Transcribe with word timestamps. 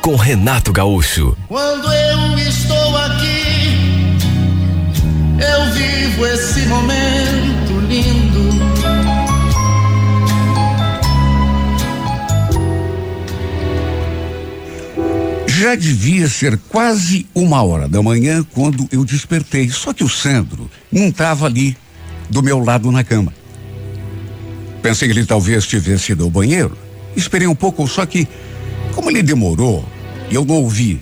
com 0.00 0.16
Renato 0.16 0.72
Gaúcho. 0.72 1.36
Quando 1.48 1.92
eu 1.92 2.38
estou 2.38 2.96
aqui, 2.96 4.16
eu 5.38 5.72
vivo 5.72 6.26
esse 6.26 6.60
momento 6.66 7.80
lindo. 7.88 8.50
Já 15.46 15.74
devia 15.74 16.26
ser 16.26 16.58
quase 16.70 17.26
uma 17.34 17.62
hora 17.62 17.86
da 17.86 18.02
manhã 18.02 18.42
quando 18.54 18.88
eu 18.90 19.04
despertei. 19.04 19.68
Só 19.68 19.92
que 19.92 20.02
o 20.02 20.08
Sandro 20.08 20.70
não 20.90 21.08
estava 21.08 21.44
ali 21.44 21.76
do 22.30 22.42
meu 22.42 22.64
lado 22.64 22.90
na 22.90 23.04
cama. 23.04 23.34
Pensei 24.80 25.06
que 25.06 25.12
ele 25.12 25.26
talvez 25.26 25.66
tivesse 25.66 26.12
ido 26.12 26.24
ao 26.24 26.30
banheiro. 26.30 26.76
Esperei 27.14 27.46
um 27.46 27.54
pouco, 27.54 27.86
só 27.86 28.06
que, 28.06 28.26
como 29.00 29.10
ele 29.10 29.22
demorou 29.22 29.82
e 30.30 30.34
eu 30.34 30.44
não 30.44 30.56
ouvi 30.56 31.00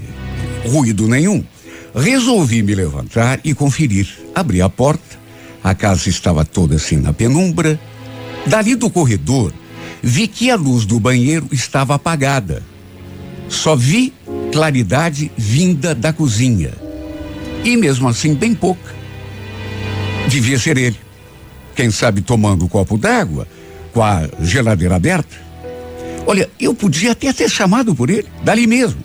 ruído 0.70 1.09
nenhum, 1.09 1.45
resolvi 1.93 2.62
me 2.62 2.73
levantar 2.73 3.41
e 3.43 3.52
conferir. 3.52 4.07
Abri 4.33 4.62
a 4.62 4.69
porta, 4.69 5.18
a 5.65 5.74
casa 5.74 6.09
estava 6.09 6.45
toda 6.45 6.77
assim 6.77 6.96
na 6.96 7.13
penumbra. 7.13 7.79
Dali 8.46 8.77
do 8.77 8.88
corredor, 8.88 9.52
vi 10.01 10.29
que 10.29 10.49
a 10.49 10.55
luz 10.55 10.87
do 10.87 11.01
banheiro 11.01 11.49
estava 11.51 11.96
apagada. 11.96 12.63
Só 13.49 13.74
vi 13.74 14.12
claridade 14.52 15.33
vinda 15.37 15.93
da 15.93 16.12
cozinha. 16.12 16.74
E 17.65 17.77
mesmo 17.77 18.07
assim, 18.07 18.33
bem 18.33 18.55
pouca. 18.55 18.95
Devia 20.29 20.57
ser 20.57 20.79
ele. 20.79 20.96
Quem 21.74 21.90
sabe 21.90 22.21
tomando 22.21 22.65
um 22.65 22.68
copo 22.68 22.96
d'água, 22.96 23.49
com 23.93 24.05
a 24.05 24.29
geladeira 24.40 24.95
aberta. 24.95 25.48
Olha, 26.29 26.51
eu 26.60 26.74
podia 26.74 27.12
até 27.12 27.32
ter 27.32 27.48
chamado 27.48 27.95
por 27.95 28.10
ele, 28.10 28.29
dali 28.45 28.66
mesmo. 28.66 29.02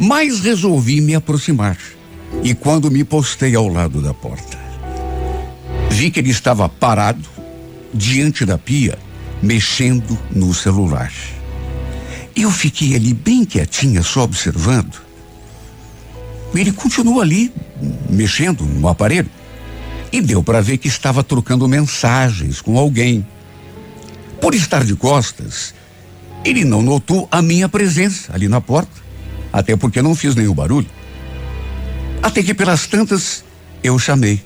Mas 0.00 0.40
resolvi 0.40 0.98
me 0.98 1.14
aproximar. 1.14 1.76
E 2.42 2.54
quando 2.54 2.90
me 2.90 3.04
postei 3.04 3.54
ao 3.54 3.68
lado 3.68 4.00
da 4.00 4.14
porta, 4.14 4.58
vi 5.90 6.10
que 6.10 6.20
ele 6.20 6.30
estava 6.30 6.66
parado 6.66 7.28
diante 7.92 8.46
da 8.46 8.56
pia, 8.56 8.98
mexendo 9.42 10.18
no 10.34 10.54
celular. 10.54 11.12
Eu 12.34 12.50
fiquei 12.50 12.96
ali 12.96 13.12
bem 13.12 13.44
quietinha, 13.44 14.02
só 14.02 14.22
observando. 14.22 15.02
Ele 16.54 16.72
continuou 16.72 17.20
ali, 17.20 17.52
mexendo 18.08 18.64
no 18.64 18.88
aparelho. 18.88 19.28
E 20.10 20.18
deu 20.18 20.42
para 20.42 20.62
ver 20.62 20.78
que 20.78 20.88
estava 20.88 21.22
trocando 21.22 21.68
mensagens 21.68 22.62
com 22.62 22.78
alguém. 22.78 23.26
Por 24.40 24.54
estar 24.54 24.82
de 24.82 24.96
costas, 24.96 25.74
ele 26.44 26.64
não 26.64 26.82
notou 26.82 27.26
a 27.30 27.40
minha 27.40 27.68
presença 27.68 28.32
ali 28.34 28.48
na 28.48 28.60
porta. 28.60 29.02
Até 29.52 29.76
porque 29.76 30.02
não 30.02 30.14
fiz 30.14 30.34
nenhum 30.34 30.54
barulho. 30.54 30.86
Até 32.22 32.42
que 32.42 32.52
pelas 32.52 32.86
tantas, 32.86 33.44
eu 33.82 33.98
chamei. 33.98 34.42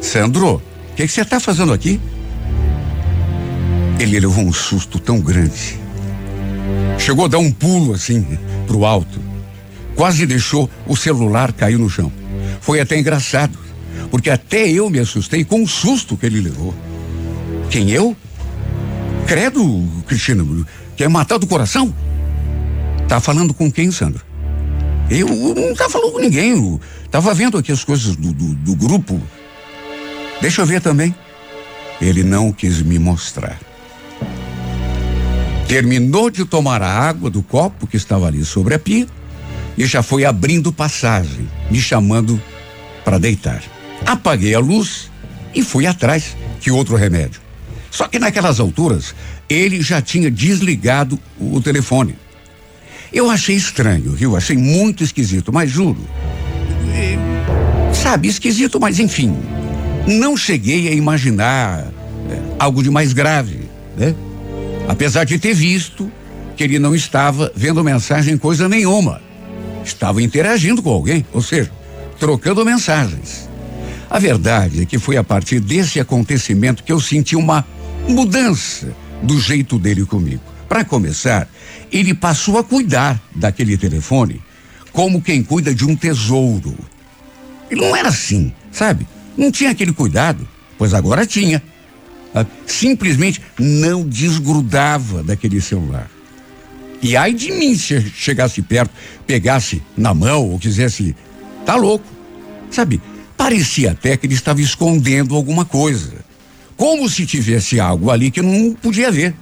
Sandro, 0.00 0.56
o 0.56 0.94
que 0.94 1.08
você 1.08 1.22
está 1.22 1.40
fazendo 1.40 1.72
aqui? 1.72 2.00
Ele 3.98 4.20
levou 4.20 4.44
um 4.44 4.52
susto 4.52 4.98
tão 4.98 5.20
grande. 5.20 5.78
Chegou 6.98 7.24
a 7.24 7.28
dar 7.28 7.38
um 7.38 7.50
pulo 7.50 7.94
assim, 7.94 8.38
pro 8.66 8.84
alto. 8.84 9.20
Quase 9.94 10.26
deixou 10.26 10.70
o 10.86 10.94
celular 10.94 11.52
cair 11.52 11.78
no 11.78 11.88
chão. 11.88 12.12
Foi 12.60 12.80
até 12.80 12.98
engraçado, 12.98 13.56
porque 14.10 14.28
até 14.28 14.68
eu 14.68 14.90
me 14.90 14.98
assustei 14.98 15.44
com 15.44 15.62
o 15.62 15.68
susto 15.68 16.16
que 16.16 16.26
ele 16.26 16.40
levou. 16.40 16.74
Quem 17.70 17.90
eu? 17.90 18.14
Credo, 19.26 19.84
Cristina, 20.06 20.44
quer 20.96 21.08
matar 21.08 21.36
do 21.36 21.48
coração? 21.48 21.92
Tá 23.08 23.20
falando 23.20 23.52
com 23.52 23.70
quem, 23.70 23.90
Sandro? 23.90 24.24
Eu 25.10 25.26
não 25.28 25.74
tava 25.74 25.90
falando 25.90 26.12
com 26.12 26.20
ninguém. 26.20 26.50
Eu 26.50 26.80
tava 27.10 27.34
vendo 27.34 27.58
aqui 27.58 27.72
as 27.72 27.82
coisas 27.82 28.14
do, 28.14 28.32
do, 28.32 28.54
do 28.54 28.76
grupo. 28.76 29.20
Deixa 30.40 30.62
eu 30.62 30.66
ver 30.66 30.80
também. 30.80 31.12
Ele 32.00 32.22
não 32.22 32.52
quis 32.52 32.80
me 32.82 33.00
mostrar. 33.00 33.58
Terminou 35.66 36.30
de 36.30 36.44
tomar 36.44 36.80
a 36.80 36.88
água 36.88 37.28
do 37.28 37.42
copo 37.42 37.86
que 37.86 37.96
estava 37.96 38.28
ali 38.28 38.44
sobre 38.44 38.74
a 38.74 38.78
pia 38.78 39.08
e 39.76 39.86
já 39.86 40.04
foi 40.04 40.24
abrindo 40.24 40.72
passagem, 40.72 41.48
me 41.68 41.80
chamando 41.80 42.40
para 43.04 43.18
deitar. 43.18 43.60
Apaguei 44.06 44.54
a 44.54 44.60
luz 44.60 45.10
e 45.52 45.62
fui 45.62 45.84
atrás 45.84 46.36
que 46.60 46.70
outro 46.70 46.94
remédio. 46.94 47.45
Só 47.96 48.06
que 48.06 48.18
naquelas 48.18 48.60
alturas 48.60 49.14
ele 49.48 49.80
já 49.80 50.02
tinha 50.02 50.30
desligado 50.30 51.18
o 51.40 51.62
telefone. 51.62 52.14
Eu 53.10 53.30
achei 53.30 53.56
estranho, 53.56 54.12
viu? 54.12 54.36
Achei 54.36 54.54
muito 54.54 55.02
esquisito, 55.02 55.50
mas 55.50 55.70
juro. 55.70 56.06
eh, 56.94 57.16
Sabe, 57.94 58.28
esquisito, 58.28 58.78
mas 58.78 59.00
enfim. 59.00 59.34
Não 60.06 60.36
cheguei 60.36 60.88
a 60.88 60.92
imaginar 60.92 61.86
eh, 62.30 62.38
algo 62.58 62.82
de 62.82 62.90
mais 62.90 63.14
grave, 63.14 63.60
né? 63.96 64.14
Apesar 64.86 65.24
de 65.24 65.38
ter 65.38 65.54
visto 65.54 66.12
que 66.54 66.62
ele 66.64 66.78
não 66.78 66.94
estava 66.94 67.50
vendo 67.56 67.82
mensagem 67.82 68.36
coisa 68.36 68.68
nenhuma. 68.68 69.22
Estava 69.82 70.22
interagindo 70.22 70.82
com 70.82 70.90
alguém, 70.90 71.24
ou 71.32 71.40
seja, 71.40 71.70
trocando 72.20 72.62
mensagens. 72.62 73.48
A 74.10 74.18
verdade 74.18 74.82
é 74.82 74.84
que 74.84 74.98
foi 74.98 75.16
a 75.16 75.24
partir 75.24 75.60
desse 75.60 75.98
acontecimento 75.98 76.84
que 76.84 76.92
eu 76.92 77.00
senti 77.00 77.34
uma 77.34 77.64
mudança 78.08 78.94
do 79.22 79.40
jeito 79.40 79.78
dele 79.78 80.04
comigo. 80.04 80.42
Para 80.68 80.84
começar, 80.84 81.48
ele 81.92 82.14
passou 82.14 82.58
a 82.58 82.64
cuidar 82.64 83.20
daquele 83.34 83.76
telefone 83.76 84.42
como 84.92 85.20
quem 85.20 85.42
cuida 85.42 85.74
de 85.74 85.84
um 85.84 85.94
tesouro. 85.94 86.74
Ele 87.70 87.82
não 87.82 87.94
era 87.94 88.08
assim, 88.08 88.52
sabe? 88.72 89.06
Não 89.36 89.50
tinha 89.50 89.70
aquele 89.70 89.92
cuidado, 89.92 90.48
pois 90.78 90.94
agora 90.94 91.26
tinha. 91.26 91.62
Ah, 92.34 92.46
Simplesmente 92.66 93.42
não 93.58 94.08
desgrudava 94.08 95.22
daquele 95.22 95.60
celular. 95.60 96.10
E 97.02 97.16
ai 97.16 97.32
de 97.32 97.52
mim 97.52 97.76
se 97.76 98.00
chegasse 98.10 98.62
perto, 98.62 98.90
pegasse 99.26 99.82
na 99.96 100.14
mão 100.14 100.50
ou 100.50 100.58
quisesse. 100.58 101.14
Tá 101.64 101.76
louco. 101.76 102.06
Sabe? 102.70 103.00
Parecia 103.36 103.92
até 103.92 104.16
que 104.16 104.26
ele 104.26 104.34
estava 104.34 104.60
escondendo 104.60 105.36
alguma 105.36 105.64
coisa. 105.64 106.25
Como 106.76 107.08
se 107.08 107.24
tivesse 107.24 107.80
algo 107.80 108.10
ali 108.10 108.30
que 108.30 108.42
não 108.42 108.74
podia 108.74 109.10
ver. 109.10 109.34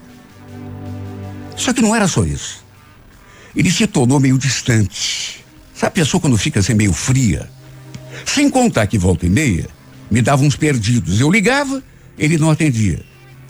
Só 1.56 1.72
que 1.72 1.82
não 1.82 1.94
era 1.94 2.06
só 2.06 2.24
isso. 2.24 2.64
Ele 3.54 3.70
se 3.70 3.86
tornou 3.86 4.20
meio 4.20 4.38
distante. 4.38 5.44
Sabe 5.74 5.88
a 5.88 5.90
pessoa 5.90 6.20
quando 6.20 6.36
fica 6.36 6.60
assim 6.60 6.74
meio 6.74 6.92
fria? 6.92 7.48
Sem 8.24 8.48
contar 8.48 8.86
que 8.86 8.98
volta 8.98 9.26
e 9.26 9.30
meia, 9.30 9.66
me 10.10 10.22
dava 10.22 10.42
uns 10.42 10.56
perdidos. 10.56 11.20
Eu 11.20 11.30
ligava, 11.30 11.82
ele 12.18 12.38
não 12.38 12.50
atendia. 12.50 13.02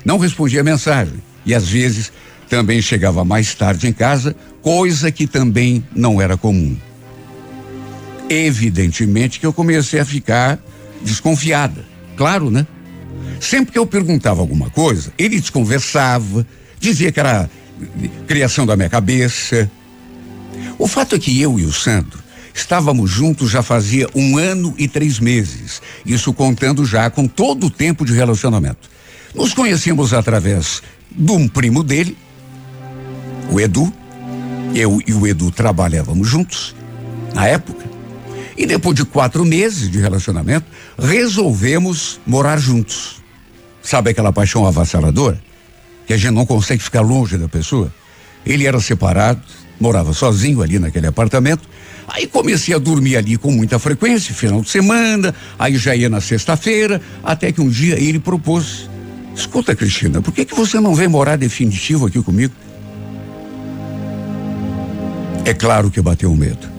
Não 0.04 0.18
respondia 0.18 0.60
a 0.60 0.64
mensagem. 0.64 1.22
E 1.44 1.54
às 1.54 1.68
vezes 1.68 2.12
também 2.48 2.80
chegava 2.80 3.24
mais 3.24 3.54
tarde 3.54 3.86
em 3.86 3.92
casa, 3.92 4.34
coisa 4.62 5.10
que 5.10 5.26
também 5.26 5.84
não 5.94 6.20
era 6.20 6.36
comum. 6.36 6.76
Evidentemente 8.28 9.38
que 9.38 9.46
eu 9.46 9.52
comecei 9.52 10.00
a 10.00 10.04
ficar 10.04 10.58
desconfiada. 11.02 11.84
Claro, 12.16 12.50
né? 12.50 12.66
Sempre 13.40 13.72
que 13.72 13.78
eu 13.78 13.86
perguntava 13.86 14.40
alguma 14.40 14.70
coisa, 14.70 15.12
ele 15.18 15.40
desconversava, 15.40 16.46
dizia 16.78 17.12
que 17.12 17.20
era 17.20 17.50
criação 18.26 18.64
da 18.64 18.76
minha 18.76 18.88
cabeça. 18.88 19.70
O 20.78 20.86
fato 20.86 21.14
é 21.14 21.18
que 21.18 21.40
eu 21.40 21.58
e 21.58 21.64
o 21.64 21.72
Sandro 21.72 22.24
estávamos 22.54 23.10
juntos 23.10 23.50
já 23.50 23.62
fazia 23.62 24.08
um 24.14 24.38
ano 24.38 24.74
e 24.78 24.86
três 24.86 25.18
meses, 25.18 25.82
isso 26.06 26.32
contando 26.32 26.86
já 26.86 27.10
com 27.10 27.26
todo 27.26 27.66
o 27.66 27.70
tempo 27.70 28.04
de 28.04 28.12
relacionamento. 28.12 28.88
Nos 29.34 29.52
conhecemos 29.52 30.14
através 30.14 30.80
de 31.10 31.32
um 31.32 31.48
primo 31.48 31.82
dele, 31.82 32.16
o 33.50 33.60
Edu. 33.60 33.92
Eu 34.74 35.00
e 35.06 35.12
o 35.12 35.26
Edu 35.26 35.50
trabalhávamos 35.50 36.28
juntos, 36.28 36.74
na 37.34 37.46
época. 37.46 37.93
E 38.56 38.66
depois 38.66 38.94
de 38.94 39.04
quatro 39.04 39.44
meses 39.44 39.90
de 39.90 39.98
relacionamento, 39.98 40.66
resolvemos 40.98 42.20
morar 42.26 42.58
juntos. 42.58 43.22
Sabe 43.82 44.10
aquela 44.10 44.32
paixão 44.32 44.66
avassaladora? 44.66 45.40
Que 46.06 46.12
a 46.12 46.16
gente 46.16 46.32
não 46.32 46.46
consegue 46.46 46.82
ficar 46.82 47.00
longe 47.00 47.36
da 47.36 47.48
pessoa? 47.48 47.92
Ele 48.46 48.66
era 48.66 48.78
separado, 48.80 49.40
morava 49.80 50.12
sozinho 50.12 50.62
ali 50.62 50.78
naquele 50.78 51.06
apartamento. 51.06 51.68
Aí 52.06 52.26
comecei 52.26 52.74
a 52.74 52.78
dormir 52.78 53.16
ali 53.16 53.36
com 53.36 53.50
muita 53.50 53.78
frequência, 53.78 54.34
final 54.34 54.60
de 54.60 54.68
semana, 54.68 55.34
aí 55.58 55.76
já 55.76 55.96
ia 55.96 56.08
na 56.08 56.20
sexta-feira, 56.20 57.00
até 57.22 57.50
que 57.50 57.60
um 57.60 57.68
dia 57.68 57.98
ele 57.98 58.18
propôs: 58.18 58.88
Escuta, 59.34 59.74
Cristina, 59.74 60.20
por 60.20 60.32
que, 60.32 60.44
que 60.44 60.54
você 60.54 60.78
não 60.78 60.94
vem 60.94 61.08
morar 61.08 61.36
definitivo 61.36 62.06
aqui 62.06 62.22
comigo? 62.22 62.54
É 65.44 65.52
claro 65.52 65.90
que 65.90 66.00
bateu 66.00 66.30
o 66.30 66.36
medo. 66.36 66.73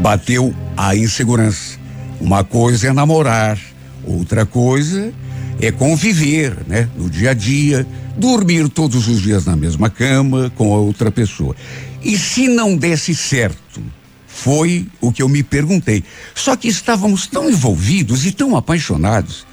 Bateu 0.00 0.54
a 0.76 0.96
insegurança. 0.96 1.78
Uma 2.20 2.42
coisa 2.42 2.88
é 2.88 2.92
namorar, 2.92 3.58
outra 4.04 4.44
coisa 4.44 5.12
é 5.60 5.70
conviver, 5.70 6.56
né? 6.66 6.88
No 6.96 7.08
dia 7.08 7.30
a 7.30 7.34
dia, 7.34 7.86
dormir 8.16 8.68
todos 8.68 9.08
os 9.08 9.20
dias 9.20 9.44
na 9.44 9.54
mesma 9.54 9.90
cama 9.90 10.50
com 10.56 10.74
a 10.74 10.78
outra 10.78 11.10
pessoa. 11.10 11.54
E 12.02 12.16
se 12.16 12.48
não 12.48 12.76
desse 12.76 13.14
certo? 13.14 13.82
Foi 14.26 14.86
o 15.00 15.12
que 15.12 15.22
eu 15.22 15.28
me 15.28 15.42
perguntei. 15.42 16.02
Só 16.34 16.56
que 16.56 16.68
estávamos 16.68 17.26
tão 17.26 17.50
envolvidos 17.50 18.24
e 18.24 18.32
tão 18.32 18.56
apaixonados 18.56 19.46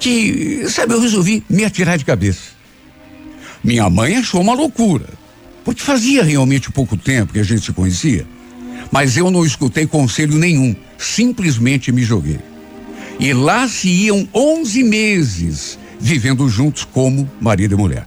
que, 0.00 0.64
sabe, 0.68 0.94
eu 0.94 1.00
resolvi 1.00 1.44
me 1.50 1.64
atirar 1.64 1.98
de 1.98 2.04
cabeça. 2.04 2.52
Minha 3.62 3.88
mãe 3.90 4.16
achou 4.16 4.40
uma 4.40 4.54
loucura, 4.54 5.08
porque 5.64 5.82
fazia 5.82 6.24
realmente 6.24 6.72
pouco 6.72 6.96
tempo 6.96 7.34
que 7.34 7.38
a 7.38 7.44
gente 7.44 7.64
se 7.64 7.72
conhecia. 7.72 8.26
Mas 8.92 9.16
eu 9.16 9.30
não 9.30 9.44
escutei 9.44 9.86
conselho 9.86 10.36
nenhum, 10.36 10.76
simplesmente 10.98 11.90
me 11.90 12.02
joguei. 12.02 12.38
E 13.18 13.32
lá 13.32 13.66
se 13.66 13.88
iam 13.88 14.28
11 14.34 14.84
meses 14.84 15.78
vivendo 15.98 16.46
juntos 16.48 16.84
como 16.84 17.28
marido 17.40 17.74
e 17.74 17.76
mulher. 17.76 18.06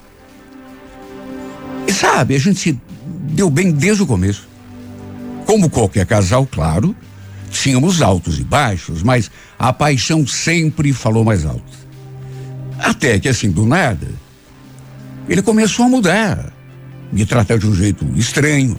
E 1.88 1.92
sabe, 1.92 2.36
a 2.36 2.40
gente 2.40 2.60
se 2.60 2.80
deu 3.32 3.50
bem 3.50 3.72
desde 3.72 4.04
o 4.04 4.06
começo. 4.06 4.48
Como 5.46 5.70
qualquer 5.70 6.06
casal, 6.06 6.46
claro, 6.46 6.96
tínhamos 7.50 8.02
altos 8.02 8.40
e 8.40 8.44
baixos, 8.44 9.02
mas 9.02 9.32
a 9.58 9.74
paixão 9.74 10.28
sempre 10.28 10.94
falou 10.94 11.24
mais 11.24 11.46
alto. 11.46 11.64
Até 12.78 13.20
que 13.20 13.30
assim, 13.30 13.50
do 13.50 13.66
nada, 13.66 14.08
ele 15.28 15.42
começou 15.42 15.86
a 15.86 15.90
mudar, 15.90 16.54
me 17.12 17.26
tratar 17.26 17.58
de 17.58 17.66
um 17.66 17.74
jeito 17.74 18.06
estranho, 18.16 18.78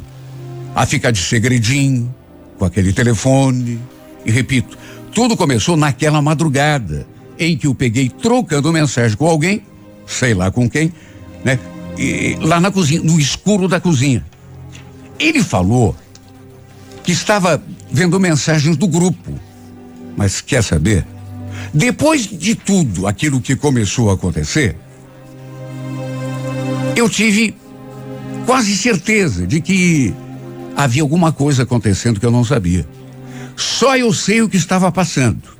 a 0.76 0.84
ficar 0.84 1.10
de 1.10 1.22
segredinho, 1.22 2.14
com 2.58 2.66
aquele 2.66 2.92
telefone. 2.92 3.80
E 4.26 4.30
repito, 4.30 4.76
tudo 5.10 5.34
começou 5.34 5.74
naquela 5.74 6.20
madrugada 6.20 7.06
em 7.38 7.56
que 7.56 7.66
eu 7.66 7.74
peguei 7.74 8.10
trocando 8.10 8.70
mensagem 8.70 9.16
com 9.16 9.26
alguém, 9.26 9.62
sei 10.06 10.34
lá 10.34 10.50
com 10.50 10.68
quem, 10.68 10.92
né? 11.42 11.58
E, 11.96 12.36
lá 12.42 12.60
na 12.60 12.70
cozinha, 12.70 13.02
no 13.02 13.18
escuro 13.18 13.66
da 13.66 13.80
cozinha. 13.80 14.22
Ele 15.18 15.42
falou 15.42 15.96
que 17.02 17.10
estava 17.10 17.62
vendo 17.90 18.20
mensagens 18.20 18.76
do 18.76 18.86
grupo. 18.86 19.32
Mas 20.14 20.42
quer 20.42 20.62
saber? 20.62 21.06
Depois 21.72 22.26
de 22.26 22.54
tudo 22.54 23.06
aquilo 23.06 23.40
que 23.40 23.56
começou 23.56 24.10
a 24.10 24.14
acontecer, 24.14 24.76
eu 26.94 27.08
tive 27.08 27.56
quase 28.44 28.76
certeza 28.76 29.46
de 29.46 29.62
que 29.62 30.14
havia 30.76 31.02
alguma 31.02 31.32
coisa 31.32 31.62
acontecendo 31.62 32.20
que 32.20 32.26
eu 32.26 32.30
não 32.30 32.44
sabia. 32.44 32.86
Só 33.56 33.96
eu 33.96 34.12
sei 34.12 34.42
o 34.42 34.48
que 34.48 34.58
estava 34.58 34.92
passando. 34.92 35.56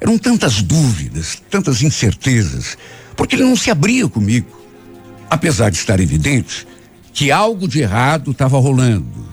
Eram 0.00 0.18
tantas 0.18 0.60
dúvidas, 0.60 1.40
tantas 1.48 1.80
incertezas, 1.82 2.76
porque 3.16 3.36
ele 3.36 3.44
não 3.44 3.56
se 3.56 3.70
abria 3.70 4.08
comigo. 4.08 4.58
Apesar 5.30 5.70
de 5.70 5.76
estar 5.76 6.00
evidente 6.00 6.66
que 7.12 7.30
algo 7.30 7.68
de 7.68 7.80
errado 7.80 8.32
estava 8.32 8.58
rolando. 8.58 9.28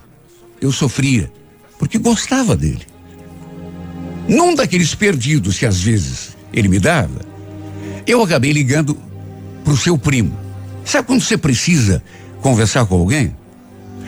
Eu 0.61 0.71
sofria, 0.71 1.31
porque 1.79 1.97
gostava 1.97 2.55
dele. 2.55 2.85
Num 4.27 4.55
daqueles 4.55 4.95
perdidos 4.95 5.57
que 5.57 5.65
às 5.65 5.81
vezes 5.81 6.35
ele 6.51 6.67
me 6.67 6.79
dava, 6.79 7.21
eu 8.07 8.23
acabei 8.23 8.51
ligando 8.51 8.97
para 9.63 9.73
o 9.73 9.77
seu 9.77 9.97
primo. 9.97 10.37
Sabe 10.83 11.07
quando 11.07 11.21
você 11.21 11.37
precisa 11.37 12.03
conversar 12.41 12.85
com 12.85 12.95
alguém? 12.95 13.35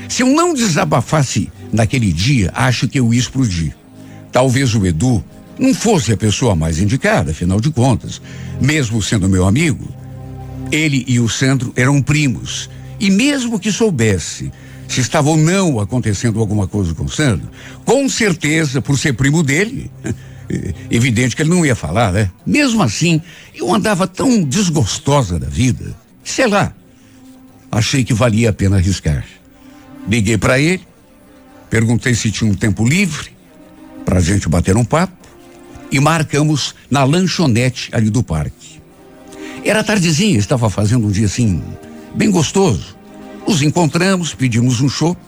Se 0.08 0.24
eu 0.24 0.28
não 0.28 0.54
desabafasse 0.54 1.52
naquele 1.72 2.12
dia, 2.12 2.52
acho 2.54 2.88
que 2.88 3.00
eu 3.00 3.14
ia 3.14 3.20
explodir. 3.20 3.76
Talvez 4.32 4.74
o 4.76 4.86
Edu 4.86 5.24
não 5.60 5.74
fosse 5.74 6.12
a 6.12 6.18
pessoa 6.18 6.56
mais 6.56 6.80
indicada, 6.80 7.32
afinal 7.32 7.60
de 7.60 7.72
contas. 7.72 8.22
Mesmo 8.62 9.02
sendo 9.02 9.30
meu 9.30 9.46
amigo, 9.46 9.88
ele 10.72 11.04
e 11.08 11.20
o 11.20 11.28
Sandro 11.28 11.74
eram 11.76 12.02
primos. 12.02 12.70
E 13.00 13.10
mesmo 13.10 13.60
que 13.60 13.72
soubesse 13.72 14.52
se 14.88 15.02
estava 15.02 15.30
ou 15.30 15.38
não 15.38 15.80
acontecendo 15.80 16.40
alguma 16.40 16.68
coisa 16.68 16.94
com 16.94 17.04
o 17.04 17.10
Sandro, 17.10 17.50
com 17.84 18.08
certeza, 18.08 18.82
por 18.82 18.98
ser 18.98 19.14
primo 19.14 19.44
dele, 19.44 19.92
evidente 20.90 21.36
que 21.36 21.42
ele 21.42 21.50
não 21.50 21.66
ia 21.66 21.76
falar, 21.76 22.14
né? 22.14 22.32
Mesmo 22.46 22.82
assim, 22.82 23.22
eu 23.54 23.74
andava 23.74 24.08
tão 24.08 24.42
desgostosa 24.42 25.38
da 25.38 25.48
vida, 25.48 25.94
sei 26.24 26.48
lá, 26.48 26.74
achei 27.72 28.04
que 28.04 28.14
valia 28.14 28.50
a 28.50 28.54
pena 28.54 28.78
arriscar. 28.78 29.26
Liguei 30.08 30.38
para 30.38 30.58
ele, 30.58 30.88
perguntei 31.70 32.16
se 32.16 32.32
tinha 32.32 32.50
um 32.50 32.56
tempo 32.56 32.88
livre 32.88 33.36
para 34.06 34.20
a 34.20 34.22
gente 34.22 34.48
bater 34.48 34.78
um 34.78 34.86
papo 34.86 35.28
e 35.92 36.00
marcamos 36.00 36.74
na 36.90 37.04
lanchonete 37.04 37.90
ali 37.94 38.10
do 38.10 38.24
parque. 38.24 38.82
Era 39.66 39.84
tardezinha, 39.84 40.40
estava 40.40 40.70
fazendo 40.70 41.08
um 41.08 41.12
dia 41.12 41.26
assim, 41.26 41.62
bem 42.16 42.32
gostoso. 42.32 42.96
Nos 43.46 43.62
encontramos, 43.62 44.34
pedimos 44.34 44.80
um 44.80 44.88
chopp 44.88 45.20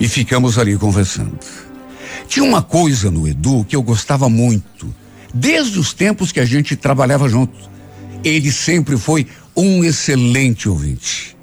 e 0.00 0.08
ficamos 0.08 0.58
ali 0.58 0.76
conversando. 0.76 1.38
Tinha 2.26 2.44
uma 2.44 2.62
coisa 2.62 3.10
no 3.10 3.28
Edu 3.28 3.64
que 3.64 3.76
eu 3.76 3.82
gostava 3.82 4.28
muito, 4.28 4.92
desde 5.32 5.78
os 5.78 5.92
tempos 5.92 6.32
que 6.32 6.40
a 6.40 6.44
gente 6.44 6.74
trabalhava 6.74 7.28
junto. 7.28 7.56
Ele 8.24 8.50
sempre 8.50 8.96
foi 8.96 9.26
um 9.56 9.84
excelente 9.84 10.68
ouvinte. 10.68 11.36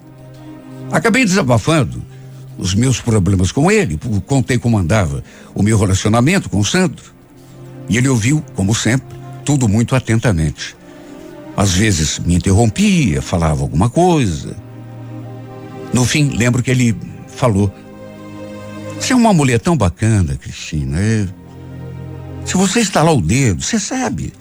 Acabei 0.91 1.23
desabafando 1.23 2.14
os 2.57 2.73
meus 2.73 3.01
problemas 3.01 3.51
com 3.51 3.69
ele, 3.69 3.99
contei 4.25 4.57
como 4.57 4.77
andava 4.77 5.23
o 5.53 5.61
meu 5.61 5.77
relacionamento 5.77 6.49
com 6.49 6.59
o 6.59 6.65
Sandro. 6.65 7.13
E 7.89 7.97
ele 7.97 8.07
ouviu, 8.07 8.43
como 8.55 8.73
sempre, 8.73 9.15
tudo 9.43 9.67
muito 9.67 9.95
atentamente. 9.95 10.75
Às 11.55 11.73
vezes 11.73 12.19
me 12.19 12.35
interrompia, 12.35 13.21
falava 13.21 13.61
alguma 13.61 13.89
coisa. 13.89 14.55
No 15.93 16.03
fim, 16.03 16.29
lembro 16.35 16.63
que 16.63 16.71
ele 16.71 16.95
falou: 17.27 17.73
Você 18.99 19.13
é 19.13 19.15
uma 19.15 19.33
mulher 19.33 19.59
tão 19.59 19.77
bacana, 19.77 20.35
Cristina. 20.35 20.99
É... 20.99 21.27
Se 22.45 22.57
você 22.57 22.79
estalar 22.81 23.13
o 23.13 23.21
dedo, 23.21 23.61
você 23.61 23.79
sabe. 23.79 24.33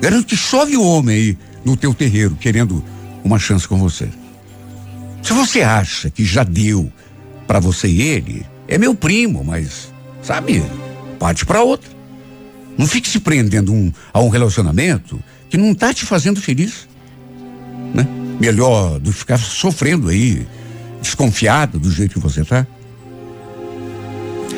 Garanto 0.00 0.26
que 0.26 0.36
chove 0.36 0.76
o 0.76 0.82
homem 0.82 1.16
aí 1.16 1.38
no 1.64 1.76
teu 1.76 1.94
terreiro 1.94 2.36
querendo 2.36 2.84
uma 3.24 3.38
chance 3.38 3.66
com 3.66 3.78
você. 3.78 4.08
Se 5.22 5.32
você 5.32 5.62
acha 5.62 6.10
que 6.10 6.24
já 6.24 6.42
deu 6.42 6.92
para 7.46 7.60
você 7.60 7.88
e 7.88 8.02
ele, 8.02 8.46
é 8.68 8.78
meu 8.78 8.94
primo, 8.94 9.44
mas, 9.44 9.92
sabe, 10.22 10.62
parte 11.18 11.44
para 11.44 11.62
outra. 11.62 11.90
Não 12.76 12.86
fique 12.86 13.08
se 13.08 13.20
prendendo 13.20 13.72
um, 13.72 13.92
a 14.12 14.20
um 14.20 14.28
relacionamento 14.28 15.22
que 15.50 15.58
não 15.58 15.74
tá 15.74 15.92
te 15.92 16.06
fazendo 16.06 16.40
feliz. 16.40 16.88
Né? 17.94 18.06
Melhor 18.40 18.98
do 18.98 19.12
que 19.12 19.18
ficar 19.18 19.38
sofrendo 19.38 20.08
aí, 20.08 20.46
desconfiado 21.00 21.78
do 21.78 21.90
jeito 21.90 22.14
que 22.14 22.20
você 22.20 22.44
tá. 22.44 22.66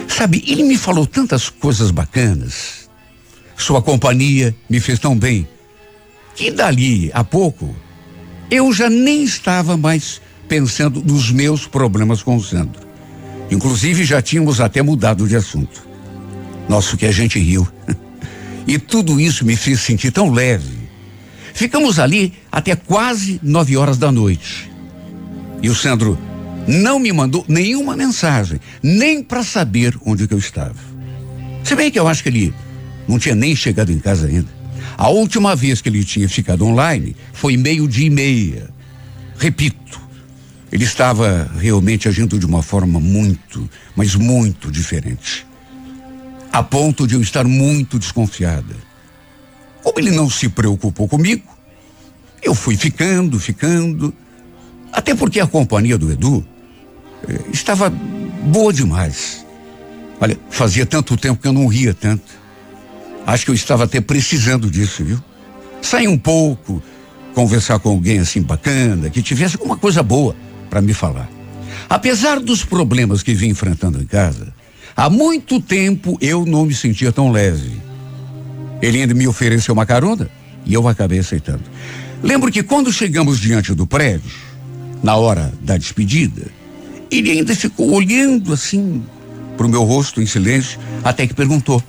Sabe, 0.07 0.45
ele 0.47 0.63
me 0.63 0.79
falou 0.79 1.07
tantas 1.07 1.49
coisas 1.49 1.91
bacanas. 1.91 2.89
Sua 3.57 3.83
companhia 3.83 4.55
me 4.69 4.79
fez 4.79 4.99
tão 4.99 5.19
bem 5.19 5.49
que 6.35 6.51
dali 6.51 7.11
a 7.15 7.23
pouco 7.23 7.75
eu 8.51 8.73
já 8.73 8.91
nem 8.91 9.25
estava 9.25 9.77
mais 9.77 10.21
pensando 10.49 11.03
nos 11.03 11.31
meus 11.31 11.67
problemas 11.67 12.23
com 12.23 12.37
o 12.37 12.43
Sandro. 12.43 12.83
Inclusive 13.51 14.05
já 14.05 14.23
tínhamos 14.23 14.61
até 14.61 14.83
mudado 14.83 15.29
de 15.29 15.37
assunto. 15.37 15.87
Nossa, 16.69 16.97
que 16.97 17.07
a 17.07 17.13
gente 17.13 17.39
riu. 17.39 17.67
E 18.67 18.79
tudo 18.79 19.21
isso 19.21 19.45
me 19.45 19.57
fez 19.57 19.81
sentir 19.81 20.11
tão 20.11 20.33
leve. 20.33 20.89
Ficamos 21.53 21.99
ali 21.99 22.33
até 22.51 22.75
quase 22.75 23.39
nove 23.43 23.77
horas 23.77 23.99
da 23.99 24.11
noite. 24.11 24.71
E 25.63 25.69
o 25.69 25.75
Sandro 25.75 26.19
não 26.67 26.99
me 26.99 27.13
mandou 27.13 27.45
nenhuma 27.47 27.95
mensagem, 27.95 28.59
nem 28.83 29.23
para 29.23 29.43
saber 29.43 29.95
onde 30.05 30.27
eu 30.31 30.39
estava. 30.39 30.75
Se 31.63 31.77
bem 31.77 31.91
que 31.91 31.99
eu 31.99 32.09
acho 32.09 32.23
que 32.23 32.31
ele 32.31 32.55
não 33.07 33.19
tinha 33.19 33.35
nem 33.35 33.55
chegado 33.55 33.93
em 33.93 33.99
casa 33.99 34.27
ainda. 34.27 34.49
A 34.97 35.09
última 35.09 35.55
vez 35.55 35.81
que 35.81 35.89
ele 35.89 36.05
tinha 36.05 36.29
ficado 36.29 36.65
online 36.65 37.15
foi 37.33 37.57
meio-dia 37.57 38.07
e 38.07 38.11
meia. 38.11 38.71
Repito, 39.39 40.01
ele 40.75 40.83
estava 40.83 41.49
realmente 41.57 42.09
agindo 42.09 42.37
de 42.37 42.45
uma 42.45 42.61
forma 42.61 42.99
muito, 42.99 43.71
mas 43.95 44.17
muito 44.17 44.73
diferente. 44.73 45.47
A 46.53 46.65
ponto 46.65 47.07
de 47.07 47.15
eu 47.15 47.23
estar 47.23 47.45
muito 47.45 47.97
desconfiada. 47.97 48.75
Como 49.85 50.01
ele 50.01 50.11
não 50.11 50.29
se 50.29 50.49
preocupou 50.49 51.07
comigo, 51.07 51.47
eu 52.43 52.57
fui 52.57 52.77
ficando, 52.77 53.39
ficando. 53.39 54.13
Até 54.93 55.15
porque 55.15 55.39
a 55.39 55.47
companhia 55.47 55.97
do 55.97 56.11
Edu 56.11 56.45
eh, 57.29 57.39
estava 57.53 57.89
boa 57.89 58.73
demais. 58.73 59.47
Olha, 60.21 60.37
fazia 60.51 60.85
tanto 60.85 61.17
tempo 61.17 61.41
que 61.41 61.47
eu 61.47 61.53
não 61.53 61.69
ria 61.69 61.95
tanto. 61.95 62.33
Acho 63.25 63.45
que 63.45 63.53
eu 63.53 63.55
estava 63.55 63.85
até 63.85 64.01
precisando 64.01 64.69
disso, 64.69 65.05
viu? 65.05 65.23
Sair 65.81 66.09
um 66.09 66.19
pouco, 66.19 66.83
conversar 67.33 67.79
com 67.79 67.91
alguém 67.91 68.19
assim 68.19 68.43
bacana, 68.43 69.09
que 69.09 69.23
tivesse 69.23 69.55
alguma 69.55 69.77
coisa 69.77 70.03
boa 70.03 70.35
para 70.75 70.83
me 70.83 70.93
falar. 70.93 71.31
Apesar 71.89 72.41
dos 72.41 72.65
problemas 72.65 73.23
que 73.23 73.33
vim 73.33 73.51
enfrentando 73.51 74.03
em 74.03 74.05
casa, 74.05 74.53
há 74.97 75.09
muito 75.09 75.61
tempo 75.61 76.19
eu 76.21 76.45
não 76.45 76.67
me 76.67 76.75
sentia 76.75 77.13
tão 77.13 77.31
leve. 77.31 77.71
Ele 78.83 79.01
ainda 79.01 79.15
me 79.15 79.29
ofereceu 79.29 79.73
uma 79.73 79.87
carona 79.87 80.29
e 80.67 80.75
eu 80.75 80.89
acabei 80.89 81.21
aceitando. 81.21 81.63
Lembro 82.25 82.51
que 82.51 82.61
quando 82.61 82.93
chegamos 82.93 83.39
diante 83.39 83.73
do 83.73 83.87
prédio, 83.87 84.33
na 85.01 85.15
hora 85.15 85.53
da 85.61 85.77
despedida, 85.77 86.43
ele 87.09 87.31
ainda 87.31 87.55
ficou 87.55 87.93
olhando 87.93 88.53
assim 88.53 89.05
para 89.57 89.67
o 89.67 89.69
meu 89.69 89.85
rosto 89.85 90.21
em 90.21 90.27
silêncio, 90.27 90.81
até 91.05 91.25
que 91.25 91.35
perguntou: 91.35 91.81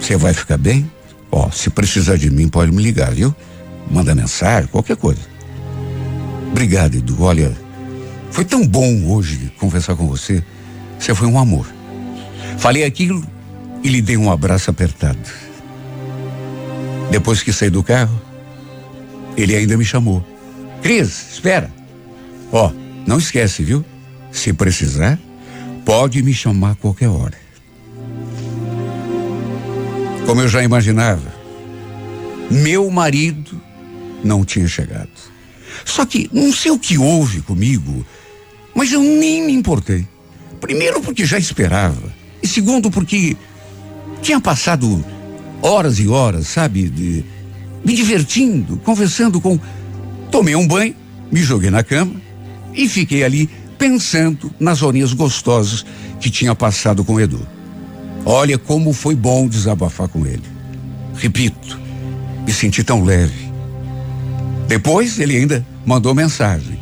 Você 0.00 0.16
vai 0.16 0.32
ficar 0.32 0.58
bem? 0.58 0.88
Ó, 1.32 1.48
oh, 1.48 1.50
se 1.50 1.68
precisar 1.70 2.16
de 2.16 2.30
mim, 2.30 2.46
pode 2.46 2.70
me 2.70 2.84
ligar, 2.84 3.10
viu? 3.12 3.34
Manda 3.90 4.14
mensagem, 4.14 4.68
qualquer 4.68 4.96
coisa. 4.96 5.22
Obrigado, 6.52 6.94
Edu. 6.94 7.20
Olha, 7.20 7.52
foi 8.30 8.44
tão 8.44 8.66
bom 8.66 9.06
hoje 9.06 9.52
conversar 9.58 9.96
com 9.96 10.06
você. 10.06 10.42
Você 10.98 11.14
foi 11.14 11.26
um 11.26 11.38
amor. 11.38 11.66
Falei 12.58 12.84
aquilo 12.84 13.26
e 13.82 13.88
lhe 13.88 14.00
dei 14.02 14.16
um 14.16 14.30
abraço 14.30 14.70
apertado. 14.70 15.18
Depois 17.10 17.42
que 17.42 17.52
saí 17.52 17.70
do 17.70 17.82
carro, 17.82 18.20
ele 19.36 19.56
ainda 19.56 19.76
me 19.76 19.84
chamou. 19.84 20.24
Cris, 20.82 21.32
espera. 21.32 21.70
Ó, 22.52 22.68
oh, 22.68 22.72
não 23.06 23.18
esquece, 23.18 23.62
viu? 23.62 23.84
Se 24.30 24.52
precisar, 24.52 25.18
pode 25.84 26.22
me 26.22 26.32
chamar 26.32 26.72
a 26.72 26.74
qualquer 26.74 27.08
hora. 27.08 27.38
Como 30.26 30.40
eu 30.40 30.48
já 30.48 30.62
imaginava, 30.62 31.34
meu 32.50 32.88
marido 32.90 33.60
não 34.22 34.44
tinha 34.44 34.68
chegado. 34.68 35.10
Só 35.84 36.04
que 36.04 36.28
não 36.32 36.52
sei 36.52 36.70
o 36.70 36.78
que 36.78 36.98
houve 36.98 37.40
comigo, 37.42 38.04
mas 38.80 38.92
eu 38.92 39.02
nem 39.02 39.44
me 39.44 39.52
importei. 39.52 40.08
Primeiro 40.58 41.02
porque 41.02 41.26
já 41.26 41.36
esperava, 41.36 42.14
e 42.42 42.48
segundo 42.48 42.90
porque 42.90 43.36
tinha 44.22 44.40
passado 44.40 45.04
horas 45.60 45.98
e 45.98 46.08
horas, 46.08 46.46
sabe, 46.46 46.88
de, 46.88 47.22
me 47.84 47.92
divertindo, 47.94 48.78
conversando 48.78 49.38
com. 49.38 49.60
Tomei 50.30 50.56
um 50.56 50.66
banho, 50.66 50.94
me 51.30 51.42
joguei 51.42 51.68
na 51.68 51.84
cama 51.84 52.14
e 52.72 52.88
fiquei 52.88 53.22
ali 53.22 53.50
pensando 53.76 54.50
nas 54.58 54.80
horinhas 54.80 55.12
gostosas 55.12 55.84
que 56.18 56.30
tinha 56.30 56.54
passado 56.54 57.04
com 57.04 57.16
o 57.16 57.20
Edu. 57.20 57.46
Olha 58.24 58.56
como 58.56 58.94
foi 58.94 59.14
bom 59.14 59.46
desabafar 59.46 60.08
com 60.08 60.24
ele. 60.24 60.44
Repito, 61.16 61.78
me 62.46 62.52
senti 62.54 62.82
tão 62.82 63.04
leve. 63.04 63.52
Depois 64.66 65.18
ele 65.18 65.36
ainda 65.36 65.66
mandou 65.84 66.14
mensagem, 66.14 66.79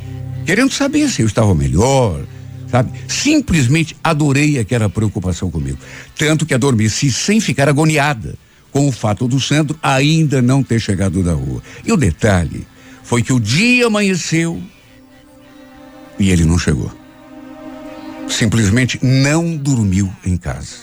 querendo 0.48 0.72
saber 0.72 1.10
se 1.10 1.20
eu 1.20 1.26
estava 1.26 1.54
melhor, 1.54 2.24
sabe? 2.70 2.90
Simplesmente 3.06 3.94
adorei 4.02 4.58
aquela 4.58 4.88
preocupação 4.88 5.50
comigo. 5.50 5.76
Tanto 6.16 6.46
que 6.46 6.54
adormeci 6.54 7.12
sem 7.12 7.38
ficar 7.38 7.68
agoniada 7.68 8.34
com 8.72 8.88
o 8.88 8.90
fato 8.90 9.28
do 9.28 9.38
Sandro 9.38 9.78
ainda 9.82 10.40
não 10.40 10.62
ter 10.62 10.80
chegado 10.80 11.22
da 11.22 11.34
rua. 11.34 11.62
E 11.84 11.92
o 11.92 11.98
detalhe 11.98 12.66
foi 13.02 13.22
que 13.22 13.30
o 13.30 13.38
dia 13.38 13.88
amanheceu 13.88 14.58
e 16.18 16.30
ele 16.30 16.46
não 16.46 16.58
chegou. 16.58 16.90
Simplesmente 18.26 18.98
não 19.02 19.54
dormiu 19.54 20.10
em 20.24 20.38
casa. 20.38 20.76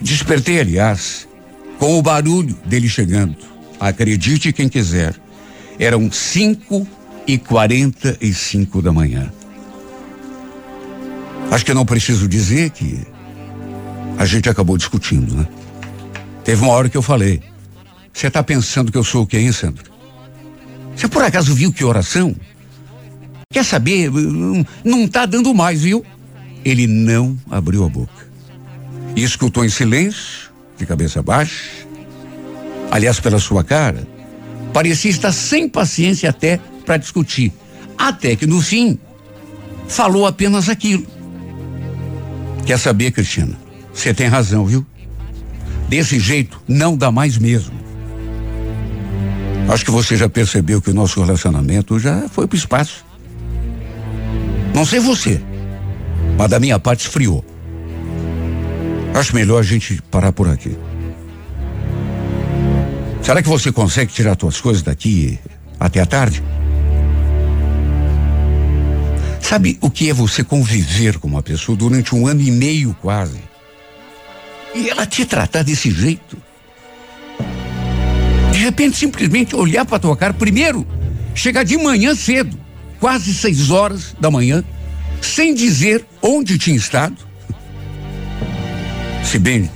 Despertei, 0.00 0.58
aliás, 0.58 1.28
com 1.78 1.98
o 1.98 2.02
barulho 2.02 2.56
dele 2.64 2.88
chegando. 2.88 3.36
Acredite 3.78 4.54
quem 4.54 4.70
quiser. 4.70 5.14
Eram 5.78 6.10
cinco 6.10 6.88
e 7.28 7.36
quarenta 7.36 8.16
e 8.22 8.32
cinco 8.32 8.80
da 8.80 8.90
manhã. 8.90 9.30
Acho 11.50 11.64
que 11.64 11.74
não 11.74 11.84
preciso 11.84 12.26
dizer 12.26 12.70
que 12.70 13.06
a 14.16 14.24
gente 14.24 14.48
acabou 14.48 14.78
discutindo, 14.78 15.36
né? 15.36 15.46
Teve 16.42 16.62
uma 16.62 16.72
hora 16.72 16.88
que 16.88 16.96
eu 16.96 17.02
falei: 17.02 17.42
Você 18.12 18.28
está 18.28 18.42
pensando 18.42 18.90
que 18.90 18.96
eu 18.96 19.04
sou 19.04 19.24
o 19.24 19.26
quê, 19.26 19.38
hein, 19.38 19.52
Sandro? 19.52 19.92
Você 20.96 21.06
por 21.06 21.22
acaso 21.22 21.54
viu 21.54 21.70
que 21.70 21.84
oração? 21.84 22.34
Quer 23.52 23.64
saber? 23.64 24.10
Não 24.82 25.04
está 25.04 25.26
dando 25.26 25.54
mais, 25.54 25.82
viu? 25.82 26.04
Ele 26.64 26.86
não 26.86 27.38
abriu 27.50 27.84
a 27.84 27.88
boca. 27.88 28.26
E 29.14 29.22
escutou 29.22 29.64
em 29.64 29.68
silêncio, 29.68 30.50
de 30.78 30.86
cabeça 30.86 31.22
baixa. 31.22 31.86
Aliás, 32.90 33.20
pela 33.20 33.38
sua 33.38 33.62
cara, 33.62 34.06
parecia 34.72 35.10
estar 35.10 35.32
sem 35.32 35.68
paciência 35.68 36.30
até 36.30 36.58
para 36.88 36.96
discutir. 36.96 37.52
Até 37.98 38.34
que 38.34 38.46
no 38.46 38.62
fim, 38.62 38.98
falou 39.86 40.26
apenas 40.26 40.70
aquilo. 40.70 41.06
Quer 42.64 42.78
saber, 42.78 43.10
Cristina? 43.10 43.54
Você 43.92 44.14
tem 44.14 44.26
razão, 44.26 44.64
viu? 44.64 44.86
Desse 45.86 46.18
jeito 46.18 46.62
não 46.66 46.96
dá 46.96 47.12
mais 47.12 47.36
mesmo. 47.36 47.78
Acho 49.68 49.84
que 49.84 49.90
você 49.90 50.16
já 50.16 50.30
percebeu 50.30 50.80
que 50.80 50.90
o 50.90 50.94
nosso 50.94 51.20
relacionamento 51.22 51.98
já 51.98 52.26
foi 52.30 52.46
pro 52.46 52.56
espaço. 52.56 53.04
Não 54.74 54.86
sei 54.86 54.98
você, 54.98 55.42
mas 56.38 56.48
da 56.48 56.58
minha 56.58 56.78
parte 56.78 57.00
esfriou. 57.00 57.44
Acho 59.12 59.34
melhor 59.34 59.58
a 59.58 59.62
gente 59.62 60.00
parar 60.10 60.32
por 60.32 60.48
aqui. 60.48 60.74
Será 63.22 63.42
que 63.42 63.48
você 63.48 63.70
consegue 63.70 64.10
tirar 64.10 64.38
suas 64.40 64.58
coisas 64.58 64.82
daqui 64.82 65.38
até 65.78 66.00
a 66.00 66.06
tarde? 66.06 66.42
Sabe 69.40 69.78
o 69.80 69.90
que 69.90 70.10
é 70.10 70.12
você 70.12 70.44
conviver 70.44 71.18
com 71.18 71.26
uma 71.26 71.42
pessoa 71.42 71.76
durante 71.76 72.14
um 72.14 72.26
ano 72.26 72.40
e 72.40 72.50
meio 72.50 72.94
quase? 73.00 73.38
E 74.74 74.88
ela 74.90 75.06
te 75.06 75.24
tratar 75.24 75.62
desse 75.62 75.90
jeito? 75.90 76.36
De 78.52 78.58
repente, 78.58 78.96
simplesmente 78.96 79.56
olhar 79.56 79.84
para 79.84 79.98
tua 79.98 80.16
cara, 80.16 80.34
primeiro, 80.34 80.86
chegar 81.34 81.62
de 81.62 81.76
manhã 81.78 82.14
cedo 82.14 82.58
quase 83.00 83.32
seis 83.32 83.70
horas 83.70 84.14
da 84.20 84.30
manhã, 84.30 84.62
sem 85.20 85.54
dizer 85.54 86.04
onde 86.20 86.58
tinha 86.58 86.76
estado. 86.76 87.16
Se 89.24 89.38
bem 89.38 89.70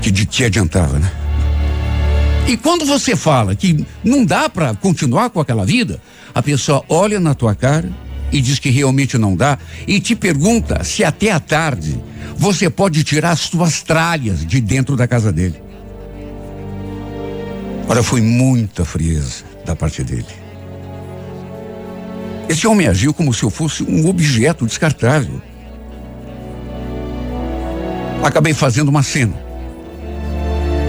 que 0.00 0.10
de 0.10 0.26
que 0.26 0.44
adiantava, 0.44 0.98
né? 0.98 1.10
E 2.46 2.56
quando 2.56 2.84
você 2.86 3.16
fala 3.16 3.56
que 3.56 3.84
não 4.04 4.24
dá 4.24 4.48
para 4.48 4.74
continuar 4.74 5.30
com 5.30 5.40
aquela 5.40 5.66
vida, 5.66 6.00
a 6.32 6.40
pessoa 6.40 6.84
olha 6.88 7.18
na 7.18 7.34
tua 7.34 7.54
cara 7.54 7.90
e 8.32 8.40
diz 8.40 8.58
que 8.58 8.70
realmente 8.70 9.16
não 9.18 9.36
dá 9.36 9.58
e 9.86 10.00
te 10.00 10.14
pergunta 10.14 10.82
se 10.84 11.04
até 11.04 11.30
a 11.30 11.40
tarde 11.40 12.00
você 12.36 12.68
pode 12.68 13.02
tirar 13.02 13.30
as 13.30 13.40
suas 13.40 13.82
tralhas 13.82 14.44
de 14.44 14.60
dentro 14.60 14.96
da 14.96 15.06
casa 15.06 15.32
dele. 15.32 15.62
Olha, 17.88 18.02
foi 18.02 18.20
muita 18.20 18.84
frieza 18.84 19.44
da 19.64 19.76
parte 19.76 20.02
dele. 20.02 20.26
Esse 22.48 22.66
homem 22.66 22.86
agiu 22.86 23.14
como 23.14 23.32
se 23.32 23.42
eu 23.42 23.50
fosse 23.50 23.82
um 23.82 24.08
objeto 24.08 24.66
descartável. 24.66 25.40
Acabei 28.22 28.52
fazendo 28.52 28.88
uma 28.88 29.02
cena. 29.02 29.34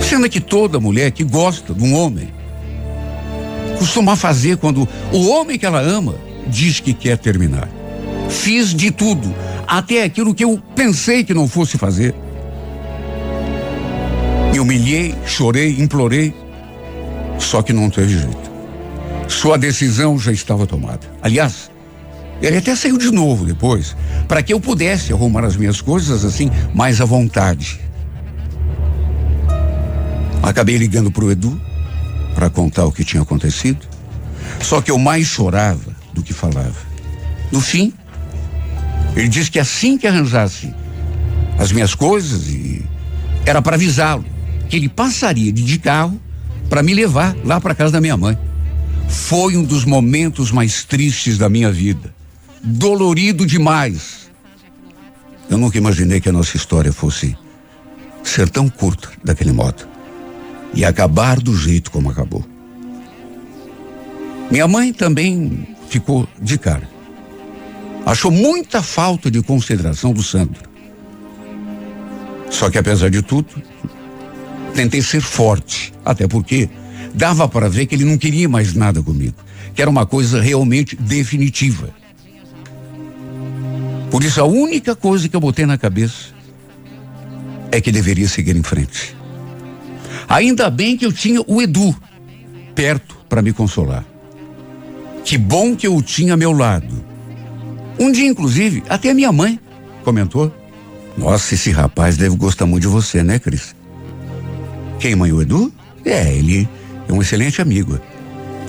Cena 0.02 0.28
que 0.28 0.40
toda 0.40 0.80
mulher 0.80 1.12
que 1.12 1.24
gosta 1.24 1.74
de 1.74 1.84
um 1.84 1.94
homem 1.96 2.30
costuma 3.78 4.16
fazer 4.16 4.58
quando 4.58 4.88
o 5.12 5.28
homem 5.30 5.58
que 5.58 5.66
ela 5.66 5.82
ama 5.82 6.16
diz 6.48 6.80
que 6.80 6.94
quer 6.94 7.18
terminar. 7.18 7.70
Fiz 8.30 8.74
de 8.74 8.92
tudo, 8.92 9.34
até 9.68 10.04
aquilo 10.04 10.34
que 10.34 10.44
eu 10.44 10.62
pensei 10.76 11.24
que 11.24 11.34
não 11.34 11.48
fosse 11.48 11.78
fazer. 11.78 12.14
Me 14.52 14.60
humilhei, 14.60 15.14
chorei, 15.26 15.80
implorei, 15.80 16.34
só 17.38 17.62
que 17.62 17.74
não 17.74 17.90
teve 17.90 18.18
jeito. 18.20 18.52
Sua 19.28 19.58
decisão 19.58 20.18
já 20.18 20.32
estava 20.32 20.66
tomada. 20.66 21.02
Aliás, 21.22 21.70
ele 22.42 22.58
até 22.58 22.76
saiu 22.76 22.98
de 22.98 23.12
novo 23.12 23.46
depois, 23.46 23.96
para 24.28 24.42
que 24.42 24.54
eu 24.54 24.60
pudesse 24.60 25.12
arrumar 25.12 25.44
as 25.44 25.56
minhas 25.56 25.82
coisas 25.82 26.24
assim, 26.24 26.50
mais 26.74 27.02
à 27.02 27.06
vontade. 27.06 27.80
Acabei 30.42 30.78
ligando 30.78 31.12
para 31.12 31.26
o 31.26 31.32
Edu 31.32 31.60
para 32.34 32.50
contar 32.50 32.86
o 32.86 32.92
que 32.92 33.04
tinha 33.04 33.24
acontecido. 33.24 33.86
Só 34.62 34.82
que 34.82 34.92
eu 34.92 34.98
mais 34.98 35.28
chorava 35.28 35.97
do 36.18 36.24
que 36.24 36.34
falava. 36.34 36.76
No 37.52 37.62
fim, 37.62 37.94
ele 39.16 39.28
disse 39.28 39.52
que 39.52 39.60
assim 39.60 39.98
que 39.98 40.08
arranjasse 40.08 40.74
as 41.60 41.72
minhas 41.72 41.94
coisas 41.94 42.48
e 42.48 42.84
era 43.46 43.62
para 43.62 43.76
avisá-lo 43.76 44.26
que 44.68 44.76
ele 44.76 44.90
passaria 44.90 45.52
de 45.52 45.78
carro 45.78 46.20
para 46.70 46.84
me 46.84 46.94
levar 46.94 47.36
lá 47.46 47.62
para 47.62 47.76
casa 47.76 47.94
da 47.94 48.02
minha 48.02 48.18
mãe. 48.18 48.38
Foi 49.08 49.56
um 49.56 49.64
dos 49.64 49.86
momentos 49.86 50.52
mais 50.52 50.84
tristes 50.84 51.38
da 51.38 51.48
minha 51.48 51.72
vida. 51.72 52.14
Dolorido 52.62 53.46
demais. 53.46 54.30
Eu 55.50 55.58
nunca 55.58 55.78
imaginei 55.78 56.20
que 56.20 56.28
a 56.28 56.34
nossa 56.34 56.58
história 56.58 56.92
fosse 56.92 57.38
ser 58.24 58.50
tão 58.50 58.68
curta 58.68 59.10
daquele 59.24 59.54
modo 59.54 59.88
e 60.74 60.84
acabar 60.84 61.40
do 61.40 61.56
jeito 61.56 61.90
como 61.90 62.10
acabou. 62.10 62.44
Minha 64.52 64.68
mãe 64.68 64.92
também 64.92 65.77
ficou 65.88 66.28
de 66.42 66.58
cara. 66.58 66.88
Achou 68.06 68.32
muita 68.32 68.82
falta 68.82 69.30
de 69.30 69.42
consideração 69.42 70.14
do 70.14 70.24
Sandro. 70.24 70.68
Só 72.50 72.70
que 72.70 72.78
apesar 72.78 73.10
de 73.10 73.22
tudo, 73.22 73.48
tentei 74.74 75.02
ser 75.02 75.22
forte, 75.22 75.94
até 76.06 76.28
porque 76.28 76.70
dava 77.14 77.48
para 77.48 77.68
ver 77.68 77.86
que 77.86 77.96
ele 77.96 78.06
não 78.06 78.18
queria 78.18 78.48
mais 78.48 78.74
nada 78.74 79.02
comigo, 79.02 79.36
que 79.74 79.82
era 79.82 79.92
uma 79.92 80.06
coisa 80.06 80.42
realmente 80.42 80.96
definitiva. 80.96 81.90
Por 84.10 84.24
isso 84.24 84.40
a 84.40 84.46
única 84.46 84.96
coisa 84.96 85.28
que 85.28 85.36
eu 85.36 85.42
botei 85.42 85.66
na 85.66 85.78
cabeça 85.78 86.34
é 87.72 87.82
que 87.82 87.92
deveria 87.92 88.28
seguir 88.28 88.56
em 88.56 88.64
frente. 88.64 89.16
Ainda 90.30 90.70
bem 90.70 90.96
que 90.96 91.06
eu 91.06 91.12
tinha 91.12 91.42
o 91.46 91.62
Edu 91.62 91.96
perto 92.74 93.18
para 93.28 93.42
me 93.42 93.52
consolar. 93.52 94.06
Que 95.28 95.38
bom 95.38 95.76
que 95.76 95.86
eu 95.86 95.94
o 95.94 96.02
tinha 96.02 96.32
ao 96.32 96.38
meu 96.38 96.54
lado. 96.54 97.04
Um 98.00 98.14
dia, 98.14 98.26
inclusive, 98.26 98.82
até 98.88 99.10
a 99.10 99.14
minha 99.14 99.30
mãe 99.30 99.60
comentou: 100.02 100.50
Nossa, 101.18 101.54
esse 101.54 101.70
rapaz 101.70 102.16
deve 102.16 102.38
gostar 102.38 102.66
muito 102.66 102.84
de 102.84 102.88
você, 102.88 103.22
né, 103.22 103.38
Cris? 103.38 103.76
Quem, 105.02 105.18
mãe, 105.18 105.30
o 105.34 105.42
Edu? 105.42 105.70
É, 106.06 106.34
ele 106.34 106.66
é 107.10 107.12
um 107.12 107.22
excelente 107.22 107.62
amigo. 107.62 108.00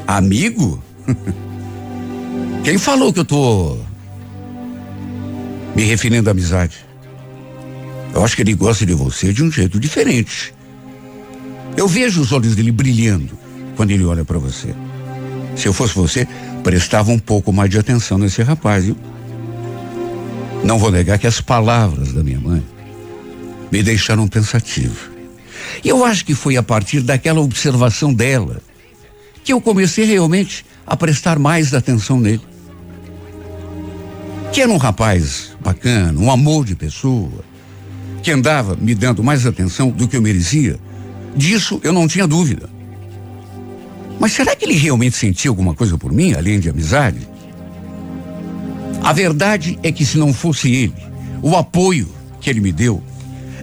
Amigo? 0.04 0.82
Quem 2.64 2.76
falou 2.76 3.12
que 3.12 3.20
eu 3.20 3.24
tô 3.24 3.78
me 5.76 5.84
referindo 5.84 6.28
à 6.28 6.32
amizade? 6.32 6.84
Eu 8.12 8.24
acho 8.24 8.34
que 8.34 8.42
ele 8.42 8.54
gosta 8.54 8.84
de 8.84 8.94
você 8.94 9.32
de 9.32 9.44
um 9.44 9.52
jeito 9.52 9.78
diferente. 9.78 10.52
Eu 11.76 11.86
vejo 11.86 12.20
os 12.20 12.32
olhos 12.32 12.56
dele 12.56 12.72
brilhando 12.72 13.38
quando 13.76 13.92
ele 13.92 14.04
olha 14.04 14.24
para 14.24 14.40
você. 14.40 14.74
Se 15.58 15.66
eu 15.66 15.72
fosse 15.72 15.92
você, 15.92 16.26
prestava 16.62 17.10
um 17.10 17.18
pouco 17.18 17.52
mais 17.52 17.68
de 17.68 17.78
atenção 17.80 18.16
nesse 18.16 18.40
rapaz, 18.42 18.84
viu? 18.84 18.96
Não 20.62 20.78
vou 20.78 20.92
negar 20.92 21.18
que 21.18 21.26
as 21.26 21.40
palavras 21.40 22.12
da 22.12 22.22
minha 22.22 22.38
mãe 22.38 22.64
me 23.70 23.82
deixaram 23.82 24.28
pensativo. 24.28 25.10
E 25.82 25.88
eu 25.88 26.04
acho 26.04 26.24
que 26.24 26.32
foi 26.32 26.56
a 26.56 26.62
partir 26.62 27.00
daquela 27.00 27.40
observação 27.40 28.14
dela 28.14 28.62
que 29.42 29.52
eu 29.52 29.60
comecei 29.60 30.04
realmente 30.04 30.64
a 30.86 30.96
prestar 30.96 31.40
mais 31.40 31.74
atenção 31.74 32.20
nele. 32.20 32.42
Que 34.52 34.62
era 34.62 34.70
um 34.70 34.76
rapaz 34.76 35.56
bacana, 35.60 36.20
um 36.20 36.30
amor 36.30 36.64
de 36.64 36.76
pessoa, 36.76 37.44
que 38.22 38.30
andava 38.30 38.76
me 38.76 38.94
dando 38.94 39.24
mais 39.24 39.44
atenção 39.44 39.90
do 39.90 40.06
que 40.06 40.16
eu 40.16 40.22
merecia. 40.22 40.78
Disso 41.34 41.80
eu 41.82 41.92
não 41.92 42.06
tinha 42.06 42.28
dúvida. 42.28 42.77
Mas 44.18 44.32
será 44.32 44.54
que 44.56 44.64
ele 44.64 44.74
realmente 44.74 45.16
sentia 45.16 45.50
alguma 45.50 45.74
coisa 45.74 45.96
por 45.96 46.12
mim, 46.12 46.34
além 46.34 46.58
de 46.58 46.68
amizade? 46.68 47.28
A 49.02 49.12
verdade 49.12 49.78
é 49.82 49.92
que 49.92 50.04
se 50.04 50.18
não 50.18 50.32
fosse 50.32 50.70
ele, 50.70 50.94
o 51.40 51.56
apoio 51.56 52.08
que 52.40 52.50
ele 52.50 52.60
me 52.60 52.72
deu, 52.72 53.02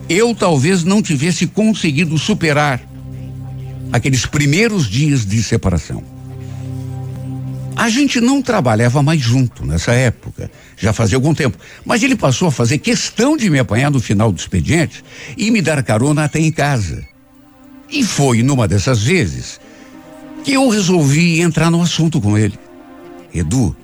eu 0.08 0.34
talvez 0.34 0.84
não 0.84 1.02
tivesse 1.02 1.48
conseguido 1.48 2.18
superar 2.18 2.82
aqueles 3.92 4.26
primeiros 4.26 4.88
dias 4.88 5.26
de 5.26 5.42
separação. 5.44 6.04
A 7.76 7.90
gente 7.90 8.22
não 8.22 8.42
trabalhava 8.42 9.04
mais 9.04 9.20
junto 9.20 9.66
nessa 9.66 9.92
época, 9.92 10.50
já 10.78 10.94
fazia 10.94 11.18
algum 11.18 11.34
tempo, 11.34 11.58
mas 11.84 12.02
ele 12.02 12.16
passou 12.16 12.48
a 12.48 12.52
fazer 12.52 12.78
questão 12.78 13.36
de 13.36 13.50
me 13.50 13.60
apanhar 13.60 13.92
no 13.92 14.00
final 14.00 14.32
do 14.32 14.40
expediente 14.40 15.04
e 15.36 15.52
me 15.52 15.62
dar 15.62 15.84
carona 15.84 16.24
até 16.24 16.40
em 16.40 16.52
casa. 16.52 17.04
E 17.92 18.04
foi 18.04 18.42
numa 18.42 18.68
dessas 18.68 19.04
vezes 19.04 19.60
que 20.46 20.54
eu 20.54 20.70
resolvi 20.70 21.42
entrar 21.42 21.72
no 21.72 21.82
assunto 21.82 22.22
com 22.22 22.38
ele. 22.38 22.58
Edu, 23.34 23.76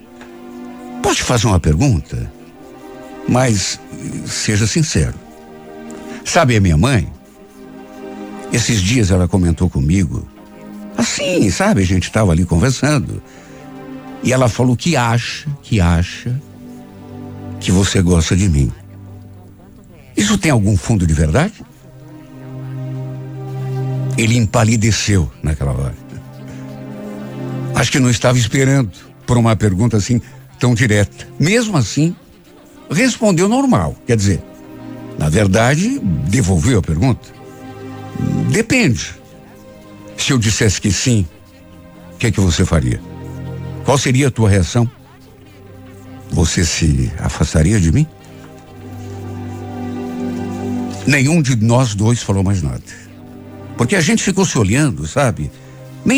posso 1.01 1.15
te 1.15 1.23
fazer 1.23 1.47
uma 1.47 1.59
pergunta? 1.59 2.31
Mas 3.27 3.79
seja 4.27 4.67
sincero. 4.67 5.15
Sabe 6.23 6.55
a 6.55 6.61
minha 6.61 6.77
mãe? 6.77 7.11
Esses 8.53 8.79
dias 8.79 9.09
ela 9.09 9.27
comentou 9.27 9.71
comigo. 9.71 10.27
Assim, 10.95 11.49
sabe? 11.49 11.81
A 11.81 11.85
gente 11.85 12.03
estava 12.03 12.31
ali 12.31 12.45
conversando. 12.45 13.23
E 14.21 14.31
ela 14.31 14.47
falou 14.47 14.77
que 14.77 14.95
acha, 14.95 15.49
que 15.63 15.81
acha 15.81 16.39
que 17.59 17.71
você 17.71 18.03
gosta 18.03 18.35
de 18.35 18.47
mim. 18.47 18.71
Isso 20.15 20.37
tem 20.37 20.51
algum 20.51 20.77
fundo 20.77 21.07
de 21.07 21.13
verdade? 21.15 21.53
Ele 24.15 24.37
empalideceu 24.37 25.31
naquela 25.41 25.71
hora. 25.71 26.10
Acho 27.75 27.91
que 27.91 27.99
não 27.99 28.09
estava 28.09 28.37
esperando 28.37 28.91
por 29.25 29.37
uma 29.37 29.55
pergunta 29.55 29.97
assim 29.97 30.21
tão 30.59 30.75
direta. 30.75 31.27
Mesmo 31.39 31.77
assim, 31.77 32.15
respondeu 32.89 33.47
normal. 33.47 33.95
Quer 34.05 34.15
dizer, 34.15 34.43
na 35.17 35.29
verdade, 35.29 35.99
devolveu 36.29 36.79
a 36.79 36.81
pergunta. 36.81 37.29
Depende. 38.51 39.15
Se 40.17 40.33
eu 40.33 40.37
dissesse 40.37 40.79
que 40.79 40.91
sim, 40.91 41.25
o 42.13 42.17
que 42.17 42.27
é 42.27 42.31
que 42.31 42.39
você 42.39 42.65
faria? 42.65 43.01
Qual 43.83 43.97
seria 43.97 44.27
a 44.27 44.31
tua 44.31 44.49
reação? 44.49 44.89
Você 46.29 46.63
se 46.63 47.11
afastaria 47.19 47.79
de 47.79 47.91
mim? 47.91 48.05
Nenhum 51.07 51.41
de 51.41 51.55
nós 51.55 51.95
dois 51.95 52.21
falou 52.21 52.43
mais 52.43 52.61
nada. 52.61 52.83
Porque 53.77 53.95
a 53.95 54.01
gente 54.01 54.21
ficou 54.21 54.45
se 54.45 54.57
olhando, 54.57 55.07
sabe? 55.07 55.51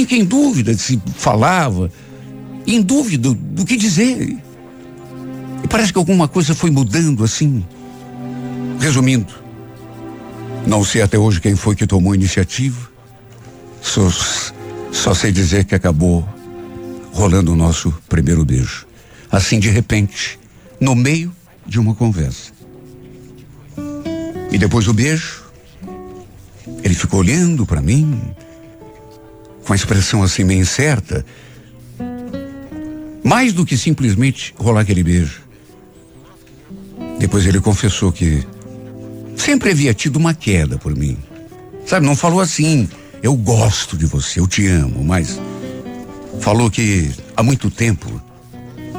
Que 0.08 0.15
em 0.15 0.26
dúvida 0.26 0.74
se 0.78 1.02
falava, 1.15 1.91
em 2.65 2.82
dúvida 2.82 3.30
do, 3.30 3.36
do 3.36 3.65
que 3.65 3.76
dizer. 3.76 4.38
E 5.63 5.67
parece 5.67 5.91
que 5.91 5.98
alguma 5.98 6.28
coisa 6.28 6.54
foi 6.54 6.72
mudando 6.72 7.24
assim. 7.24 7.65
Resumindo, 8.80 9.34
não 10.65 10.84
sei 10.84 11.02
até 11.02 11.17
hoje 11.17 11.39
quem 11.39 11.56
foi 11.56 11.76
que 11.76 11.88
tomou 11.88 12.13
a 12.13 12.15
iniciativa. 12.15 12.89
Só, 13.82 14.10
só 14.91 15.13
sei 15.13 15.32
dizer 15.32 15.65
que 15.65 15.76
acabou 15.76 16.28
rolando 17.12 17.52
o 17.52 17.56
nosso 17.56 17.93
primeiro 18.08 18.46
beijo. 18.46 18.88
Assim, 19.32 19.60
de 19.60 19.69
repente, 19.69 20.39
no 20.80 20.96
meio 20.96 21.34
de 21.65 21.80
uma 21.80 21.93
conversa. 21.93 22.52
E 24.52 24.58
depois 24.58 24.86
do 24.86 24.93
beijo, 24.93 25.43
ele 26.84 26.93
ficou 26.93 27.22
olhando 27.22 27.65
para 27.65 27.82
mim, 27.82 28.22
com 29.65 29.73
a 29.73 29.76
expressão 29.76 30.23
assim 30.23 30.43
meio 30.43 30.62
incerta, 30.62 31.26
mais 33.23 33.54
do 33.54 33.65
que 33.65 33.78
simplesmente 33.78 34.54
rolar 34.58 34.82
aquele 34.82 35.04
beijo. 35.04 35.41
Depois 37.19 37.45
ele 37.45 37.60
confessou 37.60 38.12
que 38.12 38.45
sempre 39.38 39.71
havia 39.71 39.93
tido 39.93 40.17
uma 40.17 40.34
queda 40.34 40.78
por 40.78 40.95
mim. 40.95 41.17
Sabe, 41.86 42.06
não 42.06 42.15
falou 42.15 42.39
assim, 42.39 42.88
eu 43.21 43.36
gosto 43.36 43.97
de 43.97 44.06
você, 44.06 44.39
eu 44.39 44.47
te 44.47 44.67
amo, 44.67 45.04
mas 45.04 45.39
falou 46.39 46.69
que 46.69 47.12
há 47.36 47.43
muito 47.43 47.69
tempo 47.69 48.21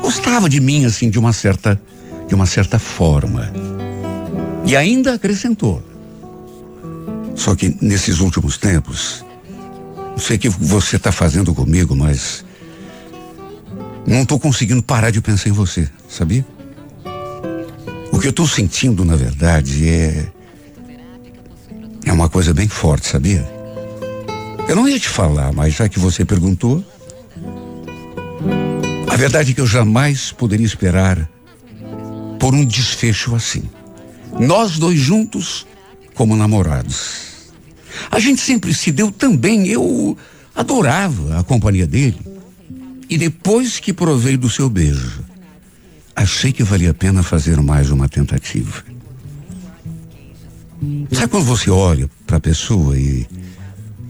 gostava 0.01 0.49
de 0.49 0.61
mim 0.61 0.85
assim 0.85 1.11
de 1.11 1.19
uma 1.19 1.33
certa 1.33 1.81
de 2.27 2.35
uma 2.35 2.47
certa 2.47 2.79
forma. 2.79 3.53
E 4.67 4.77
ainda 4.77 5.15
acrescentou. 5.15 5.83
Só 7.35 7.55
que 7.55 7.77
nesses 7.81 8.21
últimos 8.21 8.57
tempos 8.57 9.24
não 10.15 10.19
sei 10.19 10.37
o 10.37 10.39
que 10.39 10.49
você 10.49 10.95
está 10.95 11.11
fazendo 11.11 11.53
comigo, 11.53 11.95
mas. 11.95 12.45
Não 14.07 14.23
estou 14.23 14.39
conseguindo 14.39 14.83
parar 14.83 15.11
de 15.11 15.21
pensar 15.21 15.49
em 15.49 15.53
você, 15.53 15.89
sabia? 16.09 16.47
O 18.13 18.19
que 18.21 18.29
eu 18.29 18.31
estou 18.31 18.47
sentindo, 18.47 19.05
na 19.05 19.17
verdade, 19.17 19.89
é. 19.89 20.33
É 22.07 22.13
uma 22.13 22.29
coisa 22.29 22.55
bem 22.55 22.69
forte, 22.69 23.09
sabia? 23.09 23.45
Eu 24.69 24.77
não 24.77 24.89
ia 24.89 25.01
te 25.01 25.09
falar, 25.09 25.53
mas 25.53 25.75
já 25.75 25.89
que 25.89 25.99
você 25.99 26.25
perguntou. 26.25 26.85
A 29.09 29.17
verdade 29.17 29.51
é 29.51 29.55
que 29.55 29.61
eu 29.61 29.67
jamais 29.67 30.31
poderia 30.31 30.67
esperar 30.67 31.29
por 32.39 32.55
um 32.55 32.65
desfecho 32.65 33.35
assim. 33.35 33.65
Nós 34.39 34.79
dois 34.79 34.99
juntos 34.99 35.67
como 36.15 36.37
namorados. 36.37 37.34
A 38.11 38.19
gente 38.19 38.41
sempre 38.41 38.75
se 38.75 38.91
deu 38.91 39.11
também. 39.11 39.67
Eu 39.67 40.17
adorava 40.55 41.39
a 41.39 41.45
companhia 41.45 41.87
dele. 41.87 42.19
E 43.09 43.19
depois 43.19 43.79
que 43.79 43.93
provei 43.93 44.37
do 44.37 44.49
seu 44.49 44.69
beijo, 44.69 45.25
achei 46.17 46.53
que 46.53 46.63
valia 46.63 46.91
a 46.91 46.95
pena 46.95 47.23
fazer 47.23 47.61
mais 47.61 47.91
uma 47.91 48.09
tentativa. 48.09 48.85
Sabe 51.13 51.29
quando 51.29 51.45
você 51.45 51.71
olha 51.71 52.11
para 52.27 52.39
a 52.39 52.41
pessoa 52.41 52.99
e, 52.99 53.27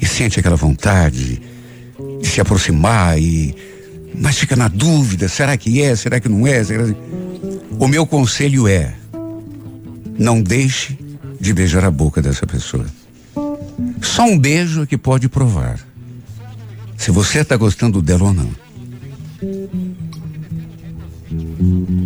e 0.00 0.06
sente 0.06 0.40
aquela 0.40 0.56
vontade 0.56 1.40
de 2.20 2.28
se 2.28 2.40
aproximar 2.40 3.20
e 3.20 3.54
mas 4.16 4.38
fica 4.38 4.54
na 4.54 4.68
dúvida, 4.68 5.28
será 5.28 5.56
que 5.56 5.82
é, 5.82 5.96
será 5.96 6.20
que 6.20 6.28
não 6.28 6.46
é? 6.46 6.62
Será... 6.62 6.84
O 7.78 7.88
meu 7.88 8.06
conselho 8.06 8.68
é 8.68 8.94
Não 10.16 10.40
deixe 10.40 10.96
de 11.40 11.52
beijar 11.52 11.84
a 11.84 11.90
boca 11.90 12.22
dessa 12.22 12.46
pessoa. 12.46 12.86
Só 14.04 14.24
um 14.24 14.38
beijo 14.38 14.86
que 14.86 14.98
pode 14.98 15.28
provar 15.28 15.80
se 16.96 17.10
você 17.10 17.40
está 17.40 17.56
gostando 17.56 18.00
dela 18.00 18.24
ou 18.24 18.34
não. 18.34 18.50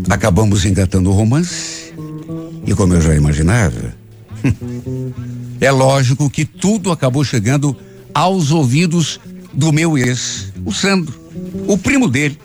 Acabamos 0.09 0.65
engatando 0.65 1.11
o 1.11 1.13
romance 1.13 1.93
e, 2.67 2.75
como 2.75 2.95
eu 2.95 3.01
já 3.01 3.15
imaginava, 3.15 3.95
é 5.61 5.71
lógico 5.71 6.31
que 6.31 6.45
tudo 6.45 6.91
acabou 6.91 7.25
chegando 7.25 7.77
aos 8.15 8.53
ouvidos 8.53 9.21
do 9.53 9.73
meu 9.73 9.99
ex, 9.99 10.53
o 10.65 10.73
Sandro, 10.73 11.15
o 11.67 11.77
primo 11.77 12.09
dele. 12.09 12.39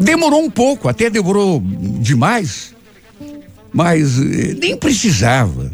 Demorou 0.00 0.42
um 0.42 0.50
pouco, 0.50 0.88
até 0.88 1.08
demorou 1.08 1.62
demais, 2.00 2.74
mas 3.72 4.18
eh, 4.18 4.56
nem 4.58 4.76
precisava 4.76 5.72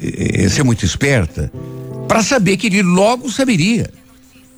eh, 0.00 0.48
ser 0.48 0.62
muito 0.62 0.84
esperta 0.84 1.52
para 2.08 2.22
saber 2.22 2.56
que 2.56 2.66
ele 2.66 2.82
logo 2.82 3.30
saberia. 3.30 3.90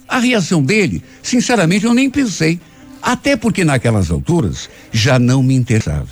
A 0.09 0.19
reação 0.19 0.63
dele, 0.63 1.03
sinceramente, 1.23 1.87
eu 1.87 1.95
nem 1.95 2.11
pensei, 2.11 2.61
até 3.03 3.37
porque 3.37 3.65
naquelas 3.65 4.11
alturas 4.11 4.69
já 4.93 5.19
não 5.19 5.43
me 5.43 5.55
interessava. 5.55 6.09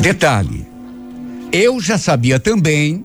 Detalhe, 0.00 0.66
eu 1.52 1.80
já 1.80 1.98
sabia 1.98 2.38
também 2.38 3.04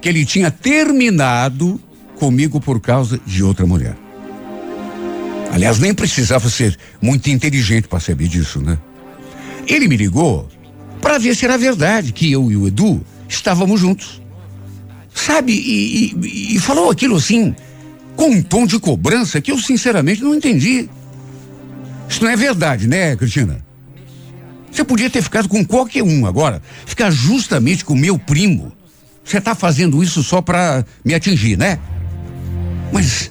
que 0.00 0.08
ele 0.08 0.24
tinha 0.24 0.50
terminado 0.50 1.80
comigo 2.16 2.60
por 2.60 2.80
causa 2.80 3.20
de 3.24 3.42
outra 3.42 3.66
mulher. 3.66 3.96
Aliás, 5.52 5.78
nem 5.78 5.94
precisava 5.94 6.50
ser 6.50 6.76
muito 7.00 7.30
inteligente 7.30 7.86
para 7.86 8.00
saber 8.00 8.28
disso, 8.28 8.60
né? 8.60 8.76
Ele 9.66 9.86
me 9.86 9.96
ligou 9.96 10.48
para 11.04 11.18
ver 11.18 11.36
se 11.36 11.44
era 11.44 11.58
verdade 11.58 12.14
que 12.14 12.32
eu 12.32 12.50
e 12.50 12.56
o 12.56 12.66
Edu 12.66 13.04
estávamos 13.28 13.78
juntos. 13.78 14.22
Sabe? 15.14 15.52
E, 15.52 16.14
e, 16.14 16.56
e 16.56 16.58
falou 16.58 16.90
aquilo 16.90 17.16
assim, 17.16 17.54
com 18.16 18.30
um 18.30 18.42
tom 18.42 18.66
de 18.66 18.78
cobrança 18.78 19.38
que 19.38 19.52
eu 19.52 19.58
sinceramente 19.58 20.22
não 20.22 20.34
entendi. 20.34 20.88
Isso 22.08 22.24
não 22.24 22.30
é 22.30 22.36
verdade, 22.36 22.88
né, 22.88 23.14
Cristina? 23.16 23.62
Você 24.72 24.82
podia 24.82 25.10
ter 25.10 25.20
ficado 25.20 25.46
com 25.46 25.62
qualquer 25.62 26.02
um 26.02 26.24
agora, 26.24 26.62
ficar 26.86 27.10
justamente 27.10 27.84
com 27.84 27.94
meu 27.94 28.18
primo. 28.18 28.72
Você 29.22 29.36
está 29.36 29.54
fazendo 29.54 30.02
isso 30.02 30.22
só 30.22 30.40
para 30.40 30.86
me 31.04 31.14
atingir, 31.14 31.58
né? 31.58 31.78
Mas 32.90 33.30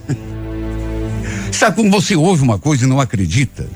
sabe 1.51 1.77
quando 1.77 1.89
você 1.89 2.15
ouve 2.15 2.43
uma 2.43 2.59
coisa 2.59 2.85
e 2.85 2.87
não 2.87 2.99
acredita? 2.99 3.67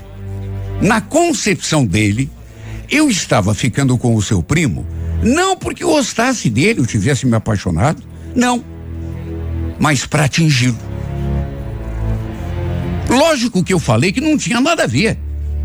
Na 0.80 1.00
concepção 1.00 1.84
dele, 1.84 2.30
eu 2.90 3.08
estava 3.08 3.54
ficando 3.54 3.96
com 3.98 4.14
o 4.14 4.22
seu 4.22 4.42
primo, 4.42 4.86
não 5.22 5.56
porque 5.56 5.84
gostasse 5.84 6.48
dele, 6.48 6.80
ou 6.80 6.86
tivesse 6.86 7.26
me 7.26 7.36
apaixonado, 7.36 8.02
não, 8.34 8.64
mas 9.78 10.06
para 10.06 10.24
atingi-lo. 10.24 10.78
Lógico 13.08 13.64
que 13.64 13.72
eu 13.72 13.78
falei 13.78 14.12
que 14.12 14.20
não 14.20 14.36
tinha 14.36 14.60
nada 14.60 14.84
a 14.84 14.86
ver, 14.86 15.18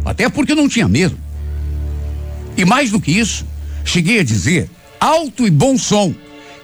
até 0.05 0.29
porque 0.29 0.55
não 0.55 0.67
tinha 0.67 0.87
mesmo. 0.87 1.17
E 2.55 2.65
mais 2.65 2.91
do 2.91 2.99
que 2.99 3.11
isso, 3.11 3.45
cheguei 3.83 4.19
a 4.19 4.23
dizer, 4.23 4.69
alto 4.99 5.45
e 5.45 5.49
bom 5.49 5.77
som, 5.77 6.13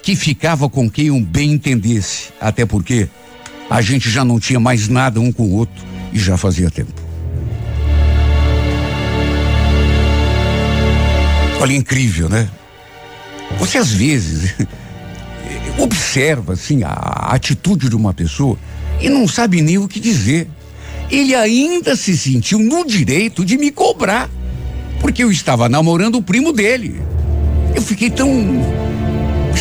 que 0.01 0.15
ficava 0.15 0.69
com 0.69 0.89
quem 0.89 1.11
um 1.11 1.23
bem 1.23 1.51
entendesse, 1.51 2.29
até 2.39 2.65
porque 2.65 3.09
a 3.69 3.81
gente 3.81 4.09
já 4.09 4.23
não 4.23 4.39
tinha 4.39 4.59
mais 4.59 4.87
nada 4.87 5.19
um 5.19 5.31
com 5.31 5.43
o 5.43 5.55
outro 5.55 5.83
e 6.13 6.19
já 6.19 6.37
fazia 6.37 6.71
tempo. 6.71 7.08
Olha, 11.59 11.73
incrível, 11.73 12.29
né? 12.29 12.49
Você 13.57 13.77
às 13.77 13.91
vezes 13.91 14.53
observa 15.77 16.53
assim 16.53 16.83
a 16.83 17.29
atitude 17.33 17.89
de 17.89 17.95
uma 17.95 18.13
pessoa 18.13 18.57
e 19.01 19.09
não 19.09 19.27
sabe 19.27 19.61
nem 19.61 19.77
o 19.77 19.87
que 19.87 19.99
dizer. 19.99 20.47
Ele 21.09 21.33
ainda 21.33 21.95
se 21.95 22.15
sentiu 22.15 22.59
no 22.59 22.85
direito 22.85 23.43
de 23.43 23.57
me 23.57 23.71
cobrar 23.71 24.29
porque 25.01 25.23
eu 25.23 25.31
estava 25.31 25.67
namorando 25.67 26.15
o 26.15 26.21
primo 26.21 26.51
dele. 26.53 27.01
Eu 27.73 27.81
fiquei 27.81 28.09
tão. 28.09 28.29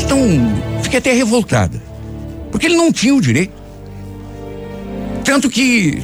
tão. 0.08 0.18
fiquei 0.82 0.98
até 0.98 1.12
revoltada. 1.12 1.82
Porque 2.50 2.66
ele 2.66 2.76
não 2.76 2.92
tinha 2.92 3.14
o 3.14 3.20
direito. 3.20 3.52
Tanto 5.24 5.48
que 5.48 6.02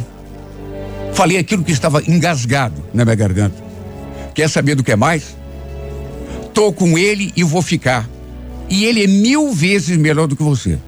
falei 1.12 1.38
aquilo 1.38 1.64
que 1.64 1.72
estava 1.72 2.02
engasgado 2.06 2.84
na 2.92 3.04
minha 3.04 3.16
garganta. 3.16 3.62
Quer 4.34 4.48
saber 4.48 4.74
do 4.74 4.82
que 4.82 4.92
é 4.92 4.96
mais? 4.96 5.36
Tô 6.54 6.72
com 6.72 6.96
ele 6.96 7.32
e 7.36 7.42
vou 7.42 7.60
ficar. 7.60 8.08
E 8.70 8.84
ele 8.84 9.04
é 9.04 9.06
mil 9.06 9.52
vezes 9.52 9.96
melhor 9.96 10.26
do 10.26 10.36
que 10.36 10.42
você. 10.42 10.78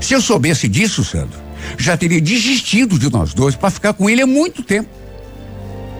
Se 0.00 0.14
eu 0.14 0.20
soubesse 0.20 0.68
disso, 0.68 1.02
Sandro, 1.02 1.40
já 1.78 1.96
teria 1.96 2.20
desistido 2.20 2.98
de 2.98 3.10
nós 3.10 3.32
dois 3.34 3.56
para 3.56 3.70
ficar 3.70 3.94
com 3.94 4.08
ele 4.08 4.22
há 4.22 4.26
muito 4.26 4.62
tempo. 4.62 4.88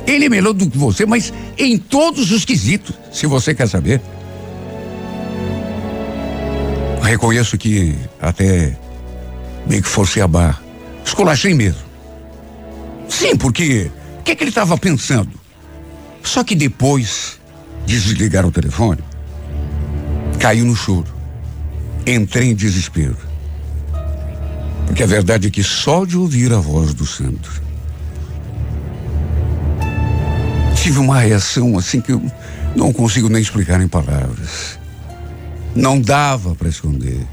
Ele 0.06 0.26
é 0.26 0.28
melhor 0.28 0.52
do 0.52 0.68
que 0.68 0.76
você, 0.76 1.06
mas 1.06 1.32
em 1.56 1.78
todos 1.78 2.30
os 2.32 2.44
quesitos, 2.44 2.94
se 3.10 3.26
você 3.26 3.54
quer 3.54 3.68
saber. 3.68 4.00
Reconheço 7.00 7.56
que 7.56 7.94
até 8.20 8.76
meio 9.66 9.82
que 9.82 9.88
forcei 9.88 10.22
a 10.22 10.28
barra. 10.28 10.60
Escolachei 11.04 11.54
mesmo. 11.54 11.82
Sim, 13.08 13.36
porque 13.36 13.90
o 14.18 14.22
que, 14.22 14.34
que 14.34 14.44
ele 14.44 14.50
estava 14.50 14.76
pensando? 14.76 15.30
Só 16.22 16.42
que 16.44 16.54
depois 16.54 17.38
de 17.86 18.00
desligar 18.00 18.46
o 18.46 18.52
telefone, 18.52 19.00
caiu 20.38 20.64
no 20.64 20.74
choro. 20.74 21.12
Entrei 22.06 22.50
em 22.50 22.54
desespero. 22.54 23.16
Porque 24.86 25.02
a 25.02 25.06
verdade 25.06 25.46
é 25.46 25.50
que 25.50 25.62
só 25.62 26.04
de 26.04 26.16
ouvir 26.16 26.52
a 26.52 26.58
voz 26.58 26.92
do 26.92 27.06
Sandro, 27.06 27.62
tive 30.74 30.98
uma 30.98 31.20
reação 31.20 31.78
assim 31.78 32.00
que 32.00 32.12
eu 32.12 32.22
não 32.74 32.92
consigo 32.92 33.28
nem 33.28 33.40
explicar 33.40 33.80
em 33.80 33.88
palavras. 33.88 34.78
Não 35.74 36.00
dava 36.00 36.54
para 36.54 36.68
esconder. 36.68 37.24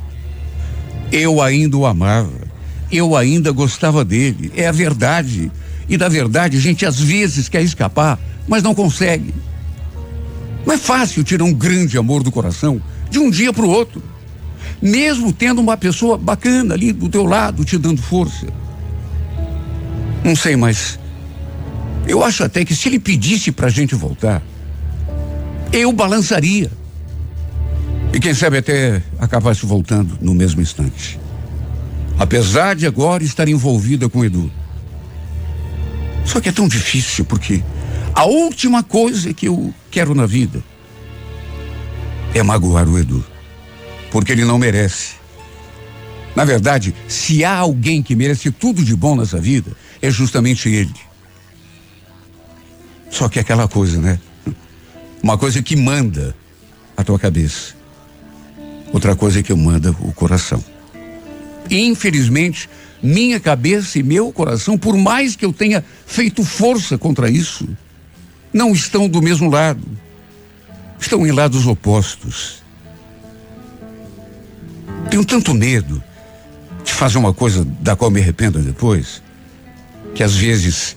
Eu 1.12 1.42
ainda 1.42 1.76
o 1.76 1.86
amava. 1.86 2.50
Eu 2.92 3.16
ainda 3.16 3.52
gostava 3.52 4.06
dele. 4.06 4.52
É 4.56 4.68
a 4.68 4.72
verdade. 4.72 5.52
E 5.88 5.98
da 5.98 6.08
verdade 6.08 6.58
a 6.58 6.60
gente 6.60 6.86
às 6.86 7.00
vezes 7.00 7.50
quer 7.50 7.64
escapar, 7.64 8.20
mas 8.48 8.62
não 8.62 8.76
consegue. 8.76 9.34
Não 10.70 10.76
é 10.76 10.78
fácil 10.78 11.24
tirar 11.24 11.46
um 11.46 11.52
grande 11.52 11.98
amor 11.98 12.22
do 12.22 12.32
coração 12.32 12.80
de 13.10 13.18
um 13.18 13.32
dia 13.32 13.52
para 13.52 13.66
o 13.66 13.70
outro. 13.70 14.04
Mesmo 14.80 15.34
tendo 15.34 15.60
uma 15.60 15.76
pessoa 15.76 16.16
bacana 16.16 16.76
ali 16.76 16.94
do 16.94 17.10
teu 17.10 17.26
lado 17.26 17.66
te 17.66 17.76
dando 17.76 18.00
força. 18.00 18.46
Não 20.24 20.36
sei, 20.36 20.56
mas 20.56 21.00
eu 22.06 22.24
acho 22.24 22.44
até 22.44 22.64
que 22.64 22.76
se 22.76 22.88
ele 22.88 23.00
pedisse 23.00 23.52
para 23.52 23.66
a 23.66 23.70
gente 23.72 23.96
voltar, 23.96 24.44
eu 25.74 25.92
balançaria. 25.92 26.70
E 28.14 28.20
quem 28.20 28.36
sabe 28.36 28.60
até 28.60 29.02
acabasse 29.18 29.66
voltando 29.66 30.20
no 30.22 30.36
mesmo 30.36 30.62
instante. 30.62 31.20
Apesar 32.20 32.76
de 32.76 32.86
agora 32.86 33.24
estar 33.24 33.48
envolvida 33.48 34.08
com 34.08 34.24
Edu. 34.24 34.52
Só 36.26 36.40
que 36.40 36.50
é 36.50 36.52
tão 36.52 36.68
difícil 36.68 37.26
porque 37.26 37.64
a 38.20 38.26
última 38.26 38.84
coisa 38.84 39.34
que 39.34 39.48
eu 39.48 39.74
quero 39.90 40.14
na 40.14 40.26
vida 40.26 40.62
é 42.34 42.44
magoar 42.44 42.86
o 42.86 43.00
Edu. 43.00 43.26
Porque 44.12 44.34
ele 44.34 44.44
não 44.44 44.58
merece. 44.58 45.14
Na 46.36 46.44
verdade, 46.44 46.94
se 47.08 47.46
há 47.46 47.56
alguém 47.56 48.04
que 48.04 48.18
merece 48.18 48.52
tudo 48.52 48.84
de 48.84 48.94
bom 48.94 49.16
nessa 49.16 49.40
vida, 49.40 49.72
é 50.02 50.12
justamente 50.12 50.68
ele. 50.68 50.94
Só 53.10 53.30
que 53.30 53.40
é 53.40 53.42
aquela 53.42 53.70
coisa, 53.70 54.02
né? 54.02 54.20
Uma 55.24 55.38
coisa 55.38 55.64
que 55.64 55.78
manda 55.78 56.36
a 56.98 57.06
tua 57.06 57.18
cabeça. 57.18 57.74
Outra 58.92 59.16
coisa 59.16 59.42
que 59.42 59.54
manda 59.54 59.92
o 59.92 60.12
coração. 60.12 60.62
Infelizmente, 61.72 62.70
minha 63.02 63.40
cabeça 63.40 63.98
e 63.98 64.04
meu 64.04 64.30
coração, 64.34 64.78
por 64.78 64.98
mais 64.98 65.38
que 65.38 65.46
eu 65.46 65.54
tenha 65.54 65.82
feito 66.06 66.44
força 66.44 66.98
contra 66.98 67.30
isso, 67.30 67.66
não 68.54 68.72
estão 68.72 69.08
do 69.08 69.22
mesmo 69.22 69.50
lado. 69.50 69.86
Estão 71.00 71.26
em 71.26 71.32
lados 71.32 71.66
opostos. 71.66 72.62
Tenho 75.10 75.26
tanto 75.26 75.54
medo 75.54 76.04
de 76.84 76.92
fazer 76.94 77.18
uma 77.18 77.34
coisa 77.34 77.66
da 77.82 77.96
qual 77.96 78.12
me 78.12 78.20
arrependo 78.20 78.60
depois, 78.60 79.22
que 80.14 80.24
às 80.24 80.36
vezes 80.36 80.96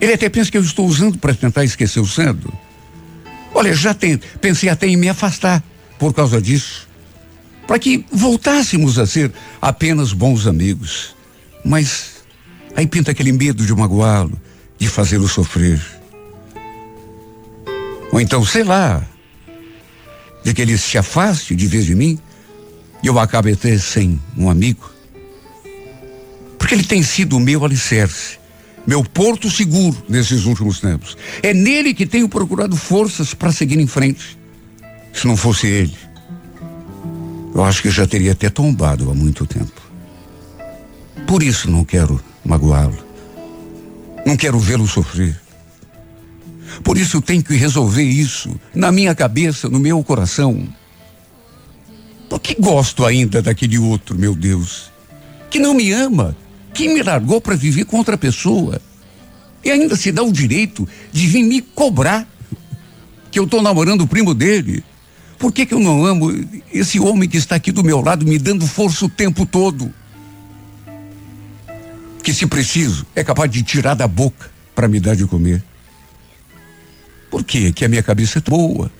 ele 0.00 0.14
até 0.14 0.28
pensa 0.28 0.50
que 0.50 0.56
eu 0.56 0.62
estou 0.62 0.86
usando 0.86 1.18
para 1.18 1.34
tentar 1.34 1.64
esquecer 1.64 2.00
o 2.00 2.06
Sandro. 2.06 2.52
Olha, 3.52 3.74
já 3.74 3.92
tem, 3.92 4.18
pensei 4.40 4.68
até 4.68 4.86
em 4.86 4.96
me 4.96 5.08
afastar 5.08 5.62
por 5.98 6.14
causa 6.14 6.40
disso. 6.40 6.88
Para 7.66 7.78
que 7.78 8.04
voltássemos 8.10 8.98
a 8.98 9.06
ser 9.06 9.32
apenas 9.60 10.12
bons 10.12 10.46
amigos. 10.46 11.14
Mas 11.64 12.24
aí 12.74 12.86
pinta 12.86 13.10
aquele 13.10 13.32
medo 13.32 13.64
de 13.64 13.74
magoá-lo, 13.74 14.40
de 14.78 14.88
fazê-lo 14.88 15.28
sofrer. 15.28 15.99
Ou 18.12 18.20
então, 18.20 18.44
sei 18.44 18.64
lá, 18.64 19.04
de 20.42 20.54
que 20.54 20.62
ele 20.62 20.76
se 20.76 20.98
afaste 20.98 21.54
de 21.54 21.66
vez 21.66 21.84
de 21.84 21.94
mim 21.94 22.18
e 23.02 23.06
eu 23.06 23.18
acabe 23.18 23.52
até 23.52 23.76
sem 23.78 24.20
um 24.36 24.50
amigo. 24.50 24.90
Porque 26.58 26.74
ele 26.74 26.84
tem 26.84 27.02
sido 27.02 27.36
o 27.36 27.40
meu 27.40 27.64
alicerce, 27.64 28.38
meu 28.86 29.02
porto 29.04 29.50
seguro 29.50 29.96
nesses 30.08 30.44
últimos 30.44 30.80
tempos. 30.80 31.16
É 31.42 31.54
nele 31.54 31.94
que 31.94 32.06
tenho 32.06 32.28
procurado 32.28 32.76
forças 32.76 33.34
para 33.34 33.52
seguir 33.52 33.78
em 33.78 33.86
frente. 33.86 34.38
Se 35.12 35.26
não 35.26 35.36
fosse 35.36 35.66
ele, 35.66 35.96
eu 37.54 37.64
acho 37.64 37.82
que 37.82 37.90
já 37.90 38.06
teria 38.06 38.32
até 38.32 38.48
tombado 38.48 39.10
há 39.10 39.14
muito 39.14 39.46
tempo. 39.46 39.80
Por 41.26 41.42
isso 41.42 41.70
não 41.70 41.84
quero 41.84 42.22
magoá-lo. 42.44 42.98
Não 44.26 44.36
quero 44.36 44.58
vê-lo 44.58 44.86
sofrer. 44.86 45.40
Por 46.82 46.96
isso 46.96 47.16
eu 47.16 47.22
tenho 47.22 47.42
que 47.42 47.54
resolver 47.54 48.02
isso 48.02 48.58
na 48.74 48.90
minha 48.90 49.14
cabeça, 49.14 49.68
no 49.68 49.78
meu 49.78 50.02
coração. 50.02 50.68
Porque 52.28 52.54
gosto 52.54 53.04
ainda 53.04 53.42
daquele 53.42 53.78
outro, 53.78 54.16
meu 54.16 54.34
Deus, 54.34 54.90
que 55.50 55.58
não 55.58 55.74
me 55.74 55.90
ama, 55.92 56.36
que 56.72 56.88
me 56.88 57.02
largou 57.02 57.40
para 57.40 57.56
viver 57.56 57.84
com 57.84 57.96
outra 57.96 58.16
pessoa. 58.16 58.80
E 59.64 59.70
ainda 59.70 59.96
se 59.96 60.12
dá 60.12 60.22
o 60.22 60.32
direito 60.32 60.88
de 61.12 61.26
vir 61.26 61.42
me 61.42 61.60
cobrar 61.60 62.26
que 63.30 63.38
eu 63.38 63.44
estou 63.44 63.60
namorando 63.60 64.02
o 64.02 64.06
primo 64.06 64.32
dele. 64.32 64.82
Por 65.38 65.52
que, 65.52 65.66
que 65.66 65.74
eu 65.74 65.80
não 65.80 66.04
amo 66.04 66.32
esse 66.72 67.00
homem 67.00 67.28
que 67.28 67.36
está 67.36 67.56
aqui 67.56 67.72
do 67.72 67.82
meu 67.82 68.00
lado 68.00 68.24
me 68.24 68.38
dando 68.38 68.66
força 68.66 69.04
o 69.04 69.08
tempo 69.08 69.44
todo? 69.44 69.92
Que 72.22 72.32
se 72.32 72.46
preciso, 72.46 73.06
é 73.14 73.24
capaz 73.24 73.50
de 73.50 73.62
tirar 73.62 73.94
da 73.94 74.06
boca 74.06 74.50
para 74.74 74.86
me 74.86 75.00
dar 75.00 75.16
de 75.16 75.26
comer. 75.26 75.64
Por 77.30 77.44
quê? 77.44 77.72
Que 77.72 77.84
a 77.84 77.88
minha 77.88 78.02
cabeça 78.02 78.38
é 78.38 78.42
boa. 78.50 78.90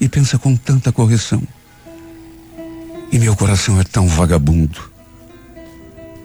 E 0.00 0.08
pensa 0.08 0.38
com 0.38 0.56
tanta 0.56 0.90
correção. 0.90 1.42
E 3.10 3.18
meu 3.18 3.36
coração 3.36 3.80
é 3.80 3.84
tão 3.84 4.08
vagabundo. 4.08 4.90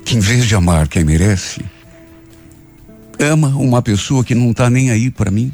Que 0.03 0.15
em 0.15 0.19
vez 0.19 0.45
de 0.45 0.55
amar 0.55 0.87
quem 0.87 1.03
merece, 1.03 1.63
ama 3.19 3.49
uma 3.49 3.81
pessoa 3.81 4.23
que 4.23 4.33
não 4.33 4.51
está 4.51 4.69
nem 4.69 4.89
aí 4.89 5.11
para 5.11 5.29
mim. 5.29 5.53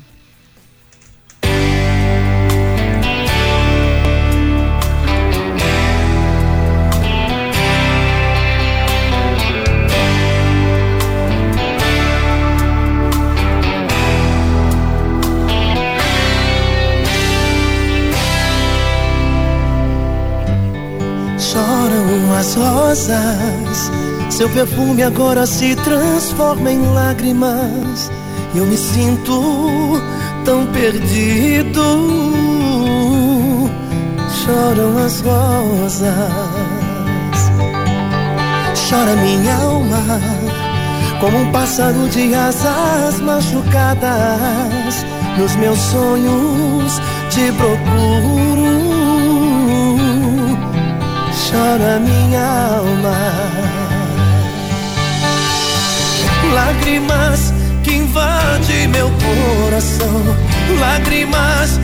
Seu 24.29 24.47
perfume 24.49 25.01
agora 25.01 25.47
se 25.47 25.75
transforma 25.77 26.71
em 26.71 26.79
lágrimas. 26.93 28.11
Eu 28.53 28.67
me 28.67 28.77
sinto 28.77 29.99
tão 30.45 30.67
perdido. 30.67 31.81
Choram 34.29 34.97
as 35.03 35.21
rosas. 35.21 36.13
Chora 38.87 39.15
minha 39.15 39.55
alma, 39.55 40.19
como 41.19 41.39
um 41.39 41.51
pássaro 41.51 42.07
de 42.09 42.35
asas 42.35 43.19
machucadas. 43.21 45.03
Nos 45.35 45.55
meus 45.55 45.79
sonhos 45.79 47.01
te 47.31 47.51
procuro 47.53 48.42
chora 51.53 51.99
minha 51.99 52.43
alma. 52.77 53.17
Lágrimas 56.53 57.53
que 57.83 57.93
invadem 57.93 58.87
meu 58.87 59.09
coração, 59.09 60.21
lágrimas, 60.79 61.79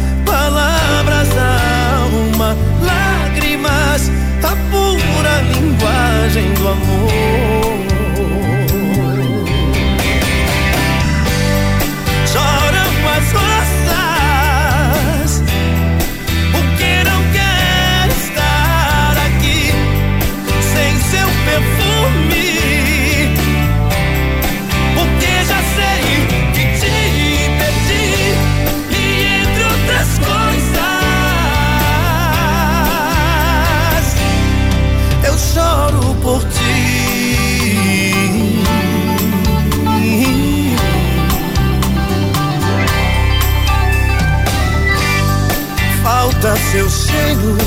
cheiro 47.29 47.57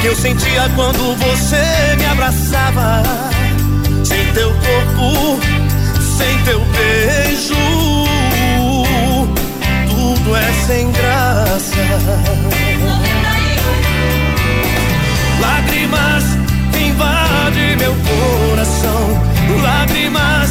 que 0.00 0.06
eu 0.08 0.16
sentia 0.16 0.68
quando 0.74 1.16
você 1.16 1.96
me 1.96 2.06
abraçava. 2.06 3.02
Sem 4.04 4.32
teu 4.32 4.50
corpo, 4.50 5.40
sem 6.18 6.38
teu 6.44 6.60
beijo, 6.60 7.54
tudo 9.88 10.36
é 10.36 10.52
sem 10.66 10.90
graça. 10.90 11.76
Lágrimas 15.40 16.24
invade 16.78 17.76
meu 17.78 17.94
coração, 17.94 19.22
lágrimas, 19.62 20.50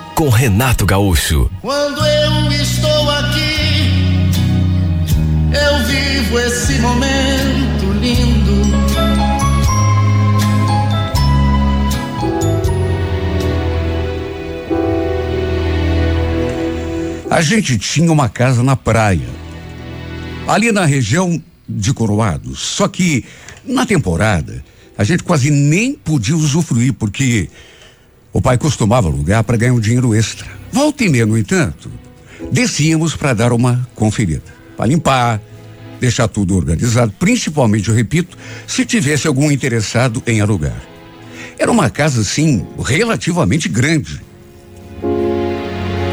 com 0.21 0.29
Renato 0.29 0.85
Gaúcho. 0.85 1.49
Quando 1.61 2.05
eu 2.05 2.51
estou 2.51 3.09
aqui, 3.09 4.29
eu 5.51 5.85
vivo 5.87 6.39
esse 6.41 6.73
momento 6.73 7.91
lindo. 7.99 8.61
A 17.27 17.41
gente 17.41 17.79
tinha 17.79 18.11
uma 18.11 18.29
casa 18.29 18.61
na 18.61 18.75
praia, 18.75 19.27
ali 20.47 20.71
na 20.71 20.85
região 20.85 21.41
de 21.67 21.95
Coroados. 21.95 22.59
Só 22.59 22.87
que 22.87 23.25
na 23.65 23.87
temporada 23.87 24.63
a 24.95 25.03
gente 25.03 25.23
quase 25.23 25.49
nem 25.49 25.95
podia 25.95 26.35
usufruir, 26.35 26.93
porque 26.93 27.49
o 28.33 28.41
pai 28.41 28.57
costumava 28.57 29.07
alugar 29.07 29.43
para 29.43 29.57
ganhar 29.57 29.73
um 29.73 29.79
dinheiro 29.79 30.15
extra. 30.15 30.47
Volta 30.71 31.03
e 31.03 31.09
meia, 31.09 31.25
no 31.25 31.37
entanto, 31.37 31.91
descíamos 32.51 33.15
para 33.15 33.33
dar 33.33 33.51
uma 33.51 33.87
conferida, 33.93 34.43
para 34.77 34.85
limpar, 34.85 35.41
deixar 35.99 36.27
tudo 36.27 36.55
organizado, 36.55 37.13
principalmente, 37.19 37.89
eu 37.89 37.95
repito, 37.95 38.37
se 38.65 38.85
tivesse 38.85 39.27
algum 39.27 39.51
interessado 39.51 40.23
em 40.25 40.41
alugar. 40.41 40.81
Era 41.59 41.71
uma 41.71 41.89
casa, 41.89 42.23
sim, 42.23 42.65
relativamente 42.83 43.69
grande. 43.69 44.21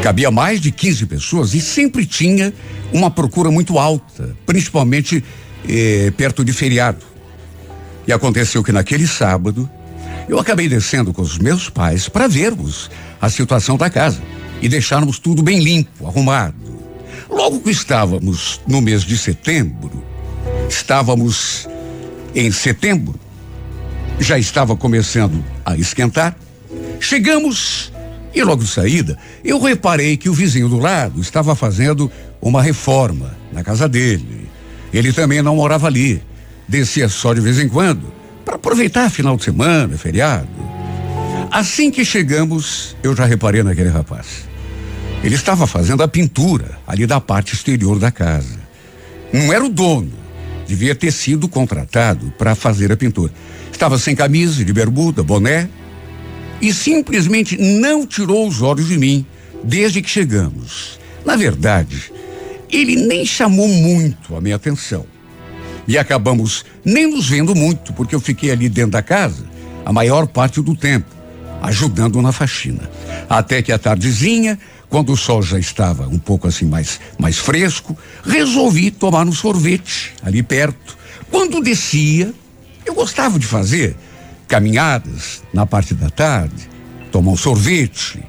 Cabia 0.03 0.29
mais 0.29 0.61
de 0.61 0.71
15 0.71 1.05
pessoas 1.07 1.53
e 1.53 1.61
sempre 1.61 2.05
tinha 2.05 2.53
uma 2.93 3.09
procura 3.09 3.49
muito 3.49 3.79
alta, 3.79 4.35
principalmente 4.45 5.23
eh, 5.67 6.13
perto 6.15 6.43
de 6.45 6.53
feriado. 6.53 7.03
E 8.07 8.13
aconteceu 8.13 8.63
que 8.63 8.71
naquele 8.71 9.07
sábado 9.07 9.69
eu 10.29 10.39
acabei 10.39 10.69
descendo 10.69 11.11
com 11.11 11.23
os 11.23 11.39
meus 11.39 11.69
pais 11.69 12.07
para 12.07 12.27
vermos 12.27 12.89
a 13.19 13.29
situação 13.29 13.75
da 13.75 13.89
casa 13.89 14.21
e 14.61 14.69
deixarmos 14.69 15.17
tudo 15.17 15.41
bem 15.41 15.59
limpo, 15.59 16.05
arrumado. 16.07 16.55
Logo 17.27 17.59
que 17.59 17.71
estávamos 17.71 18.61
no 18.67 18.79
mês 18.79 19.03
de 19.03 19.17
setembro, 19.17 20.03
estávamos 20.69 21.67
em 22.35 22.51
setembro, 22.51 23.19
já 24.19 24.37
estava 24.37 24.75
começando 24.75 25.43
a 25.65 25.75
esquentar. 25.75 26.35
Chegamos 26.99 27.91
e 28.33 28.43
logo 28.43 28.63
de 28.63 28.69
saída, 28.69 29.17
eu 29.43 29.59
reparei 29.59 30.15
que 30.15 30.29
o 30.29 30.33
vizinho 30.33 30.69
do 30.69 30.77
lado 30.77 31.19
estava 31.19 31.55
fazendo 31.55 32.11
uma 32.39 32.61
reforma 32.61 33.35
na 33.51 33.63
casa 33.63 33.89
dele. 33.89 34.47
Ele 34.93 35.11
também 35.11 35.41
não 35.41 35.55
morava 35.55 35.87
ali, 35.87 36.21
descia 36.67 37.09
só 37.09 37.33
de 37.33 37.41
vez 37.41 37.57
em 37.57 37.67
quando, 37.67 38.18
aproveitar 38.59 39.09
final 39.09 39.37
de 39.37 39.45
semana, 39.45 39.97
feriado. 39.97 40.49
Assim 41.49 41.89
que 41.89 42.03
chegamos, 42.03 42.95
eu 43.01 43.15
já 43.15 43.25
reparei 43.25 43.63
naquele 43.63 43.89
rapaz. 43.89 44.47
Ele 45.23 45.35
estava 45.35 45.65
fazendo 45.65 46.03
a 46.03 46.07
pintura 46.07 46.77
ali 46.85 47.07
da 47.07 47.19
parte 47.19 47.55
exterior 47.55 47.97
da 47.97 48.11
casa. 48.11 48.59
Não 49.33 49.51
era 49.51 49.63
o 49.63 49.69
dono, 49.69 50.11
devia 50.67 50.93
ter 50.93 51.11
sido 51.11 51.47
contratado 51.47 52.33
para 52.37 52.53
fazer 52.53 52.91
a 52.91 52.97
pintura. 52.97 53.31
Estava 53.71 53.97
sem 53.97 54.15
camisa, 54.15 54.63
de 54.63 54.73
bermuda, 54.73 55.23
boné 55.23 55.69
e 56.61 56.73
simplesmente 56.73 57.57
não 57.57 58.05
tirou 58.05 58.45
os 58.47 58.61
olhos 58.61 58.87
de 58.89 58.97
mim 58.97 59.25
desde 59.63 60.01
que 60.01 60.09
chegamos. 60.09 60.99
Na 61.25 61.37
verdade, 61.37 62.11
ele 62.69 62.95
nem 62.95 63.25
chamou 63.25 63.67
muito 63.67 64.35
a 64.35 64.41
minha 64.41 64.57
atenção. 64.57 65.05
E 65.89 65.97
acabamos 65.97 66.63
nem 66.85 67.07
nos 67.09 67.27
vendo 67.27 67.55
muito, 67.55 67.91
porque 67.93 68.13
eu 68.13 68.19
fiquei 68.19 68.51
ali 68.51 68.69
dentro 68.69 68.91
da 68.91 69.01
casa 69.01 69.43
a 69.83 69.91
maior 69.91 70.27
parte 70.27 70.61
do 70.61 70.75
tempo, 70.75 71.07
ajudando 71.63 72.21
na 72.21 72.31
faxina. 72.31 72.87
Até 73.27 73.63
que 73.63 73.71
a 73.71 73.79
tardezinha 73.79 74.59
quando 74.87 75.11
o 75.11 75.17
sol 75.17 75.41
já 75.41 75.57
estava 75.57 76.07
um 76.07 76.19
pouco 76.19 76.47
assim 76.47 76.65
mais, 76.65 76.99
mais 77.17 77.39
fresco, 77.39 77.97
resolvi 78.23 78.91
tomar 78.91 79.25
um 79.27 79.31
sorvete 79.31 80.13
ali 80.21 80.43
perto. 80.43 80.95
Quando 81.31 81.59
descia, 81.59 82.31
eu 82.85 82.93
gostava 82.93 83.39
de 83.39 83.47
fazer 83.47 83.95
caminhadas 84.47 85.41
na 85.51 85.65
parte 85.65 85.95
da 85.95 86.11
tarde, 86.11 86.69
tomar 87.11 87.31
um 87.31 87.37
sorvete, 87.37 88.23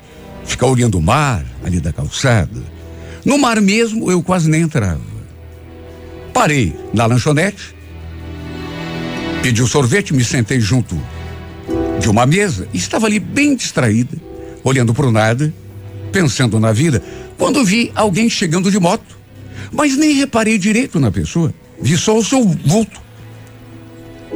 ficar 0.46 0.66
olhando 0.66 0.96
o 0.96 1.02
mar 1.02 1.44
ali 1.62 1.78
da 1.78 1.92
calçada. 1.92 2.62
No 3.22 3.36
mar 3.36 3.60
mesmo 3.60 4.10
eu 4.10 4.22
quase 4.22 4.48
nem 4.48 4.62
entrava. 4.62 5.09
Parei 6.32 6.74
na 6.92 7.06
lanchonete, 7.06 7.74
pedi 9.42 9.60
o 9.60 9.64
um 9.64 9.68
sorvete, 9.68 10.14
me 10.14 10.24
sentei 10.24 10.60
junto 10.60 11.00
de 12.00 12.08
uma 12.08 12.26
mesa 12.26 12.68
e 12.72 12.78
estava 12.78 13.06
ali 13.06 13.18
bem 13.18 13.54
distraída, 13.54 14.16
olhando 14.62 14.94
para 14.94 15.06
o 15.06 15.12
nada 15.12 15.52
pensando 16.10 16.60
na 16.60 16.72
vida, 16.72 17.02
quando 17.38 17.64
vi 17.64 17.90
alguém 17.94 18.28
chegando 18.28 18.70
de 18.70 18.78
moto. 18.78 19.18
Mas 19.72 19.96
nem 19.96 20.12
reparei 20.14 20.58
direito 20.58 20.98
na 20.98 21.10
pessoa. 21.10 21.54
Vi 21.80 21.96
só 21.96 22.18
o 22.18 22.24
seu 22.24 22.42
vulto. 22.44 23.00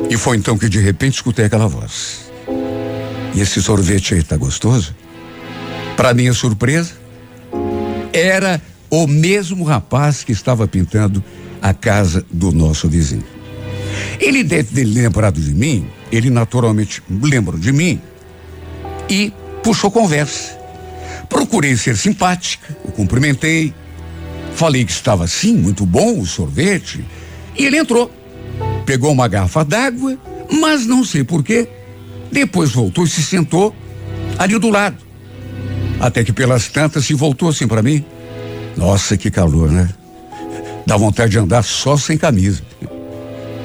E 0.09 0.16
foi 0.16 0.37
então 0.37 0.57
que 0.57 0.68
de 0.68 0.78
repente 0.78 1.14
escutei 1.14 1.44
aquela 1.44 1.66
voz. 1.66 2.30
E 3.35 3.40
esse 3.40 3.61
sorvete 3.61 4.14
aí 4.14 4.22
tá 4.22 4.37
gostoso? 4.37 4.94
Para 5.96 6.14
minha 6.14 6.33
surpresa, 6.33 6.92
era 8.12 8.62
o 8.88 9.07
mesmo 9.07 9.64
rapaz 9.64 10.22
que 10.22 10.33
estava 10.33 10.68
pintando 10.68 11.22
a 11.64 11.72
casa 11.72 12.22
do 12.31 12.53
nosso 12.53 12.90
vizinho. 12.90 13.24
Ele 14.20 14.44
deve 14.44 14.74
ter 14.74 14.85
lembrado 14.85 15.40
de 15.40 15.55
mim, 15.55 15.87
ele 16.12 16.29
naturalmente 16.29 17.03
lembrou 17.09 17.59
de 17.59 17.72
mim 17.72 17.98
e 19.09 19.33
puxou 19.62 19.90
conversa. 19.90 20.59
Procurei 21.27 21.74
ser 21.74 21.96
simpática, 21.96 22.77
o 22.85 22.92
cumprimentei, 22.92 23.72
falei 24.55 24.85
que 24.85 24.92
estava 24.92 25.27
sim, 25.27 25.57
muito 25.57 25.87
bom 25.87 26.20
o 26.20 26.27
sorvete, 26.27 27.03
e 27.57 27.64
ele 27.64 27.79
entrou. 27.79 28.12
Pegou 28.85 29.11
uma 29.11 29.27
garrafa 29.27 29.64
d'água, 29.64 30.18
mas 30.61 30.85
não 30.85 31.03
sei 31.03 31.24
porquê. 31.24 31.66
Depois 32.31 32.72
voltou 32.72 33.05
e 33.05 33.09
se 33.09 33.22
sentou 33.22 33.74
ali 34.38 34.59
do 34.59 34.68
lado. 34.68 34.98
Até 35.98 36.22
que 36.22 36.33
pelas 36.33 36.68
tantas 36.68 37.07
se 37.07 37.14
voltou 37.14 37.48
assim 37.48 37.66
para 37.66 37.83
mim. 37.83 38.05
Nossa, 38.77 39.16
que 39.16 39.31
calor, 39.31 39.70
né? 39.70 39.88
Dá 40.87 40.97
vontade 40.97 41.33
de 41.33 41.38
andar 41.38 41.62
só 41.62 41.97
sem 41.97 42.16
camisa. 42.16 42.62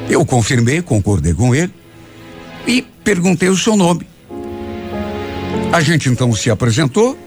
Eu 0.10 0.26
confirmei, 0.26 0.82
concordei 0.82 1.34
com 1.34 1.54
ele 1.54 1.74
e 2.66 2.82
perguntei 3.04 3.50
o 3.50 3.58
seu 3.58 3.76
nome. 3.76 4.08
A 5.72 5.82
gente 5.82 6.10
então 6.10 6.34
se 6.34 6.50
apresentou 6.50 7.18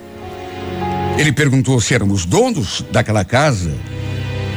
ele 1.19 1.33
perguntou 1.33 1.81
se 1.81 1.95
éramos 1.95 2.25
donos 2.25 2.85
daquela 2.91 3.25
casa 3.25 3.73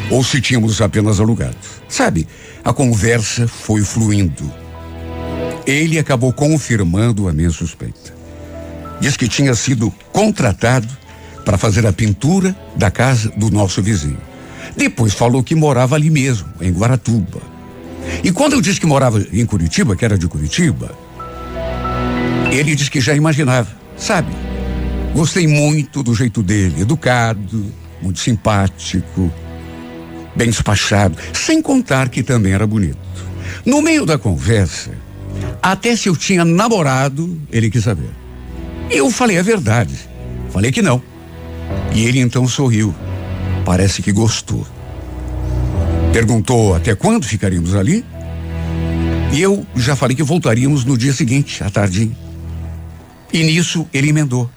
ou 0.10 0.24
se 0.24 0.40
tínhamos 0.40 0.82
apenas 0.82 1.20
alugado. 1.20 1.56
Sabe, 1.88 2.28
a 2.64 2.74
conversa 2.74 3.48
foi 3.48 3.82
fluindo. 3.82 4.52
Ele 5.66 6.00
acabou 6.00 6.32
confirmando 6.32 7.28
a 7.28 7.34
minha 7.34 7.50
suspeita. 7.50 8.16
Diz 9.00 9.18
que 9.18 9.28
tinha 9.28 9.54
sido 9.54 9.94
contratado 10.12 10.88
para 11.44 11.58
fazer 11.58 11.86
a 11.86 11.94
pintura 11.94 12.56
da 12.76 12.90
casa 12.90 13.30
do 13.36 13.52
nosso 13.52 13.82
vizinho. 13.84 14.18
Depois 14.76 15.14
falou 15.14 15.44
que 15.44 15.56
morava 15.56 15.96
ali 15.96 16.10
mesmo, 16.10 16.48
em 16.62 16.72
Guaratuba. 16.72 17.42
E 18.24 18.32
quando 18.32 18.54
eu 18.54 18.62
disse 18.62 18.80
que 18.80 18.86
morava 18.86 19.26
em 19.32 19.46
Curitiba, 19.46 19.96
que 19.96 20.06
era 20.06 20.18
de 20.18 20.28
Curitiba, 20.28 20.92
ele 22.52 22.76
disse 22.76 22.92
que 22.92 23.02
já 23.02 23.16
imaginava, 23.16 23.70
sabe? 23.98 24.32
Gostei 25.14 25.48
muito 25.48 26.04
do 26.04 26.14
jeito 26.14 26.44
dele, 26.44 26.82
educado, 26.82 27.66
muito 28.02 28.20
simpático, 28.20 29.32
bem 30.36 30.50
despachado, 30.50 31.18
sem 31.34 31.62
contar 31.62 32.10
que 32.10 32.22
também 32.22 32.54
era 32.54 32.68
bonito. 32.68 32.98
No 33.66 33.82
meio 33.82 34.06
da 34.06 34.18
conversa, 34.18 34.92
até 35.62 35.96
se 35.96 36.10
eu 36.10 36.16
tinha 36.16 36.46
namorado, 36.46 37.42
ele 37.52 37.70
quis 37.70 37.84
saber. 37.84 38.10
Eu 38.90 39.10
falei 39.10 39.40
a 39.40 39.42
verdade. 39.42 39.96
Falei 40.52 40.72
que 40.72 40.82
não. 40.82 41.02
E 41.94 42.06
ele 42.06 42.20
então 42.20 42.48
sorriu. 42.48 42.94
Parece 43.66 44.04
que 44.04 44.12
gostou. 44.12 44.66
Perguntou 46.14 46.76
até 46.76 46.96
quando 46.96 47.26
ficaríamos 47.26 47.74
ali. 47.74 48.06
E 49.34 49.42
eu 49.42 49.66
já 49.76 49.96
falei 49.96 50.16
que 50.16 50.24
voltaríamos 50.24 50.86
no 50.86 50.98
dia 50.98 51.12
seguinte, 51.12 51.64
à 51.64 51.70
tarde. 51.70 52.16
E 53.34 53.44
nisso 53.44 53.86
ele 53.92 54.10
emendou. 54.10 54.50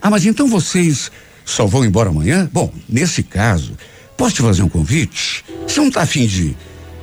Ah, 0.00 0.08
mas 0.08 0.24
então 0.24 0.46
vocês 0.46 1.10
só 1.44 1.66
vão 1.66 1.84
embora 1.84 2.10
amanhã? 2.10 2.48
Bom, 2.52 2.72
nesse 2.88 3.22
caso, 3.22 3.76
posso 4.16 4.36
te 4.36 4.42
fazer 4.42 4.62
um 4.62 4.68
convite? 4.68 5.44
Você 5.66 5.80
não 5.80 5.90
tá 5.90 6.02
afim 6.02 6.26
de 6.26 6.56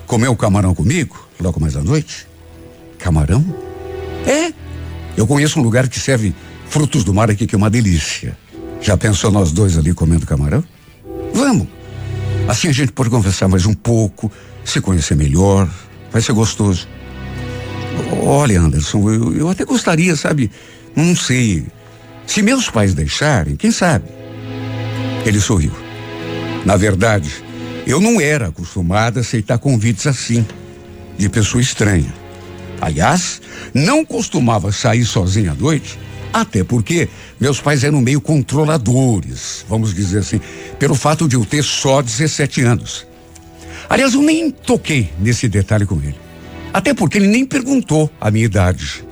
comer 0.07 0.30
o 0.30 0.36
camarão 0.36 0.73
comigo, 0.73 1.28
logo 1.39 1.59
mais 1.59 1.75
à 1.75 1.84
noite? 1.84 2.25
Camarão? 2.97 3.43
É. 4.25 4.53
Eu 5.17 5.28
conheço 5.28 5.59
um 5.59 5.63
lugar 5.63 5.88
que 5.89 5.99
serve 5.99 6.34
frutos 6.69 7.03
do 7.03 7.13
mar 7.13 7.30
aqui 7.30 7.45
que 7.45 7.53
é 7.53 7.57
uma 7.57 7.69
delícia. 7.69 8.38
Já 8.80 8.95
pensou 8.95 9.30
nós 9.30 9.51
dois 9.51 9.78
ali 9.78 9.93
comendo 9.93 10.25
camarão? 10.25 10.63
Vamos. 11.34 11.67
Assim 12.47 12.67
a 12.67 12.71
gente 12.71 12.91
pode 12.91 13.09
conversar 13.09 13.47
mais 13.47 13.65
um 13.65 13.73
pouco, 13.73 14.32
se 14.63 14.82
conhecer 14.82 15.15
melhor. 15.15 15.69
Vai 16.11 16.21
ser 16.21 16.34
gostoso. 16.34 16.88
Olha, 18.23 18.59
Anderson, 18.59 19.09
eu, 19.09 19.34
eu 19.36 19.49
até 19.49 19.63
gostaria, 19.65 20.15
sabe? 20.15 20.51
Não 20.95 21.15
sei 21.15 21.65
se 22.25 22.41
meus 22.41 22.69
pais 22.69 22.93
deixarem, 22.93 23.55
quem 23.55 23.71
sabe? 23.71 24.05
Ele 25.25 25.39
sorriu. 25.39 25.71
Na 26.65 26.75
verdade, 26.77 27.32
eu 27.86 27.99
não 27.99 28.19
era 28.21 28.47
acostumada 28.47 29.19
a 29.19 29.21
aceitar 29.21 29.57
convites 29.57 30.07
assim, 30.07 30.45
de 31.17 31.29
pessoa 31.29 31.61
estranha. 31.61 32.13
Aliás, 32.79 33.41
não 33.73 34.03
costumava 34.03 34.71
sair 34.71 35.05
sozinha 35.05 35.51
à 35.51 35.55
noite, 35.55 35.99
até 36.34 36.63
porque 36.63 37.09
meus 37.39 37.59
pais 37.59 37.84
eram 37.84 38.01
meio 38.01 38.21
controladores, 38.21 39.65
vamos 39.67 39.93
dizer 39.93 40.19
assim, 40.19 40.39
pelo 40.79 40.95
fato 40.95 41.27
de 41.27 41.36
eu 41.36 41.45
ter 41.45 41.63
só 41.63 42.01
17 42.01 42.61
anos. 42.61 43.05
Aliás, 43.89 44.13
eu 44.13 44.21
nem 44.21 44.49
toquei 44.49 45.11
nesse 45.19 45.49
detalhe 45.49 45.86
com 45.86 45.95
ele. 45.95 46.15
Até 46.73 46.93
porque 46.93 47.17
ele 47.17 47.27
nem 47.27 47.45
perguntou 47.45 48.09
a 48.19 48.32
minha 48.32 48.45
idade. 48.45 49.03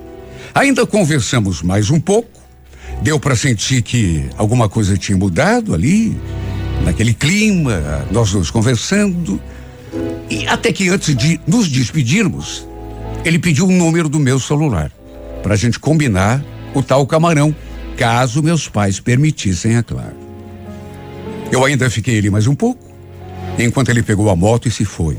Ainda 0.53 0.85
conversamos 0.85 1.61
mais 1.61 1.89
um 1.89 1.99
pouco. 1.99 2.39
Deu 3.01 3.19
para 3.19 3.35
sentir 3.35 3.81
que 3.81 4.25
alguma 4.37 4.69
coisa 4.69 4.97
tinha 4.97 5.17
mudado 5.17 5.73
ali, 5.73 6.17
naquele 6.85 7.13
clima, 7.13 8.07
nós 8.11 8.31
dois 8.31 8.49
conversando. 8.49 9.41
E 10.29 10.47
até 10.47 10.71
que 10.71 10.89
antes 10.89 11.15
de 11.15 11.39
nos 11.45 11.67
despedirmos, 11.67 12.65
ele 13.25 13.39
pediu 13.39 13.67
o 13.67 13.71
número 13.71 14.07
do 14.07 14.19
meu 14.19 14.39
celular 14.39 14.91
para 15.43 15.53
a 15.53 15.57
gente 15.57 15.79
combinar 15.79 16.43
o 16.73 16.83
tal 16.83 17.05
camarão, 17.05 17.55
caso 17.97 18.43
meus 18.43 18.67
pais 18.67 18.99
permitissem, 18.99 19.75
é 19.75 19.83
claro. 19.83 20.15
Eu 21.51 21.65
ainda 21.65 21.89
fiquei 21.89 22.17
ali 22.17 22.29
mais 22.29 22.47
um 22.47 22.55
pouco, 22.55 22.83
enquanto 23.57 23.89
ele 23.89 24.03
pegou 24.03 24.29
a 24.29 24.35
moto 24.35 24.67
e 24.67 24.71
se 24.71 24.85
foi. 24.85 25.17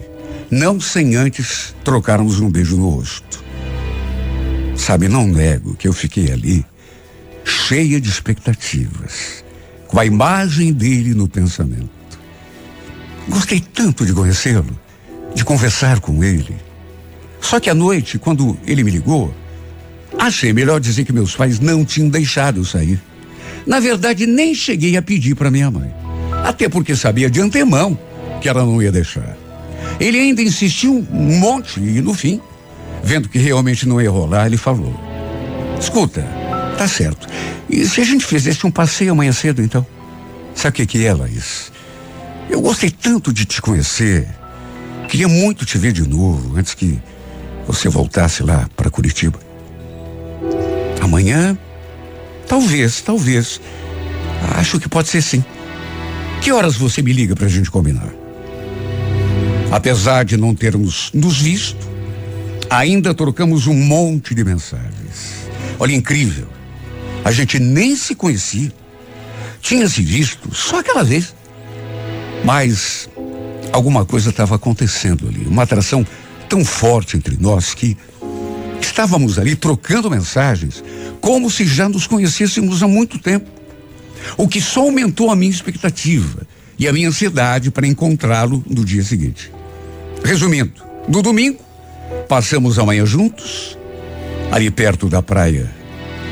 Não 0.50 0.80
sem 0.80 1.16
antes 1.16 1.74
trocarmos 1.84 2.40
um 2.40 2.50
beijo 2.50 2.76
no 2.76 2.88
rosto. 2.88 3.42
Sabe, 4.76 5.08
não 5.08 5.26
nego 5.26 5.74
que 5.74 5.86
eu 5.86 5.92
fiquei 5.92 6.32
ali 6.32 6.64
cheia 7.44 8.00
de 8.00 8.08
expectativas, 8.08 9.44
com 9.86 9.98
a 9.98 10.06
imagem 10.06 10.72
dele 10.72 11.14
no 11.14 11.28
pensamento. 11.28 11.90
Gostei 13.28 13.60
tanto 13.60 14.06
de 14.06 14.12
conhecê-lo, 14.12 14.78
de 15.34 15.44
conversar 15.44 16.00
com 16.00 16.22
ele. 16.22 16.56
Só 17.40 17.58
que 17.58 17.70
à 17.70 17.74
noite, 17.74 18.18
quando 18.18 18.56
ele 18.66 18.84
me 18.84 18.90
ligou, 18.90 19.34
achei 20.26 20.52
melhor 20.52 20.78
dizer 20.80 21.04
que 21.04 21.12
meus 21.12 21.34
pais 21.34 21.58
não 21.58 21.84
tinham 21.84 22.08
deixado 22.08 22.60
eu 22.60 22.64
sair. 22.64 23.00
Na 23.66 23.80
verdade, 23.80 24.26
nem 24.26 24.54
cheguei 24.54 24.96
a 24.96 25.02
pedir 25.02 25.34
para 25.34 25.50
minha 25.50 25.70
mãe. 25.70 25.92
Até 26.44 26.68
porque 26.68 26.94
sabia 26.94 27.30
de 27.30 27.40
antemão 27.40 27.98
que 28.40 28.48
ela 28.48 28.64
não 28.64 28.82
ia 28.82 28.92
deixar. 28.92 29.36
Ele 29.98 30.18
ainda 30.18 30.42
insistiu 30.42 31.06
um 31.10 31.38
monte 31.38 31.80
e, 31.80 32.00
no 32.00 32.14
fim, 32.14 32.40
vendo 33.02 33.28
que 33.28 33.38
realmente 33.38 33.86
não 33.86 34.00
ia 34.00 34.10
rolar, 34.10 34.46
ele 34.46 34.56
falou: 34.56 34.94
Escuta, 35.78 36.22
tá 36.76 36.86
certo. 36.86 37.26
E 37.68 37.86
se 37.86 38.00
a 38.00 38.04
gente 38.04 38.24
fizesse 38.24 38.66
um 38.66 38.70
passeio 38.70 39.12
amanhã 39.12 39.32
cedo, 39.32 39.62
então? 39.62 39.86
Sabe 40.54 40.70
o 40.70 40.72
que, 40.76 40.86
que 40.86 41.06
é, 41.06 41.12
Laís? 41.12 41.72
Eu 42.48 42.60
gostei 42.60 42.90
tanto 42.90 43.32
de 43.32 43.44
te 43.44 43.62
conhecer. 43.62 44.28
Queria 45.08 45.28
muito 45.28 45.64
te 45.64 45.78
ver 45.78 45.92
de 45.92 46.08
novo, 46.08 46.56
antes 46.56 46.74
que 46.74 47.00
você 47.66 47.88
voltasse 47.88 48.42
lá 48.42 48.68
para 48.76 48.90
Curitiba. 48.90 49.49
Amanhã? 51.10 51.58
Talvez, 52.46 53.00
talvez. 53.00 53.60
Acho 54.56 54.78
que 54.78 54.88
pode 54.88 55.08
ser 55.08 55.20
sim. 55.20 55.44
Que 56.40 56.52
horas 56.52 56.76
você 56.76 57.02
me 57.02 57.12
liga 57.12 57.34
para 57.34 57.46
a 57.46 57.48
gente 57.48 57.68
combinar? 57.68 58.14
Apesar 59.72 60.24
de 60.24 60.36
não 60.36 60.54
termos 60.54 61.10
nos 61.12 61.40
visto, 61.40 61.84
ainda 62.70 63.12
trocamos 63.12 63.66
um 63.66 63.74
monte 63.74 64.36
de 64.36 64.44
mensagens. 64.44 65.48
Olha, 65.80 65.92
incrível. 65.92 66.46
A 67.24 67.32
gente 67.32 67.58
nem 67.58 67.96
se 67.96 68.14
conhecia. 68.14 68.72
Tinha 69.60 69.88
se 69.88 70.02
visto 70.02 70.54
só 70.54 70.78
aquela 70.78 71.02
vez. 71.02 71.34
Mas 72.44 73.10
alguma 73.72 74.04
coisa 74.04 74.30
estava 74.30 74.54
acontecendo 74.54 75.26
ali. 75.26 75.44
Uma 75.44 75.64
atração 75.64 76.06
tão 76.48 76.64
forte 76.64 77.16
entre 77.16 77.36
nós 77.36 77.74
que 77.74 77.96
estávamos 78.80 79.38
ali 79.38 79.54
trocando 79.54 80.10
mensagens 80.10 80.82
como 81.20 81.50
se 81.50 81.66
já 81.66 81.88
nos 81.88 82.06
conhecêssemos 82.06 82.82
há 82.82 82.88
muito 82.88 83.18
tempo. 83.18 83.50
O 84.36 84.48
que 84.48 84.60
só 84.60 84.82
aumentou 84.82 85.30
a 85.30 85.36
minha 85.36 85.50
expectativa 85.50 86.46
e 86.78 86.88
a 86.88 86.92
minha 86.92 87.08
ansiedade 87.08 87.70
para 87.70 87.86
encontrá-lo 87.86 88.64
no 88.68 88.84
dia 88.84 89.02
seguinte. 89.02 89.52
Resumindo, 90.24 90.82
no 91.08 91.22
domingo, 91.22 91.62
passamos 92.28 92.78
a 92.78 92.84
manhã 92.84 93.04
juntos, 93.04 93.78
ali 94.50 94.70
perto 94.70 95.08
da 95.08 95.22
praia 95.22 95.70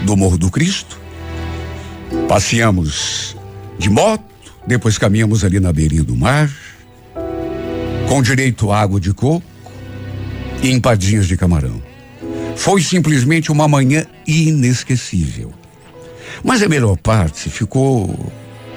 do 0.05 0.17
Morro 0.17 0.39
do 0.39 0.51
Cristo. 0.51 0.99
Passeamos 2.29 3.37
de 3.79 3.91
moto, 3.91 4.25
depois 4.67 4.99
caminhamos 4.99 5.45
ali 5.45 5.61
na 5.61 5.73
beirinha 5.73 6.03
do 6.03 6.17
mar, 6.17 6.51
com 8.09 8.23
direito 8.23 8.71
a 8.71 8.81
água 8.81 9.01
de 9.01 9.13
coco 9.13 9.45
e 10.63 10.71
empadinhas 10.71 11.27
de 11.27 11.37
camarão. 11.37 11.88
Foi 12.59 12.83
simplesmente 12.83 13.53
uma 13.53 13.69
manhã 13.69 14.05
inesquecível. 14.27 15.55
Mas 16.43 16.61
a 16.61 16.69
melhor 16.69 16.97
parte 16.97 17.49
ficou 17.49 18.33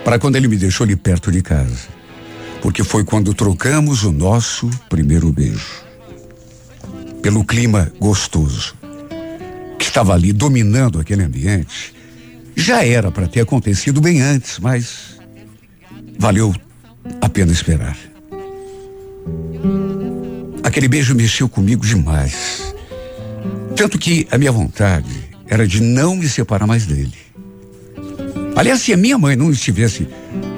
para 0.05 0.19
quando 0.19 0.35
ele 0.35 0.47
me 0.47 0.55
deixou 0.55 0.85
ali 0.85 0.95
perto 0.95 1.31
de 1.31 1.41
casa. 1.41 1.89
Porque 2.61 2.83
foi 2.83 3.03
quando 3.03 3.33
trocamos 3.33 4.03
o 4.03 4.11
nosso 4.11 4.69
primeiro 4.87 5.31
beijo. 5.31 5.83
Pelo 7.23 7.43
clima 7.43 7.91
gostoso 7.99 8.75
que 9.79 9.85
estava 9.85 10.13
ali 10.13 10.31
dominando 10.31 10.99
aquele 10.99 11.23
ambiente, 11.23 11.93
já 12.55 12.85
era 12.85 13.11
para 13.11 13.27
ter 13.27 13.41
acontecido 13.41 13.99
bem 13.99 14.21
antes, 14.21 14.59
mas 14.59 15.17
valeu 16.19 16.55
a 17.19 17.27
pena 17.27 17.51
esperar. 17.51 17.97
Aquele 20.63 20.87
beijo 20.87 21.15
mexeu 21.15 21.49
comigo 21.49 21.83
demais. 21.83 22.71
Tanto 23.81 23.97
que 23.97 24.27
a 24.29 24.37
minha 24.37 24.51
vontade 24.51 25.09
era 25.47 25.67
de 25.67 25.81
não 25.81 26.15
me 26.15 26.29
separar 26.29 26.67
mais 26.67 26.85
dele. 26.85 27.15
Aliás, 28.55 28.81
se 28.81 28.93
a 28.93 28.97
minha 28.97 29.17
mãe 29.17 29.35
não 29.35 29.49
estivesse 29.49 30.07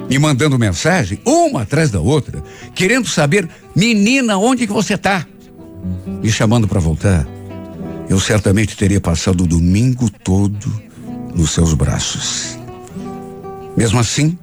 me 0.09 0.19
mandando 0.19 0.59
mensagem, 0.59 1.17
uma 1.25 1.61
atrás 1.61 1.89
da 1.89 2.01
outra, 2.01 2.43
querendo 2.75 3.07
saber, 3.07 3.47
menina, 3.73 4.37
onde 4.37 4.67
que 4.67 4.73
você 4.73 4.95
está? 4.95 5.25
Me 6.21 6.29
chamando 6.29 6.67
para 6.67 6.81
voltar, 6.81 7.25
eu 8.09 8.19
certamente 8.19 8.75
teria 8.75 8.99
passado 8.99 9.45
o 9.45 9.47
domingo 9.47 10.09
todo 10.09 10.83
nos 11.33 11.51
seus 11.51 11.73
braços. 11.73 12.59
Mesmo 13.77 14.01
assim, 14.01 14.37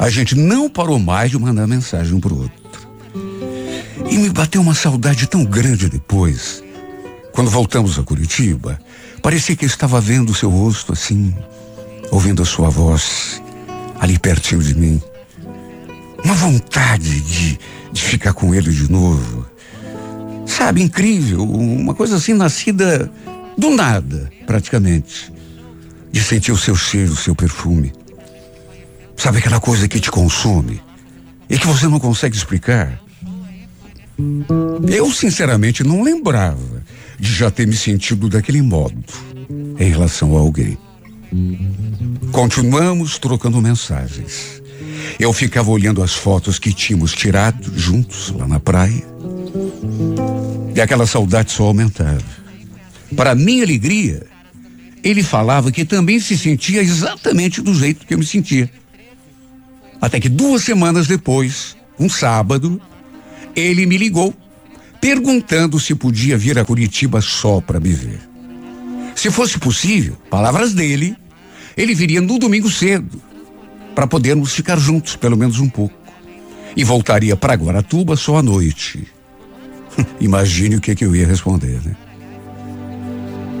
a 0.00 0.10
gente 0.10 0.34
não 0.34 0.68
parou 0.68 0.98
mais 0.98 1.30
de 1.30 1.38
mandar 1.38 1.68
mensagem 1.68 2.12
um 2.12 2.18
para 2.18 2.34
o 2.34 2.40
outro. 2.40 2.88
E 4.10 4.18
me 4.18 4.30
bateu 4.30 4.60
uma 4.60 4.74
saudade 4.74 5.28
tão 5.28 5.44
grande 5.44 5.88
depois. 5.88 6.66
Quando 7.38 7.52
voltamos 7.52 7.96
a 7.96 8.02
Curitiba, 8.02 8.80
parecia 9.22 9.54
que 9.54 9.64
eu 9.64 9.68
estava 9.68 10.00
vendo 10.00 10.30
o 10.30 10.34
seu 10.34 10.50
rosto 10.50 10.92
assim, 10.92 11.32
ouvindo 12.10 12.42
a 12.42 12.44
sua 12.44 12.68
voz 12.68 13.40
ali 14.00 14.18
pertinho 14.18 14.60
de 14.60 14.74
mim. 14.74 15.00
Uma 16.24 16.34
vontade 16.34 17.20
de, 17.20 17.56
de 17.92 18.02
ficar 18.02 18.32
com 18.32 18.52
ele 18.52 18.72
de 18.72 18.90
novo. 18.90 19.46
Sabe, 20.46 20.82
incrível, 20.82 21.44
uma 21.48 21.94
coisa 21.94 22.16
assim 22.16 22.34
nascida 22.34 23.08
do 23.56 23.70
nada, 23.70 24.28
praticamente. 24.44 25.32
De 26.10 26.20
sentir 26.20 26.50
o 26.50 26.58
seu 26.58 26.74
cheiro, 26.74 27.12
o 27.12 27.16
seu 27.16 27.36
perfume. 27.36 27.92
Sabe 29.16 29.38
aquela 29.38 29.60
coisa 29.60 29.86
que 29.86 30.00
te 30.00 30.10
consome 30.10 30.82
e 31.48 31.56
que 31.56 31.68
você 31.68 31.86
não 31.86 32.00
consegue 32.00 32.36
explicar? 32.36 33.00
Eu, 34.88 35.12
sinceramente, 35.12 35.84
não 35.84 36.02
lembrava 36.02 36.77
de 37.18 37.32
já 37.32 37.50
ter 37.50 37.66
me 37.66 37.76
sentido 37.76 38.28
daquele 38.28 38.62
modo 38.62 39.02
em 39.78 39.90
relação 39.90 40.36
a 40.36 40.40
alguém. 40.40 40.78
Continuamos 42.32 43.18
trocando 43.18 43.60
mensagens. 43.60 44.62
Eu 45.18 45.32
ficava 45.32 45.70
olhando 45.70 46.02
as 46.02 46.14
fotos 46.14 46.58
que 46.58 46.72
tínhamos 46.72 47.12
tirado 47.12 47.76
juntos 47.76 48.30
lá 48.30 48.46
na 48.46 48.60
praia. 48.60 49.04
E 50.74 50.80
aquela 50.80 51.06
saudade 51.06 51.50
só 51.50 51.64
aumentava. 51.64 52.22
Para 53.16 53.34
minha 53.34 53.64
alegria, 53.64 54.26
ele 55.02 55.22
falava 55.22 55.72
que 55.72 55.84
também 55.84 56.20
se 56.20 56.36
sentia 56.36 56.80
exatamente 56.80 57.60
do 57.60 57.74
jeito 57.74 58.06
que 58.06 58.14
eu 58.14 58.18
me 58.18 58.26
sentia. 58.26 58.70
Até 60.00 60.20
que 60.20 60.28
duas 60.28 60.62
semanas 60.62 61.06
depois, 61.06 61.76
um 61.98 62.08
sábado, 62.08 62.80
ele 63.56 63.86
me 63.86 63.96
ligou, 63.96 64.34
perguntando 65.00 65.78
se 65.78 65.94
podia 65.94 66.36
vir 66.36 66.58
a 66.58 66.64
Curitiba 66.64 67.20
só 67.20 67.60
para 67.60 67.80
me 67.80 67.90
ver. 67.90 68.20
Se 69.14 69.30
fosse 69.30 69.58
possível, 69.58 70.16
palavras 70.30 70.72
dele, 70.72 71.16
ele 71.76 71.94
viria 71.94 72.20
no 72.20 72.38
domingo 72.38 72.70
cedo, 72.70 73.20
para 73.94 74.06
podermos 74.06 74.52
ficar 74.52 74.78
juntos 74.78 75.16
pelo 75.16 75.36
menos 75.36 75.58
um 75.58 75.68
pouco. 75.68 75.94
E 76.76 76.84
voltaria 76.84 77.34
para 77.34 77.54
Guaratuba 77.54 78.14
só 78.14 78.36
à 78.36 78.42
noite. 78.42 79.08
Imagine 80.20 80.76
o 80.76 80.80
que, 80.80 80.94
que 80.94 81.04
eu 81.04 81.16
ia 81.16 81.26
responder, 81.26 81.80
né? 81.84 81.96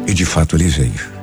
E 0.06 0.14
de 0.14 0.24
fato 0.24 0.54
ele 0.54 0.68
veio. 0.68 1.18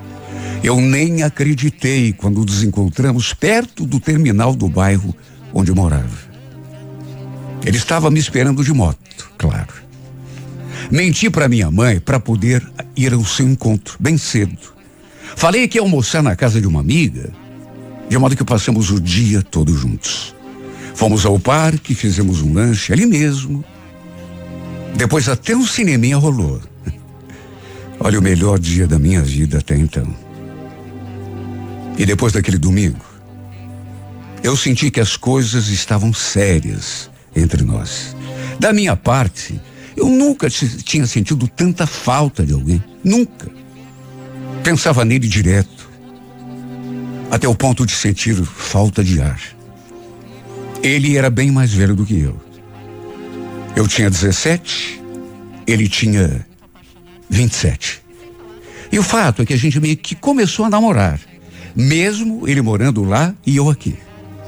Eu 0.62 0.82
nem 0.82 1.24
acreditei 1.24 2.12
quando 2.12 2.44
nos 2.44 2.64
encontramos 2.64 3.34
perto 3.34 3.86
do 3.86 4.00
terminal 4.00 4.56
do 4.56 4.68
bairro 4.68 5.16
onde 5.54 5.72
morava. 5.74 6.26
Ele 7.66 7.78
estava 7.78 8.12
me 8.12 8.20
esperando 8.20 8.64
de 8.64 8.74
moto, 8.74 9.32
claro. 9.38 9.85
Menti 10.92 11.30
para 11.30 11.50
minha 11.50 11.72
mãe 11.72 12.00
para 12.00 12.20
poder 12.20 12.66
ir 12.96 13.14
ao 13.14 13.26
seu 13.26 13.48
encontro 13.48 13.98
bem 14.00 14.18
cedo. 14.18 14.58
Falei 15.36 15.68
que 15.68 15.78
ia 15.78 15.82
almoçar 15.82 16.22
na 16.22 16.36
casa 16.36 16.62
de 16.62 16.68
uma 16.68 16.80
amiga, 16.80 17.32
de 18.08 18.18
modo 18.18 18.36
que 18.36 18.44
passamos 18.44 18.92
o 18.92 19.00
dia 19.00 19.42
todo 19.42 19.76
juntos. 19.76 20.36
Fomos 20.94 21.26
ao 21.26 21.38
parque, 21.40 21.94
fizemos 21.94 22.42
um 22.42 22.54
lanche 22.54 22.94
ali 22.94 23.06
mesmo. 23.06 23.64
Depois 24.96 25.28
até 25.28 25.56
um 25.56 25.66
cineminha 25.66 26.18
rolou. 26.18 26.62
Olha 28.00 28.20
o 28.20 28.22
melhor 28.22 28.60
dia 28.60 28.88
da 28.88 28.98
minha 28.98 29.22
vida 29.22 29.58
até 29.58 29.76
então. 29.76 30.08
E 31.98 32.06
depois 32.06 32.32
daquele 32.32 32.58
domingo, 32.58 33.04
eu 34.44 34.56
senti 34.56 34.92
que 34.92 35.00
as 35.00 35.18
coisas 35.18 35.68
estavam 35.68 36.14
sérias 36.14 37.10
entre 37.36 37.64
nós. 37.64 38.16
Da 38.60 38.72
minha 38.72 38.96
parte, 38.96 39.60
eu 39.96 40.10
nunca 40.10 40.50
tinha 40.50 41.08
sentido 41.08 41.48
tanta 41.48 41.88
falta 41.88 42.46
de 42.46 42.54
alguém. 42.54 42.84
Nunca. 43.04 43.50
Pensava 44.64 45.06
nele 45.06 45.28
direto. 45.28 45.90
Até 47.32 47.48
o 47.48 47.56
ponto 47.56 47.86
de 47.86 47.94
sentir 47.94 48.36
falta 48.44 49.04
de 49.04 49.22
ar. 49.22 49.40
Ele 50.84 51.18
era 51.18 51.30
bem 51.30 51.50
mais 51.52 51.74
velho 51.74 51.96
do 51.96 52.06
que 52.06 52.20
eu. 52.20 52.40
Eu 53.76 53.88
tinha 53.88 54.10
17, 54.10 55.02
ele 55.68 55.88
tinha 55.88 56.46
27. 57.30 58.02
E 58.92 59.00
o 59.00 59.04
fato 59.04 59.42
é 59.42 59.46
que 59.46 59.54
a 59.54 59.58
gente 59.58 59.80
meio 59.80 59.98
que 59.98 60.16
começou 60.16 60.66
a 60.66 60.70
namorar, 60.70 61.20
mesmo 61.76 62.48
ele 62.48 62.62
morando 62.62 63.04
lá 63.04 63.34
e 63.46 63.58
eu 63.58 63.70
aqui. 63.70 63.96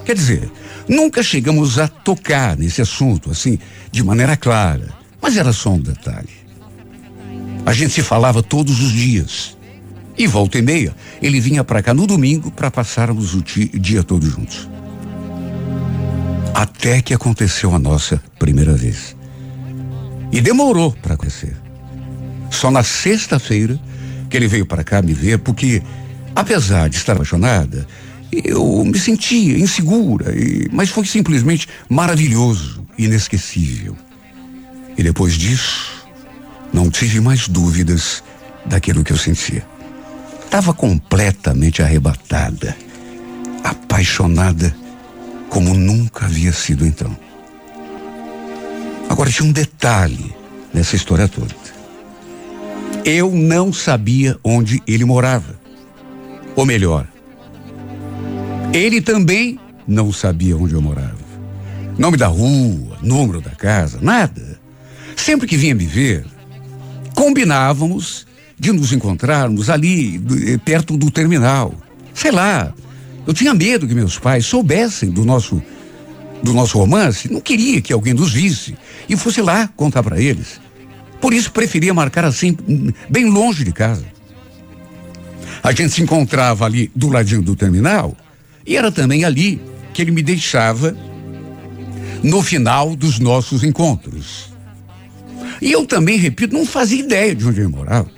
Quer 0.05 0.15
dizer, 0.15 0.49
nunca 0.87 1.21
chegamos 1.21 1.77
a 1.77 1.87
tocar 1.87 2.55
nesse 2.55 2.81
assunto 2.81 3.31
assim, 3.31 3.59
de 3.91 4.03
maneira 4.03 4.37
clara, 4.37 4.96
mas 5.21 5.37
era 5.37 5.51
só 5.51 5.71
um 5.71 5.79
detalhe. 5.79 6.29
A 7.65 7.73
gente 7.73 7.93
se 7.93 8.01
falava 8.01 8.41
todos 8.41 8.79
os 8.81 8.91
dias. 8.91 9.57
E 10.17 10.25
volta 10.25 10.57
e 10.57 10.61
meia, 10.61 10.95
ele 11.21 11.39
vinha 11.39 11.63
para 11.63 11.83
cá 11.83 11.93
no 11.93 12.07
domingo 12.07 12.49
para 12.49 12.71
passarmos 12.71 13.35
o 13.35 13.41
dia 13.41 14.03
todo 14.03 14.27
juntos. 14.27 14.67
Até 16.53 17.01
que 17.01 17.13
aconteceu 17.13 17.75
a 17.75 17.77
nossa 17.77 18.21
primeira 18.39 18.73
vez. 18.73 19.15
E 20.31 20.41
demorou 20.41 20.91
para 20.91 21.13
acontecer. 21.13 21.55
Só 22.49 22.71
na 22.71 22.83
sexta-feira 22.83 23.79
que 24.29 24.35
ele 24.35 24.47
veio 24.47 24.65
para 24.65 24.83
cá 24.83 25.01
me 25.01 25.13
ver, 25.13 25.39
porque, 25.39 25.83
apesar 26.35 26.89
de 26.89 26.97
estar 26.97 27.13
apaixonada, 27.13 27.85
eu 28.31 28.83
me 28.83 28.97
sentia 28.97 29.57
insegura, 29.57 30.33
e, 30.35 30.67
mas 30.71 30.89
foi 30.89 31.05
simplesmente 31.05 31.67
maravilhoso, 31.89 32.85
inesquecível. 32.97 33.95
E 34.97 35.03
depois 35.03 35.33
disso, 35.33 36.05
não 36.73 36.89
tive 36.89 37.19
mais 37.19 37.47
dúvidas 37.47 38.23
daquilo 38.65 39.03
que 39.03 39.13
eu 39.13 39.17
sentia. 39.17 39.65
Estava 40.43 40.73
completamente 40.73 41.81
arrebatada, 41.81 42.75
apaixonada 43.63 44.75
como 45.49 45.73
nunca 45.73 46.25
havia 46.25 46.51
sido 46.51 46.85
então. 46.85 47.15
Agora 49.09 49.29
tinha 49.29 49.47
um 49.47 49.51
detalhe 49.51 50.35
nessa 50.73 50.95
história 50.95 51.27
toda. 51.27 51.55
Eu 53.05 53.31
não 53.31 53.71
sabia 53.71 54.37
onde 54.43 54.81
ele 54.85 55.05
morava. 55.05 55.57
Ou 56.55 56.65
melhor, 56.65 57.07
ele 58.73 59.01
também 59.01 59.59
não 59.87 60.11
sabia 60.11 60.57
onde 60.57 60.73
eu 60.73 60.81
morava. 60.81 61.17
Nome 61.97 62.17
da 62.17 62.27
rua, 62.27 62.97
número 63.01 63.41
da 63.41 63.51
casa, 63.51 63.99
nada. 64.01 64.46
Sempre 65.17 65.45
que 65.45 65.57
vinha 65.57 65.75
me 65.75 65.85
ver, 65.85 66.25
combinávamos 67.13 68.25
de 68.57 68.71
nos 68.71 68.93
encontrarmos 68.93 69.69
ali, 69.69 70.21
eh, 70.47 70.57
perto 70.57 70.95
do 70.95 71.11
terminal. 71.11 71.75
Sei 72.13 72.31
lá, 72.31 72.73
eu 73.25 73.33
tinha 73.33 73.53
medo 73.53 73.87
que 73.87 73.93
meus 73.93 74.17
pais 74.17 74.45
soubessem 74.45 75.09
do 75.11 75.25
nosso 75.25 75.61
do 76.41 76.53
nosso 76.53 76.77
romance, 76.77 77.31
não 77.33 77.41
queria 77.41 77.81
que 77.81 77.91
alguém 77.91 78.13
nos 78.13 78.31
visse 78.31 78.77
e 79.09 79.17
fosse 79.17 79.41
lá 79.41 79.67
contar 79.75 80.03
para 80.03 80.21
eles. 80.21 80.61
Por 81.19 81.33
isso 81.33 81.51
preferia 81.51 81.93
marcar 81.95 82.23
assim, 82.23 82.55
bem 83.09 83.25
longe 83.25 83.63
de 83.63 83.71
casa. 83.71 84.05
A 85.63 85.71
gente 85.71 85.89
se 85.89 86.01
encontrava 86.01 86.63
ali 86.63 86.91
do 86.95 87.09
ladinho 87.09 87.41
do 87.41 87.55
terminal 87.55 88.15
e 88.65 88.77
era 88.77 88.91
também 88.91 89.25
ali 89.25 89.59
que 89.93 90.01
ele 90.01 90.11
me 90.11 90.21
deixava 90.21 90.95
no 92.21 92.41
final 92.43 92.95
dos 92.95 93.17
nossos 93.17 93.63
encontros. 93.63 94.55
E 95.61 95.71
eu 95.71 95.85
também, 95.85 96.17
repito, 96.17 96.53
não 96.53 96.65
fazia 96.65 96.99
ideia 96.99 97.35
de 97.35 97.45
onde 97.45 97.59
ele 97.59 97.69
morava. 97.69 98.09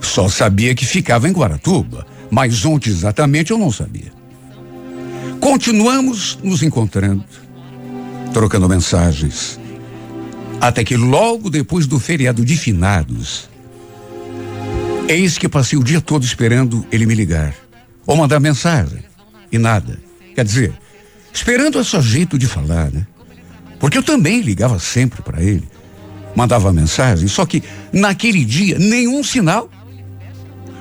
Só 0.00 0.28
sabia 0.28 0.74
que 0.74 0.86
ficava 0.86 1.28
em 1.28 1.32
Guaratuba, 1.32 2.06
mas 2.30 2.64
onde 2.64 2.90
exatamente 2.90 3.50
eu 3.50 3.58
não 3.58 3.70
sabia. 3.70 4.12
Continuamos 5.40 6.38
nos 6.42 6.62
encontrando, 6.62 7.24
trocando 8.32 8.68
mensagens, 8.68 9.58
até 10.60 10.82
que 10.82 10.96
logo 10.96 11.50
depois 11.50 11.86
do 11.86 11.98
feriado 11.98 12.44
de 12.44 12.56
finados, 12.56 13.48
eis 15.08 15.38
que 15.38 15.48
passei 15.48 15.78
o 15.78 15.84
dia 15.84 16.00
todo 16.00 16.24
esperando 16.24 16.86
ele 16.90 17.06
me 17.06 17.14
ligar 17.14 17.54
ou 18.06 18.16
mandar 18.16 18.40
mensagem 18.40 19.04
e 19.52 19.58
nada. 19.58 19.98
Quer 20.34 20.44
dizer, 20.44 20.72
esperando 21.32 21.78
é 21.78 21.84
só 21.84 22.00
jeito 22.00 22.38
de 22.38 22.46
falar, 22.46 22.90
né? 22.90 23.06
Porque 23.78 23.98
eu 23.98 24.02
também 24.02 24.40
ligava 24.40 24.78
sempre 24.78 25.22
para 25.22 25.42
ele, 25.42 25.68
mandava 26.36 26.72
mensagem, 26.72 27.26
só 27.26 27.46
que 27.46 27.62
naquele 27.92 28.44
dia 28.44 28.78
nenhum 28.78 29.24
sinal. 29.24 29.70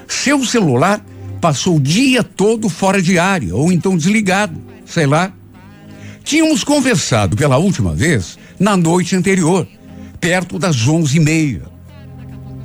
Seu 0.07 0.45
celular 0.45 1.03
passou 1.39 1.77
o 1.77 1.79
dia 1.79 2.23
todo 2.23 2.69
fora 2.69 3.01
de 3.01 3.17
área, 3.17 3.55
ou 3.55 3.71
então 3.71 3.97
desligado, 3.97 4.61
sei 4.85 5.07
lá. 5.07 5.31
Tínhamos 6.23 6.63
conversado 6.63 7.37
pela 7.37 7.57
última 7.57 7.95
vez 7.95 8.37
na 8.59 8.75
noite 8.75 9.15
anterior, 9.15 9.67
perto 10.19 10.59
das 10.59 10.87
onze 10.87 11.17
e 11.17 11.19
meia. 11.19 11.63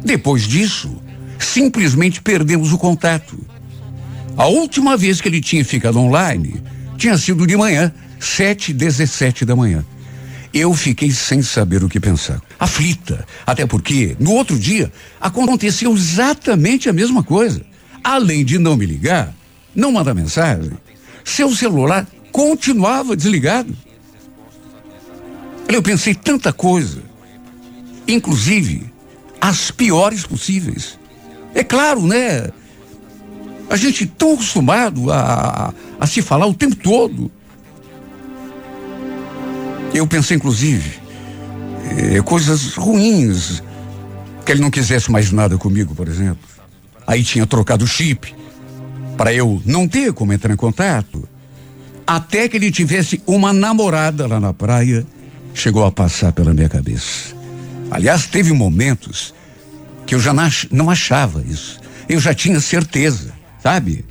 Depois 0.04 0.48
disso, 0.48 0.90
simplesmente 1.38 2.20
perdemos 2.20 2.72
o 2.72 2.78
contato. 2.78 3.38
A 4.36 4.46
última 4.46 4.96
vez 4.96 5.20
que 5.20 5.28
ele 5.28 5.40
tinha 5.40 5.64
ficado 5.64 5.98
online 5.98 6.62
tinha 6.96 7.16
sido 7.16 7.46
de 7.46 7.56
manhã, 7.56 7.92
sete 8.18 8.72
dezessete 8.72 9.44
da 9.44 9.54
manhã. 9.54 9.84
Eu 10.52 10.74
fiquei 10.74 11.12
sem 11.12 11.42
saber 11.42 11.84
o 11.84 11.88
que 11.88 12.00
pensar, 12.00 12.42
aflita, 12.58 13.24
até 13.46 13.66
porque 13.66 14.16
no 14.18 14.32
outro 14.32 14.58
dia 14.58 14.92
aconteceu 15.20 15.94
exatamente 15.94 16.88
a 16.88 16.92
mesma 16.92 17.22
coisa. 17.22 17.62
Além 18.02 18.44
de 18.44 18.58
não 18.58 18.76
me 18.76 18.84
ligar, 18.84 19.32
não 19.74 19.92
mandar 19.92 20.14
mensagem, 20.14 20.72
seu 21.24 21.54
celular 21.54 22.06
continuava 22.32 23.16
desligado. 23.16 23.76
Eu 25.68 25.82
pensei 25.82 26.14
tanta 26.14 26.52
coisa, 26.52 27.00
inclusive 28.08 28.92
as 29.40 29.70
piores 29.70 30.26
possíveis. 30.26 30.98
É 31.54 31.62
claro, 31.62 32.06
né? 32.06 32.50
A 33.68 33.76
gente 33.76 34.04
tão 34.04 34.34
acostumado 34.34 35.12
a, 35.12 35.20
a, 35.20 35.74
a 36.00 36.06
se 36.08 36.20
falar 36.22 36.46
o 36.46 36.54
tempo 36.54 36.74
todo. 36.74 37.30
Eu 39.92 40.06
pensei, 40.06 40.36
inclusive, 40.36 40.98
eh, 41.96 42.22
coisas 42.22 42.74
ruins, 42.74 43.62
que 44.44 44.52
ele 44.52 44.60
não 44.60 44.70
quisesse 44.70 45.10
mais 45.10 45.32
nada 45.32 45.58
comigo, 45.58 45.94
por 45.94 46.08
exemplo. 46.08 46.48
Aí 47.06 47.24
tinha 47.24 47.46
trocado 47.46 47.84
o 47.84 47.88
chip 47.88 48.34
para 49.16 49.34
eu 49.34 49.60
não 49.66 49.86
ter 49.86 50.12
como 50.12 50.32
entrar 50.32 50.52
em 50.52 50.56
contato. 50.56 51.28
Até 52.06 52.48
que 52.48 52.56
ele 52.56 52.70
tivesse 52.70 53.22
uma 53.26 53.52
namorada 53.52 54.26
lá 54.26 54.40
na 54.40 54.52
praia, 54.52 55.06
chegou 55.52 55.84
a 55.84 55.92
passar 55.92 56.32
pela 56.32 56.54
minha 56.54 56.68
cabeça. 56.68 57.34
Aliás, 57.90 58.26
teve 58.26 58.52
momentos 58.52 59.34
que 60.06 60.14
eu 60.14 60.20
já 60.20 60.32
não 60.70 60.88
achava 60.88 61.42
isso. 61.46 61.80
Eu 62.08 62.18
já 62.18 62.32
tinha 62.32 62.60
certeza, 62.60 63.32
sabe? 63.62 64.04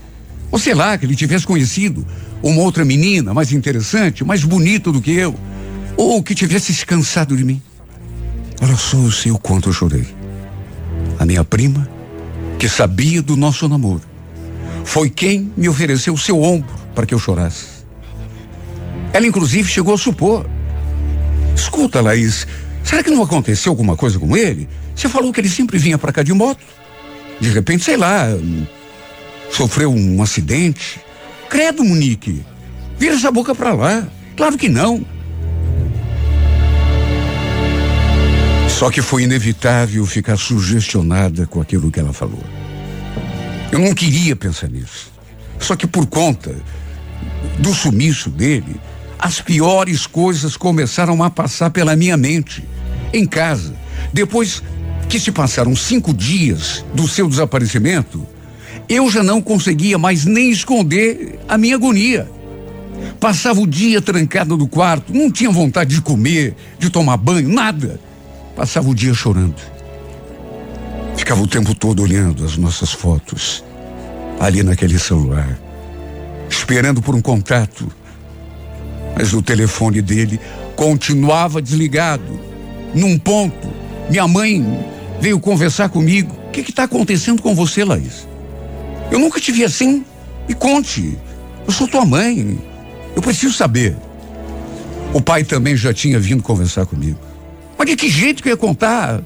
Ou 0.51 0.59
sei 0.59 0.73
lá, 0.73 0.97
que 0.97 1.05
ele 1.05 1.15
tivesse 1.15 1.45
conhecido 1.45 2.05
uma 2.41 2.61
outra 2.61 2.85
menina 2.85 3.33
mais 3.33 3.51
interessante, 3.51 4.23
mais 4.23 4.43
bonita 4.43 4.91
do 4.91 5.01
que 5.01 5.11
eu. 5.11 5.37
Ou 6.01 6.23
que 6.23 6.33
tivesse 6.33 6.73
se 6.73 6.85
cansado 6.85 7.35
de 7.35 7.43
mim. 7.43 7.61
Olha 8.61 8.77
só, 8.77 8.95
o 9.33 9.37
quanto 9.37 9.67
eu 9.67 9.73
chorei. 9.73 10.07
A 11.19 11.25
minha 11.25 11.43
prima 11.43 11.89
que 12.57 12.69
sabia 12.69 13.21
do 13.21 13.35
nosso 13.35 13.67
namoro. 13.67 14.01
Foi 14.85 15.09
quem 15.09 15.51
me 15.57 15.67
ofereceu 15.67 16.13
o 16.13 16.17
seu 16.17 16.41
ombro 16.41 16.73
para 16.95 17.05
que 17.05 17.13
eu 17.13 17.19
chorasse. 17.19 17.65
Ela, 19.11 19.27
inclusive, 19.27 19.67
chegou 19.67 19.93
a 19.93 19.97
supor. 19.97 20.49
Escuta, 21.53 21.99
Laís, 21.99 22.47
será 22.81 23.03
que 23.03 23.11
não 23.11 23.21
aconteceu 23.21 23.69
alguma 23.69 23.97
coisa 23.97 24.17
com 24.17 24.37
ele? 24.37 24.69
Você 24.95 25.09
falou 25.09 25.33
que 25.33 25.41
ele 25.41 25.49
sempre 25.49 25.77
vinha 25.77 25.97
para 25.97 26.13
cá 26.13 26.23
de 26.23 26.31
moto. 26.31 26.63
De 27.41 27.49
repente, 27.49 27.83
sei 27.83 27.97
lá, 27.97 28.25
sofreu 29.51 29.93
um 29.93 30.23
acidente. 30.23 31.01
Credo, 31.49 31.83
Monique. 31.83 32.41
Vira 32.97 33.15
essa 33.15 33.29
boca 33.29 33.53
para 33.53 33.73
lá. 33.73 34.07
Claro 34.37 34.57
que 34.57 34.69
não. 34.69 35.05
Só 38.79 38.89
que 38.89 39.01
foi 39.01 39.23
inevitável 39.23 40.05
ficar 40.05 40.37
sugestionada 40.37 41.45
com 41.45 41.59
aquilo 41.59 41.91
que 41.91 41.99
ela 41.99 42.13
falou. 42.13 42.41
Eu 43.73 43.77
não 43.77 43.93
queria 43.93 44.37
pensar 44.37 44.69
nisso. 44.69 45.11
Só 45.59 45.75
que 45.75 45.85
por 45.85 46.05
conta 46.05 46.55
do 47.57 47.73
sumiço 47.73 48.29
dele, 48.29 48.79
as 49.19 49.41
piores 49.41 50.07
coisas 50.07 50.55
começaram 50.55 51.21
a 51.21 51.29
passar 51.29 51.71
pela 51.71 51.93
minha 51.93 52.15
mente. 52.15 52.63
em 53.11 53.25
casa. 53.25 53.75
Depois 54.13 54.63
que 55.09 55.19
se 55.19 55.29
passaram 55.29 55.75
cinco 55.75 56.13
dias 56.13 56.85
do 56.93 57.05
seu 57.05 57.27
desaparecimento, 57.27 58.25
eu 58.87 59.11
já 59.11 59.21
não 59.21 59.41
conseguia 59.41 59.97
mais 59.97 60.23
nem 60.23 60.51
esconder 60.51 61.37
a 61.49 61.57
minha 61.57 61.75
agonia. 61.75 62.31
Passava 63.19 63.59
o 63.59 63.67
dia 63.67 64.01
trancado 64.01 64.55
no 64.55 64.69
quarto, 64.69 65.13
não 65.13 65.29
tinha 65.29 65.51
vontade 65.51 65.95
de 65.95 66.01
comer, 66.01 66.55
de 66.79 66.89
tomar 66.89 67.17
banho, 67.17 67.49
nada. 67.49 67.99
Passava 68.59 68.89
o 68.89 68.93
dia 68.93 69.13
chorando. 69.13 69.55
Ficava 71.15 71.41
o 71.41 71.47
tempo 71.47 71.73
todo 71.73 72.03
olhando 72.03 72.43
as 72.43 72.57
nossas 72.57 72.91
fotos, 72.91 73.63
ali 74.37 74.61
naquele 74.63 74.99
celular, 74.99 75.57
esperando 76.49 77.01
por 77.01 77.15
um 77.15 77.21
contato. 77.21 77.89
Mas 79.15 79.31
o 79.31 79.41
telefone 79.41 80.01
dele 80.01 80.37
continuava 80.75 81.61
desligado. 81.61 82.37
Num 82.93 83.17
ponto, 83.17 83.69
minha 84.09 84.27
mãe 84.27 84.61
veio 85.21 85.39
conversar 85.39 85.87
comigo. 85.87 86.35
O 86.49 86.51
que 86.51 86.59
está 86.59 86.83
acontecendo 86.83 87.41
com 87.41 87.55
você, 87.55 87.85
Laís? 87.85 88.27
Eu 89.09 89.19
nunca 89.19 89.39
te 89.39 89.53
vi 89.53 89.63
assim. 89.63 90.03
Me 90.49 90.53
conte. 90.53 91.17
Eu 91.65 91.71
sou 91.71 91.87
tua 91.87 92.03
mãe. 92.03 92.59
Eu 93.15 93.21
preciso 93.21 93.53
saber. 93.53 93.95
O 95.13 95.21
pai 95.21 95.45
também 95.45 95.77
já 95.77 95.93
tinha 95.93 96.19
vindo 96.19 96.43
conversar 96.43 96.85
comigo. 96.85 97.28
Mas 97.79 97.87
de 97.87 97.95
que 97.95 98.09
jeito 98.09 98.43
que 98.43 98.49
eu 98.49 98.51
ia 98.51 98.57
contar? 98.57 99.23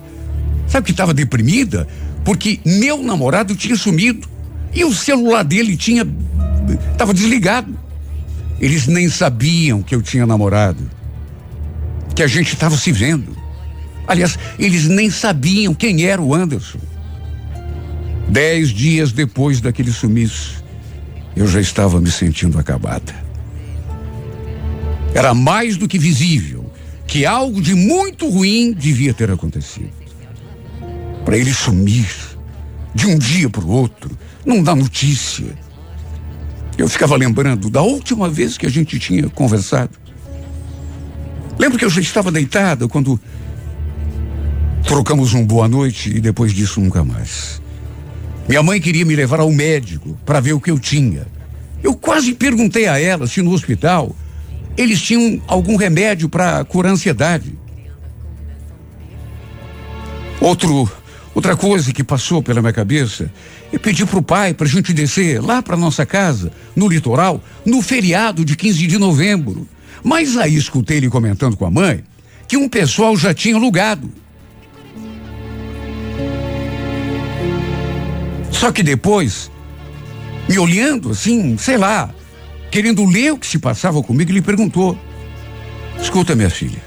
Sabe 0.68 0.86
que 0.86 0.92
estava 0.92 1.12
deprimida? 1.12 1.88
Porque 2.24 2.60
meu 2.64 3.02
namorado 3.02 3.56
tinha 3.56 3.76
sumido 3.76 4.30
e 4.72 4.86
o 4.86 4.94
celular 4.94 5.44
dele 5.44 5.76
tinha 5.76 6.08
estava 6.92 7.16
desligado. 7.16 7.76
Eles 8.62 8.86
nem 8.86 9.10
sabiam 9.10 9.82
que 9.82 9.96
eu 9.96 10.04
tinha 10.04 10.28
namorado, 10.28 10.88
que 12.16 12.22
a 12.22 12.28
gente 12.28 12.54
estava 12.54 12.78
se 12.78 12.92
vendo. 12.92 13.36
Aliás, 14.08 14.38
eles 14.60 14.88
nem 14.88 15.10
sabiam 15.10 15.74
quem 15.74 16.06
era 16.06 16.22
o 16.22 16.34
Anderson. 16.34 16.80
Dez 18.30 18.70
dias 18.70 19.12
depois 19.12 19.60
daquele 19.60 19.92
sumiço, 19.92 20.64
eu 21.36 21.48
já 21.48 21.60
estava 21.60 22.00
me 22.00 22.12
sentindo 22.12 22.60
acabada. 22.60 23.14
Era 25.16 25.34
mais 25.34 25.76
do 25.76 25.88
que 25.88 25.98
visível 25.98 26.63
que 27.14 27.28
algo 27.28 27.62
de 27.62 27.76
muito 27.76 28.28
ruim 28.28 28.74
devia 28.74 29.14
ter 29.14 29.30
acontecido. 29.30 29.92
Para 31.24 31.38
ele 31.38 31.54
sumir 31.54 32.10
de 32.96 33.06
um 33.06 33.20
dia 33.20 33.48
para 33.48 33.64
o 33.64 33.70
outro, 33.70 34.18
não 34.44 34.64
dá 34.64 34.74
notícia. 34.74 35.56
Eu 36.76 36.90
ficava 36.90 37.16
lembrando 37.16 37.70
da 37.70 37.84
última 37.84 38.28
vez 38.32 38.58
que 38.58 38.66
a 38.66 38.70
gente 38.70 38.98
tinha 38.98 39.30
conversado. 39.30 39.92
Lembro 41.60 41.78
que 41.78 41.86
eu 41.86 41.90
já 41.92 42.02
estava 42.02 42.32
deitada 42.32 42.88
quando 42.88 43.20
trocamos 44.84 45.36
um 45.36 45.46
boa 45.46 45.68
noite 45.68 46.10
e 46.10 46.20
depois 46.20 46.52
disso 46.52 46.82
nunca 46.82 47.04
mais. 47.04 47.62
Minha 48.50 48.64
mãe 48.64 48.82
queria 48.82 49.06
me 49.06 49.16
levar 49.16 49.40
ao 49.40 49.52
médico 49.52 50.18
para 50.26 50.40
ver 50.40 50.54
o 50.54 50.60
que 50.60 50.72
eu 50.72 50.80
tinha. 50.80 51.28
Eu 51.84 51.94
quase 51.94 52.34
perguntei 52.34 52.88
a 52.88 53.00
ela 53.00 53.28
se 53.28 53.40
no 53.44 53.52
hospital 53.52 54.16
eles 54.78 55.02
tinham 55.02 55.42
algum 55.48 55.76
remédio 55.76 56.28
para 56.28 56.64
curar 56.66 56.90
a 56.90 56.94
ansiedade. 56.94 57.58
Outro, 60.40 60.90
outra 61.34 61.56
coisa 61.56 61.94
que 61.94 62.04
passou 62.04 62.42
pela 62.42 62.62
minha 62.62 62.74
cabeça 62.74 63.32
é 63.72 63.78
pedir 63.78 64.06
para 64.06 64.20
o 64.20 64.24
pai 64.24 64.54
para 64.54 64.68
a 64.68 64.70
gente 64.70 64.94
descer 64.94 65.42
lá 65.42 65.62
para 65.62 65.78
nossa 65.78 66.06
casa, 66.06 66.52
no 66.76 66.88
litoral, 66.88 67.42
no 67.66 67.82
feriado 67.82 68.44
de 68.44 68.56
15 68.56 68.88
de 68.88 68.98
novembro. 68.98 69.68
Mas 70.04 70.36
aí 70.38 70.56
escutei 70.56 70.98
ele 70.98 71.10
comentando 71.10 71.56
com 71.56 71.66
a 71.66 71.72
mãe 71.72 72.04
que 72.48 72.58
um 72.58 72.68
pessoal 72.68 73.16
já 73.16 73.34
tinha 73.34 73.56
alugado. 73.56 74.12
Só 78.52 78.72
que 78.72 78.84
depois, 78.84 79.50
me 80.48 80.58
olhando 80.58 81.12
assim, 81.12 81.58
sei 81.58 81.78
lá, 81.78 82.14
querendo 82.74 83.06
ler 83.06 83.32
o 83.32 83.38
que 83.38 83.46
se 83.46 83.60
passava 83.60 84.02
comigo, 84.02 84.32
ele 84.32 84.42
perguntou: 84.42 84.98
Escuta, 86.02 86.34
minha 86.34 86.50
filha, 86.50 86.82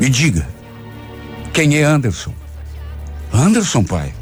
me 0.00 0.08
diga, 0.08 0.48
quem 1.52 1.76
é 1.76 1.82
Anderson? 1.84 2.32
Anderson, 3.30 3.84
pai? 3.84 4.14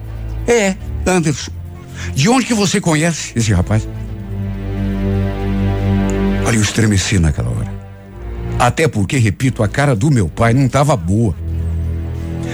É, 0.45 0.75
Anderson. 1.07 1.53
De 2.17 2.29
onde 2.29 2.47
que 2.47 2.55
você 2.55 2.81
conhece 2.81 3.33
esse 3.37 3.53
rapaz? 3.53 3.89
Olha, 6.45 6.57
eu 6.57 6.63
estremeci 6.63 7.21
naquela 7.21 7.51
hora. 7.51 7.73
Até 8.59 8.89
porque, 8.89 9.19
repito, 9.19 9.63
a 9.63 9.69
cara 9.69 9.95
do 9.95 10.11
meu 10.11 10.29
pai 10.29 10.53
não 10.53 10.67
estava 10.67 10.97
boa. 10.97 11.33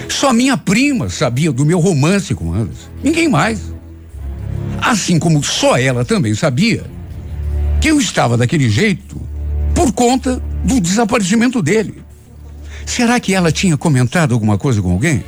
Só 0.07 0.31
minha 0.31 0.55
prima 0.55 1.09
sabia 1.09 1.51
do 1.51 1.65
meu 1.65 1.79
romance 1.79 2.35
com 2.35 2.53
Anderson. 2.53 2.89
Ninguém 3.03 3.27
mais. 3.27 3.73
Assim 4.79 5.17
como 5.17 5.43
só 5.43 5.79
ela 5.79 6.05
também 6.05 6.35
sabia 6.35 6.98
que 7.79 7.89
eu 7.89 7.99
estava 7.99 8.37
daquele 8.37 8.69
jeito 8.69 9.19
por 9.73 9.91
conta 9.93 10.41
do 10.63 10.79
desaparecimento 10.79 11.61
dele. 11.61 12.03
Será 12.85 13.19
que 13.19 13.33
ela 13.33 13.51
tinha 13.51 13.77
comentado 13.77 14.33
alguma 14.33 14.57
coisa 14.57 14.81
com 14.81 14.91
alguém? 14.91 15.23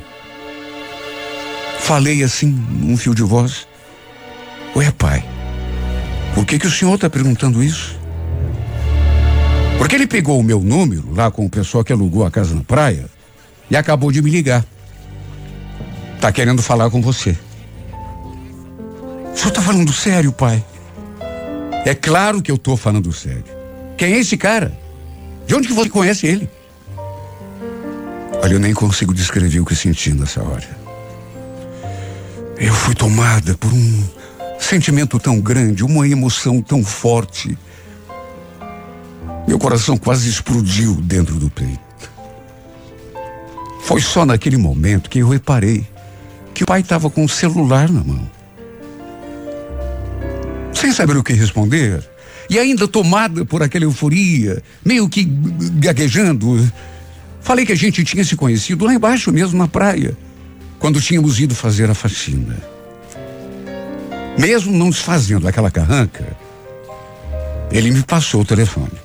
Falei 1.78 2.22
assim, 2.22 2.46
num 2.46 2.96
fio 2.96 3.14
de 3.14 3.22
voz. 3.22 3.66
Ué, 4.76 4.90
pai, 4.90 5.24
por 6.34 6.44
que, 6.44 6.58
que 6.58 6.66
o 6.66 6.70
senhor 6.70 6.94
está 6.94 7.08
perguntando 7.08 7.62
isso? 7.62 7.98
Porque 9.78 9.96
ele 9.96 10.06
pegou 10.06 10.38
o 10.38 10.42
meu 10.42 10.60
número 10.60 11.12
lá 11.14 11.30
com 11.30 11.44
o 11.44 11.50
pessoal 11.50 11.82
que 11.82 11.92
alugou 11.92 12.24
a 12.24 12.30
casa 12.30 12.54
na 12.54 12.62
praia 12.62 13.06
e 13.70 13.76
acabou 13.76 14.12
de 14.12 14.22
me 14.22 14.30
ligar. 14.30 14.64
Tá 16.20 16.30
querendo 16.30 16.62
falar 16.62 16.88
com 16.90 17.00
você. 17.02 17.36
O 19.34 19.36
senhor 19.36 19.50
tá 19.50 19.60
falando 19.60 19.92
sério, 19.92 20.30
pai? 20.32 20.64
É 21.84 21.94
claro 21.94 22.40
que 22.40 22.50
eu 22.50 22.56
tô 22.56 22.76
falando 22.76 23.12
sério. 23.12 23.44
Quem 23.96 24.14
é 24.14 24.18
esse 24.18 24.36
cara? 24.36 24.72
De 25.46 25.54
onde 25.54 25.66
que 25.66 25.74
você 25.74 25.90
conhece 25.90 26.26
ele? 26.26 26.48
Olha, 28.40 28.54
eu 28.54 28.60
nem 28.60 28.72
consigo 28.72 29.12
descrever 29.12 29.60
o 29.60 29.64
que 29.64 29.74
senti 29.74 30.12
nessa 30.12 30.42
hora. 30.42 30.68
Eu 32.56 32.72
fui 32.72 32.94
tomada 32.94 33.54
por 33.54 33.72
um 33.72 34.04
sentimento 34.60 35.18
tão 35.18 35.40
grande, 35.40 35.84
uma 35.84 36.06
emoção 36.06 36.62
tão 36.62 36.84
forte. 36.84 37.58
Meu 39.46 39.58
coração 39.58 39.96
quase 39.96 40.28
explodiu 40.28 40.94
dentro 40.94 41.34
do 41.34 41.50
peito. 41.50 41.80
Foi 43.82 44.00
só 44.00 44.24
naquele 44.24 44.56
momento 44.56 45.10
que 45.10 45.18
eu 45.18 45.28
reparei 45.28 45.84
que 46.54 46.62
o 46.62 46.66
pai 46.66 46.80
estava 46.80 47.10
com 47.10 47.24
o 47.24 47.28
celular 47.28 47.90
na 47.90 48.04
mão 48.04 48.41
sem 50.82 50.92
saber 50.92 51.16
o 51.16 51.22
que 51.22 51.32
responder, 51.32 52.02
e 52.50 52.58
ainda 52.58 52.88
tomada 52.88 53.44
por 53.44 53.62
aquela 53.62 53.84
euforia, 53.84 54.60
meio 54.84 55.08
que 55.08 55.22
gaguejando, 55.74 56.68
falei 57.40 57.64
que 57.64 57.70
a 57.70 57.76
gente 57.76 58.02
tinha 58.02 58.24
se 58.24 58.34
conhecido 58.34 58.84
lá 58.84 58.92
embaixo 58.92 59.32
mesmo 59.32 59.56
na 59.56 59.68
praia, 59.68 60.16
quando 60.80 61.00
tínhamos 61.00 61.38
ido 61.38 61.54
fazer 61.54 61.88
a 61.88 61.94
faxina. 61.94 62.56
Mesmo 64.36 64.72
não 64.72 64.90
desfazendo 64.90 65.46
aquela 65.46 65.70
carranca, 65.70 66.36
ele 67.70 67.92
me 67.92 68.02
passou 68.02 68.40
o 68.40 68.44
telefone. 68.44 68.98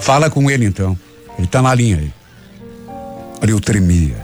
Fala 0.00 0.28
com 0.28 0.50
ele 0.50 0.64
então. 0.64 0.98
Ele 1.38 1.46
está 1.46 1.62
na 1.62 1.72
linha 1.72 1.98
aí. 1.98 2.12
Olha, 3.40 3.50
eu 3.52 3.60
tremia. 3.60 4.16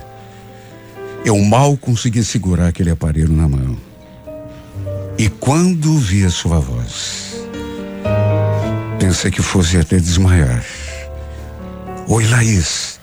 Eu 1.25 1.39
mal 1.39 1.77
conseguia 1.77 2.25
segurar 2.25 2.67
aquele 2.67 2.91
aparelho 2.91 3.33
na 3.33 3.49
mão. 3.49 3.88
E 5.19 5.29
quando 5.29 5.99
vi 5.99 6.25
a 6.25 6.31
sua 6.31 6.61
voz, 6.61 7.35
pensei 9.01 9.33
que 9.33 9.43
fosse 9.43 9.77
até 9.77 9.99
desmaiar. 9.99 10.65
Oi, 12.07 12.25
Laís. 12.29 13.01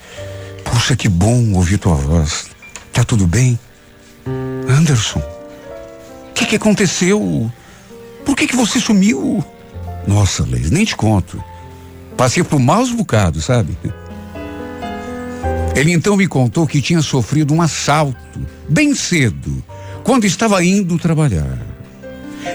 Puxa, 0.63 0.95
que 0.95 1.09
bom 1.09 1.51
ouvir 1.51 1.78
tua 1.78 1.95
voz. 1.95 2.45
Tá 2.93 3.03
tudo 3.03 3.28
bem? 3.28 3.59
Anderson, 4.70 5.20
o 5.20 6.34
que, 6.34 6.45
que 6.45 6.55
aconteceu? 6.55 7.51
Por 8.26 8.34
que, 8.34 8.47
que 8.47 8.55
você 8.55 8.80
sumiu? 8.80 9.43
Nossa, 10.07 10.47
Laís, 10.49 10.72
nem 10.72 10.86
te 10.86 10.95
conto. 10.95 11.43
Passei 12.16 12.45
por 12.45 12.61
maus 12.61 12.93
bocados, 12.93 13.43
sabe? 13.43 13.78
Ele 15.76 15.91
então 15.91 16.16
me 16.16 16.28
contou 16.28 16.66
que 16.66 16.82
tinha 16.82 17.01
sofrido 17.01 17.53
um 17.53 17.61
assalto 17.61 18.39
bem 18.70 18.95
cedo, 18.95 19.61
quando 20.01 20.24
estava 20.24 20.63
indo 20.63 20.97
trabalhar 20.97 21.75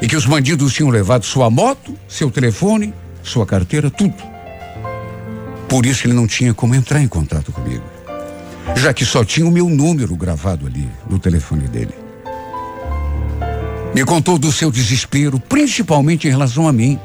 e 0.01 0.07
que 0.07 0.17
os 0.17 0.27
bandidos 0.27 0.73
tinham 0.73 0.91
levado 0.91 1.25
sua 1.25 1.51
moto, 1.51 1.97
seu 2.09 2.31
telefone, 2.31 2.95
sua 3.23 3.47
carteira, 3.47 3.91
tudo. 3.91 4.15
Por 5.69 5.87
isso 5.87 6.07
ele 6.07 6.15
não 6.15 6.27
tinha 6.27 6.53
como 6.53 6.75
entrar 6.75 7.01
em 7.01 7.09
contato 7.09 7.53
comigo, 7.53 7.85
já 8.77 8.93
que 8.93 9.05
só 9.05 9.25
tinha 9.25 9.47
o 9.47 9.51
meu 9.51 9.69
número 9.69 10.17
gravado 10.17 10.67
ali 10.67 10.89
no 11.09 11.19
telefone 11.19 11.69
dele. 11.69 11.95
Me 13.95 14.05
contou 14.05 14.39
do 14.39 14.53
seu 14.53 14.71
desespero, 14.71 15.39
principalmente 15.39 16.27
em 16.27 16.31
relação 16.31 16.67
a 16.67 16.73
mim, 16.73 16.99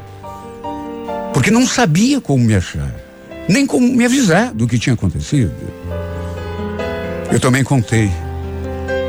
porque 1.33 1.51
não 1.51 1.65
sabia 1.65 2.21
como 2.21 2.43
me 2.43 2.55
achar, 2.55 2.93
nem 3.49 3.65
como 3.65 3.88
me 3.88 4.05
avisar 4.05 4.53
do 4.53 4.67
que 4.67 4.79
tinha 4.79 4.93
acontecido. 4.93 5.53
Eu 7.31 7.39
também 7.39 7.63
contei 7.63 8.09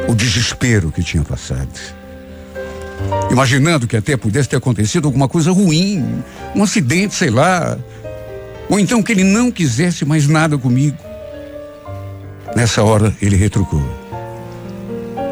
o 0.08 0.14
desespero 0.14 0.90
que 0.90 1.02
tinha 1.02 1.22
passado. 1.22 1.68
Imaginando 3.30 3.86
que 3.86 3.96
até 3.96 4.16
pudesse 4.16 4.48
ter 4.48 4.56
acontecido 4.56 5.06
alguma 5.06 5.28
coisa 5.28 5.50
ruim, 5.50 6.22
um 6.54 6.62
acidente, 6.62 7.14
sei 7.14 7.30
lá. 7.30 7.76
Ou 8.68 8.78
então 8.78 9.02
que 9.02 9.12
ele 9.12 9.24
não 9.24 9.50
quisesse 9.50 10.04
mais 10.04 10.26
nada 10.26 10.56
comigo. 10.56 10.96
Nessa 12.54 12.82
hora 12.82 13.14
ele 13.20 13.36
retrucou. 13.36 13.82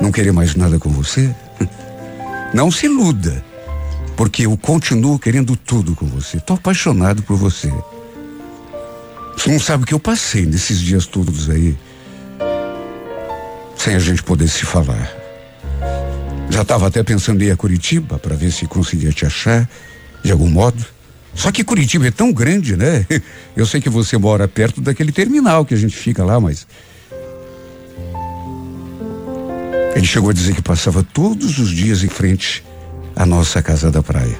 Não 0.01 0.13
querer 0.13 0.33
mais 0.33 0.55
nada 0.55 0.79
com 0.79 0.91
você? 0.91 1.35
Não 2.53 2.71
se 2.71 2.87
iluda, 2.87 3.45
porque 4.17 4.47
eu 4.47 4.57
continuo 4.57 5.19
querendo 5.19 5.57
tudo 5.57 5.95
com 5.97 6.07
você. 6.07 6.37
Estou 6.37 6.57
apaixonado 6.57 7.23
por 7.23 7.37
você. 7.37 7.73
Você 9.37 9.51
não 9.51 9.59
sabe 9.59 9.83
o 9.83 9.87
que 9.87 9.95
eu 9.95 9.99
passei 9.99 10.47
nesses 10.47 10.81
dias 10.81 11.07
todos 11.07 11.51
aí, 11.51 11.77
sem 13.77 13.97
a 13.97 13.99
gente 13.99 14.23
poder 14.23 14.49
se 14.49 14.65
falar. 14.65 15.24
Já 16.51 16.63
estava 16.63 16.87
até 16.87 17.03
pensando 17.03 17.43
em 17.43 17.47
ir 17.47 17.51
a 17.51 17.57
Curitiba 17.57 18.19
para 18.19 18.37
ver 18.37 18.53
se 18.53 18.67
conseguia 18.67 19.11
te 19.11 19.27
achar 19.27 19.69
de 20.23 20.31
algum 20.33 20.49
modo. 20.49 20.85
Só 21.35 21.51
que 21.51 21.65
Curitiba 21.65 22.07
é 22.07 22.11
tão 22.11 22.33
grande, 22.33 22.77
né? 22.77 23.07
Eu 23.57 23.67
sei 23.67 23.81
que 23.81 23.91
você 23.91 24.17
mora 24.17 24.47
perto 24.47 24.81
daquele 24.81 25.13
terminal 25.13 25.65
que 25.65 25.75
a 25.75 25.77
gente 25.77 25.97
fica 25.97 26.25
lá, 26.25 26.39
mas. 26.39 26.67
Ele 29.95 30.07
chegou 30.07 30.31
a 30.31 30.33
dizer 30.33 30.55
que 30.55 30.63
passava 30.63 31.03
todos 31.03 31.59
os 31.59 31.71
dias 31.71 32.03
em 32.03 32.09
frente 32.09 32.65
à 33.15 33.25
nossa 33.25 33.63
casa 33.63 33.91
da 33.91 34.03
praia. 34.03 34.39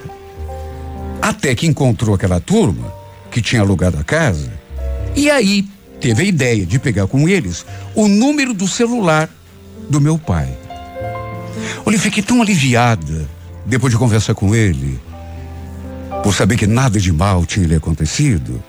Até 1.23 1.55
que 1.55 1.67
encontrou 1.67 2.15
aquela 2.15 2.41
turma 2.41 2.93
que 3.31 3.41
tinha 3.41 3.63
alugado 3.63 3.99
a 3.99 4.05
casa. 4.05 4.53
E 5.17 5.31
aí 5.31 5.67
teve 6.01 6.23
a 6.23 6.27
ideia 6.27 6.67
de 6.67 6.79
pegar 6.79 7.07
com 7.07 7.29
eles 7.29 7.65
o 7.95 8.09
número 8.09 8.53
do 8.53 8.67
celular 8.67 9.29
do 9.89 10.01
meu 10.01 10.19
pai. 10.19 10.64
Olha, 11.87 11.97
eu 11.97 12.01
fiquei 12.01 12.23
tão 12.23 12.41
aliviada 12.41 13.29
depois 13.67 13.93
de 13.93 13.99
conversar 13.99 14.35
com 14.35 14.55
ele, 14.55 15.01
por 16.23 16.35
saber 16.35 16.57
que 16.57 16.67
nada 16.67 16.99
de 16.99 17.13
mal 17.13 17.45
tinha 17.45 17.67
lhe 17.67 17.75
acontecido 17.75 18.63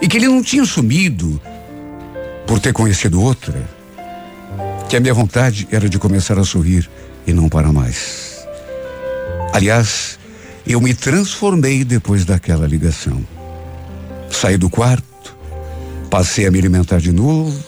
e 0.00 0.08
que 0.08 0.16
ele 0.16 0.28
não 0.28 0.42
tinha 0.42 0.64
sumido 0.64 1.40
por 2.46 2.58
ter 2.58 2.72
conhecido 2.72 3.20
outra, 3.20 3.68
que 4.88 4.96
a 4.96 5.00
minha 5.00 5.14
vontade 5.14 5.66
era 5.70 5.88
de 5.88 5.98
começar 5.98 6.38
a 6.38 6.44
sorrir 6.44 6.88
e 7.26 7.32
não 7.32 7.48
parar 7.48 7.72
mais. 7.72 8.46
Aliás, 9.52 10.18
eu 10.66 10.80
me 10.80 10.94
transformei 10.94 11.84
depois 11.84 12.24
daquela 12.24 12.66
ligação. 12.66 13.24
Saí 14.30 14.56
do 14.56 14.70
quarto, 14.70 15.36
passei 16.10 16.46
a 16.46 16.50
me 16.50 16.58
alimentar 16.58 16.98
de 16.98 17.12
novo, 17.12 17.58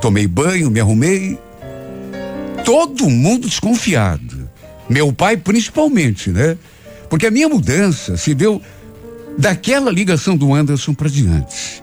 tomei 0.00 0.26
banho, 0.26 0.70
me 0.70 0.80
arrumei. 0.80 1.38
Todo 2.64 3.10
mundo 3.10 3.46
desconfiado. 3.46 4.33
Meu 4.88 5.12
pai 5.12 5.36
principalmente, 5.36 6.30
né? 6.30 6.56
Porque 7.08 7.26
a 7.26 7.30
minha 7.30 7.48
mudança 7.48 8.16
se 8.16 8.34
deu 8.34 8.60
daquela 9.38 9.90
ligação 9.90 10.36
do 10.36 10.52
Anderson 10.54 10.94
para 10.94 11.08
diante. 11.08 11.82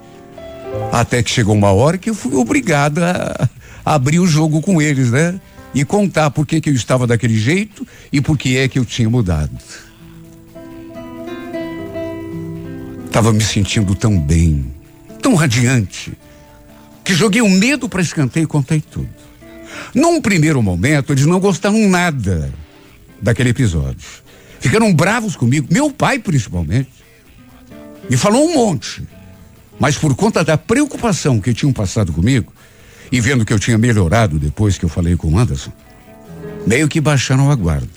Até 0.92 1.22
que 1.22 1.30
chegou 1.30 1.56
uma 1.56 1.72
hora 1.72 1.98
que 1.98 2.10
eu 2.10 2.16
fui 2.16 2.36
obrigada 2.36 3.50
a 3.86 3.94
abrir 3.94 4.20
o 4.20 4.28
jogo 4.28 4.62
com 4.62 4.82
eles, 4.82 5.12
né? 5.12 5.40
E 5.74 5.86
contar 5.86 6.32
por 6.32 6.46
que, 6.46 6.60
que 6.60 6.70
eu 6.70 6.74
estava 6.74 7.08
daquele 7.08 7.38
jeito 7.38 7.88
e 8.12 8.20
por 8.20 8.38
que 8.38 8.58
é 8.58 8.68
que 8.68 8.78
eu 8.78 8.86
tinha 8.86 9.10
mudado. 9.10 9.52
Estava 13.06 13.32
me 13.34 13.44
sentindo 13.44 13.96
tão 13.96 14.20
bem, 14.20 14.66
tão 15.22 15.36
radiante, 15.36 16.14
que 17.04 17.14
joguei 17.14 17.42
o 17.42 17.50
medo 17.50 17.90
para 17.90 18.02
escanteio 18.02 18.46
e 18.46 18.48
contei 18.48 18.82
tudo. 18.82 19.10
Num 19.94 20.22
primeiro 20.22 20.62
momento, 20.62 21.14
eles 21.14 21.26
não 21.26 21.40
gostaram 21.40 21.88
nada 21.90 22.54
daquele 23.22 23.50
episódio. 23.50 24.08
Ficaram 24.60 24.94
bravos 24.94 25.36
comigo, 25.36 25.68
meu 25.72 25.92
pai 25.92 26.20
principalmente. 26.20 26.90
E 28.10 28.18
falou 28.18 28.50
um 28.50 28.54
monte. 28.56 29.04
Mas 29.80 29.98
por 29.98 30.16
conta 30.16 30.44
da 30.44 30.58
preocupação 30.58 31.40
que 31.40 31.54
tinham 31.54 31.74
passado 31.74 32.12
comigo, 32.14 32.54
e 33.12 33.20
vendo 33.20 33.46
que 33.46 33.52
eu 33.52 33.60
tinha 33.60 33.78
melhorado 33.78 34.40
depois 34.40 34.78
que 34.78 34.86
eu 34.86 34.90
falei 34.90 35.16
com 35.16 35.34
o 35.34 35.38
Anderson, 35.38 35.72
meio 36.66 36.88
que 36.88 37.02
baixaram 37.02 37.52
a 37.52 37.56
guarda. 37.56 37.88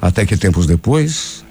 Até 0.00 0.26
que 0.26 0.36
tempos 0.36 0.66
depois, 0.66 1.44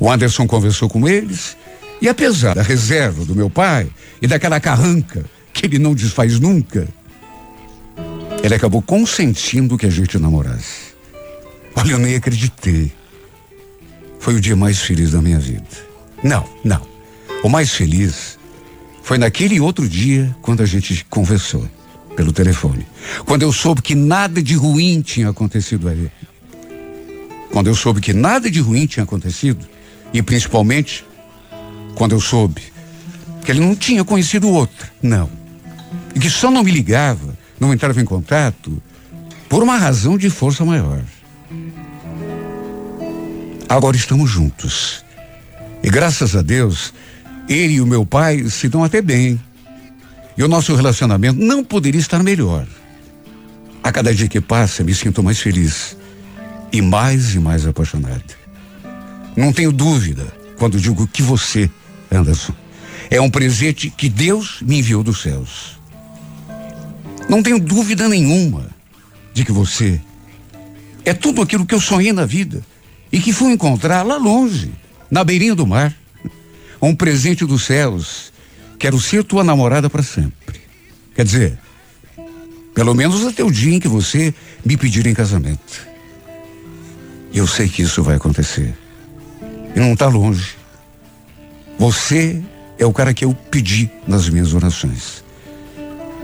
o 0.00 0.10
Anderson 0.10 0.46
conversou 0.46 0.88
com 0.88 1.08
eles, 1.08 1.56
e 2.00 2.08
apesar 2.08 2.54
da 2.54 2.62
reserva 2.62 3.24
do 3.24 3.34
meu 3.34 3.50
pai 3.50 3.88
e 4.22 4.26
daquela 4.26 4.60
carranca 4.60 5.24
que 5.52 5.66
ele 5.66 5.78
não 5.78 5.94
desfaz 5.94 6.38
nunca, 6.38 6.88
ele 8.42 8.54
acabou 8.54 8.80
consentindo 8.80 9.76
que 9.76 9.86
a 9.86 9.90
gente 9.90 10.18
namorasse. 10.18 10.87
Olha, 11.78 11.92
eu 11.92 11.98
nem 11.98 12.16
acreditei. 12.16 12.90
Foi 14.18 14.34
o 14.34 14.40
dia 14.40 14.56
mais 14.56 14.80
feliz 14.80 15.12
da 15.12 15.22
minha 15.22 15.38
vida. 15.38 15.62
Não, 16.24 16.44
não. 16.64 16.82
O 17.44 17.48
mais 17.48 17.70
feliz 17.70 18.36
foi 19.04 19.16
naquele 19.16 19.60
outro 19.60 19.88
dia 19.88 20.34
quando 20.42 20.60
a 20.60 20.66
gente 20.66 21.06
conversou 21.08 21.68
pelo 22.16 22.32
telefone. 22.32 22.84
Quando 23.24 23.42
eu 23.42 23.52
soube 23.52 23.80
que 23.80 23.94
nada 23.94 24.42
de 24.42 24.54
ruim 24.54 25.00
tinha 25.02 25.30
acontecido 25.30 25.88
a 25.88 25.92
ele. 25.92 26.10
Quando 27.52 27.68
eu 27.68 27.76
soube 27.76 28.00
que 28.00 28.12
nada 28.12 28.50
de 28.50 28.58
ruim 28.58 28.84
tinha 28.84 29.04
acontecido. 29.04 29.64
E 30.12 30.20
principalmente 30.20 31.04
quando 31.94 32.10
eu 32.10 32.20
soube 32.20 32.62
que 33.44 33.52
ele 33.52 33.60
não 33.60 33.76
tinha 33.76 34.04
conhecido 34.04 34.50
outra. 34.50 34.90
Não. 35.00 35.30
E 36.12 36.18
que 36.18 36.28
só 36.28 36.50
não 36.50 36.64
me 36.64 36.72
ligava, 36.72 37.38
não 37.60 37.72
entrava 37.72 38.00
em 38.00 38.04
contato 38.04 38.82
por 39.48 39.62
uma 39.62 39.76
razão 39.76 40.18
de 40.18 40.28
força 40.28 40.64
maior. 40.64 41.04
Agora 43.68 43.96
estamos 43.96 44.30
juntos. 44.30 45.04
E 45.82 45.90
graças 45.90 46.34
a 46.34 46.42
Deus, 46.42 46.92
ele 47.48 47.74
e 47.74 47.80
o 47.80 47.86
meu 47.86 48.04
pai 48.04 48.48
se 48.48 48.68
dão 48.68 48.82
até 48.82 49.00
bem. 49.00 49.40
E 50.36 50.42
o 50.42 50.48
nosso 50.48 50.74
relacionamento 50.74 51.38
não 51.38 51.64
poderia 51.64 52.00
estar 52.00 52.22
melhor. 52.22 52.66
A 53.82 53.92
cada 53.92 54.14
dia 54.14 54.28
que 54.28 54.40
passa, 54.40 54.84
me 54.84 54.94
sinto 54.94 55.22
mais 55.22 55.38
feliz 55.38 55.96
e 56.72 56.80
mais 56.80 57.34
e 57.34 57.38
mais 57.38 57.66
apaixonado. 57.66 58.36
Não 59.36 59.52
tenho 59.52 59.72
dúvida 59.72 60.26
quando 60.56 60.80
digo 60.80 61.06
que 61.06 61.22
você, 61.22 61.70
Anderson, 62.10 62.54
é 63.10 63.20
um 63.20 63.30
presente 63.30 63.90
que 63.90 64.08
Deus 64.08 64.60
me 64.62 64.78
enviou 64.78 65.02
dos 65.02 65.22
céus. 65.22 65.78
Não 67.28 67.42
tenho 67.42 67.58
dúvida 67.58 68.08
nenhuma 68.08 68.66
de 69.32 69.44
que 69.44 69.52
você 69.52 70.00
é 71.08 71.14
tudo 71.14 71.40
aquilo 71.40 71.64
que 71.64 71.74
eu 71.74 71.80
sonhei 71.80 72.12
na 72.12 72.26
vida 72.26 72.62
e 73.10 73.18
que 73.18 73.32
fui 73.32 73.52
encontrar 73.52 74.02
lá 74.02 74.16
longe, 74.16 74.70
na 75.10 75.24
beirinha 75.24 75.54
do 75.54 75.66
mar. 75.66 75.94
Um 76.80 76.94
presente 76.94 77.44
dos 77.44 77.64
céus. 77.64 78.32
Quero 78.78 79.00
ser 79.00 79.24
tua 79.24 79.42
namorada 79.42 79.88
para 79.88 80.02
sempre. 80.02 80.60
Quer 81.14 81.24
dizer, 81.24 81.58
pelo 82.74 82.94
menos 82.94 83.26
até 83.26 83.42
o 83.42 83.50
dia 83.50 83.74
em 83.74 83.80
que 83.80 83.88
você 83.88 84.32
me 84.64 84.76
pedir 84.76 85.06
em 85.06 85.14
casamento. 85.14 85.88
Eu 87.32 87.46
sei 87.46 87.68
que 87.68 87.82
isso 87.82 88.02
vai 88.02 88.16
acontecer. 88.16 88.74
E 89.74 89.80
não 89.80 89.94
está 89.94 90.06
longe. 90.06 90.56
Você 91.78 92.42
é 92.78 92.86
o 92.86 92.92
cara 92.92 93.14
que 93.14 93.24
eu 93.24 93.34
pedi 93.34 93.90
nas 94.06 94.28
minhas 94.28 94.52
orações. 94.52 95.24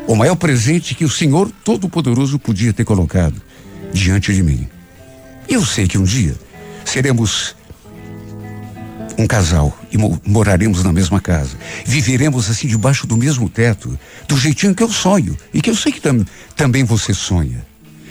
O 0.06 0.14
maior 0.14 0.36
presente 0.36 0.94
que 0.94 1.04
o 1.04 1.10
Senhor 1.10 1.50
Todo-Poderoso 1.64 2.38
podia 2.38 2.72
ter 2.72 2.84
colocado 2.84 3.40
diante 3.92 4.34
de 4.34 4.42
mim. 4.42 4.68
Eu 5.48 5.64
sei 5.64 5.86
que 5.86 5.98
um 5.98 6.04
dia 6.04 6.34
seremos 6.84 7.54
um 9.18 9.26
casal 9.26 9.76
e 9.90 9.96
mo 9.96 10.20
moraremos 10.24 10.82
na 10.82 10.92
mesma 10.92 11.20
casa. 11.20 11.56
Viveremos 11.84 12.50
assim 12.50 12.66
debaixo 12.66 13.06
do 13.06 13.16
mesmo 13.16 13.48
teto, 13.48 13.98
do 14.26 14.36
jeitinho 14.36 14.74
que 14.74 14.82
eu 14.82 14.90
sonho 14.90 15.36
e 15.52 15.60
que 15.60 15.70
eu 15.70 15.76
sei 15.76 15.92
que 15.92 16.00
tam 16.00 16.24
também 16.56 16.84
você 16.84 17.14
sonha. 17.14 17.64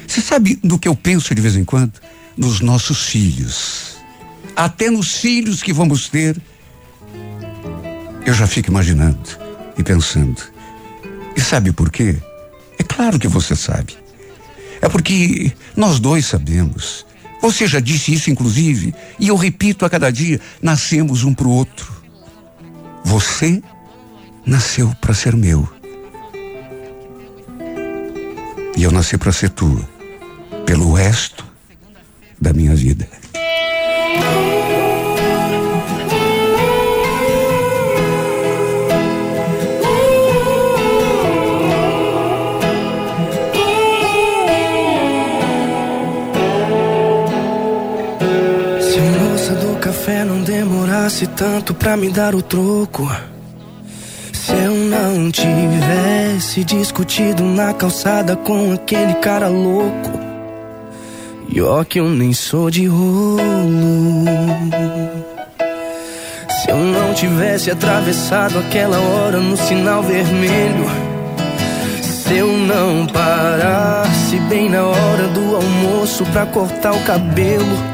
Você 0.07 0.21
sabe 0.21 0.59
do 0.63 0.77
que 0.77 0.87
eu 0.87 0.95
penso 0.95 1.33
de 1.33 1.41
vez 1.41 1.55
em 1.55 1.63
quando? 1.63 1.93
Nos 2.37 2.61
nossos 2.61 3.07
filhos. 3.07 3.97
Até 4.55 4.89
nos 4.89 5.17
filhos 5.17 5.61
que 5.61 5.73
vamos 5.73 6.09
ter. 6.09 6.39
Eu 8.25 8.33
já 8.33 8.47
fico 8.47 8.69
imaginando 8.69 9.29
e 9.77 9.83
pensando. 9.83 10.41
E 11.35 11.41
sabe 11.41 11.71
por 11.71 11.91
quê? 11.91 12.15
É 12.77 12.83
claro 12.83 13.19
que 13.19 13.27
você 13.27 13.55
sabe. 13.55 13.97
É 14.81 14.87
porque 14.87 15.51
nós 15.75 15.99
dois 15.99 16.25
sabemos 16.25 17.05
você 17.43 17.67
já 17.67 17.81
disse 17.81 18.13
isso, 18.13 18.31
inclusive, 18.31 18.95
e 19.19 19.27
eu 19.27 19.35
repito 19.35 19.85
a 19.85 19.89
cada 19.89 20.09
dia: 20.09 20.39
nascemos 20.61 21.25
um 21.25 21.33
para 21.33 21.45
o 21.45 21.51
outro. 21.51 21.91
Você 23.03 23.61
nasceu 24.45 24.95
para 25.01 25.13
ser 25.13 25.35
meu. 25.35 25.67
E 28.77 28.83
eu 28.83 28.91
nasci 28.91 29.17
para 29.17 29.33
ser 29.33 29.49
tua, 29.49 29.87
pelo 30.65 30.93
resto 30.93 31.45
da 32.39 32.53
minha 32.53 32.73
vida. 32.75 33.09
Café 50.03 50.25
não 50.25 50.41
demorasse 50.41 51.25
tanto 51.27 51.73
pra 51.73 51.95
me 51.95 52.09
dar 52.09 52.35
o 52.35 52.41
troco. 52.41 53.09
Se 54.33 54.51
eu 54.51 54.73
não 54.73 55.31
tivesse 55.31 56.61
discutido 56.65 57.41
na 57.41 57.73
calçada 57.73 58.35
com 58.35 58.73
aquele 58.73 59.13
cara 59.15 59.47
louco. 59.47 60.19
E 61.47 61.61
ó 61.61 61.85
que 61.85 62.01
eu 62.01 62.09
nem 62.09 62.33
sou 62.33 62.69
de 62.69 62.85
rolo. 62.85 63.39
Se 66.49 66.69
eu 66.69 66.77
não 66.77 67.13
tivesse 67.13 67.71
atravessado 67.71 68.59
aquela 68.59 68.99
hora 68.99 69.37
no 69.37 69.55
sinal 69.55 70.03
vermelho. 70.03 70.85
Se 72.01 72.35
eu 72.35 72.49
não 72.49 73.07
parasse 73.07 74.35
bem 74.49 74.69
na 74.69 74.83
hora 74.83 75.27
do 75.29 75.55
almoço 75.55 76.25
pra 76.25 76.45
cortar 76.45 76.91
o 76.91 76.99
cabelo. 77.05 77.92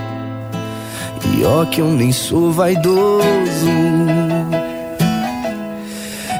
E 1.25 1.43
ó 1.43 1.65
que 1.65 1.81
eu 1.81 1.87
nem 1.87 2.11
sou 2.11 2.51
vaidoso. 2.51 3.69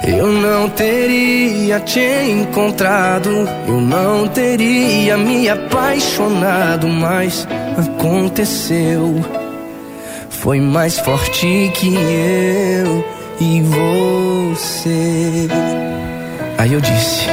Eu 0.08 0.28
não 0.28 0.70
teria 0.70 1.80
te 1.82 2.00
encontrado, 2.00 3.30
eu 3.68 3.80
não 3.80 4.28
teria 4.28 5.18
me 5.18 5.48
apaixonado, 5.48 6.88
mas 6.88 7.48
aconteceu. 7.78 9.24
Foi 10.30 10.60
mais 10.60 10.98
forte 11.00 11.72
que 11.76 11.94
eu 11.94 13.06
e 13.40 13.62
você. 13.62 15.48
Aí 16.58 16.74
eu 16.74 16.82
disse: 16.82 17.28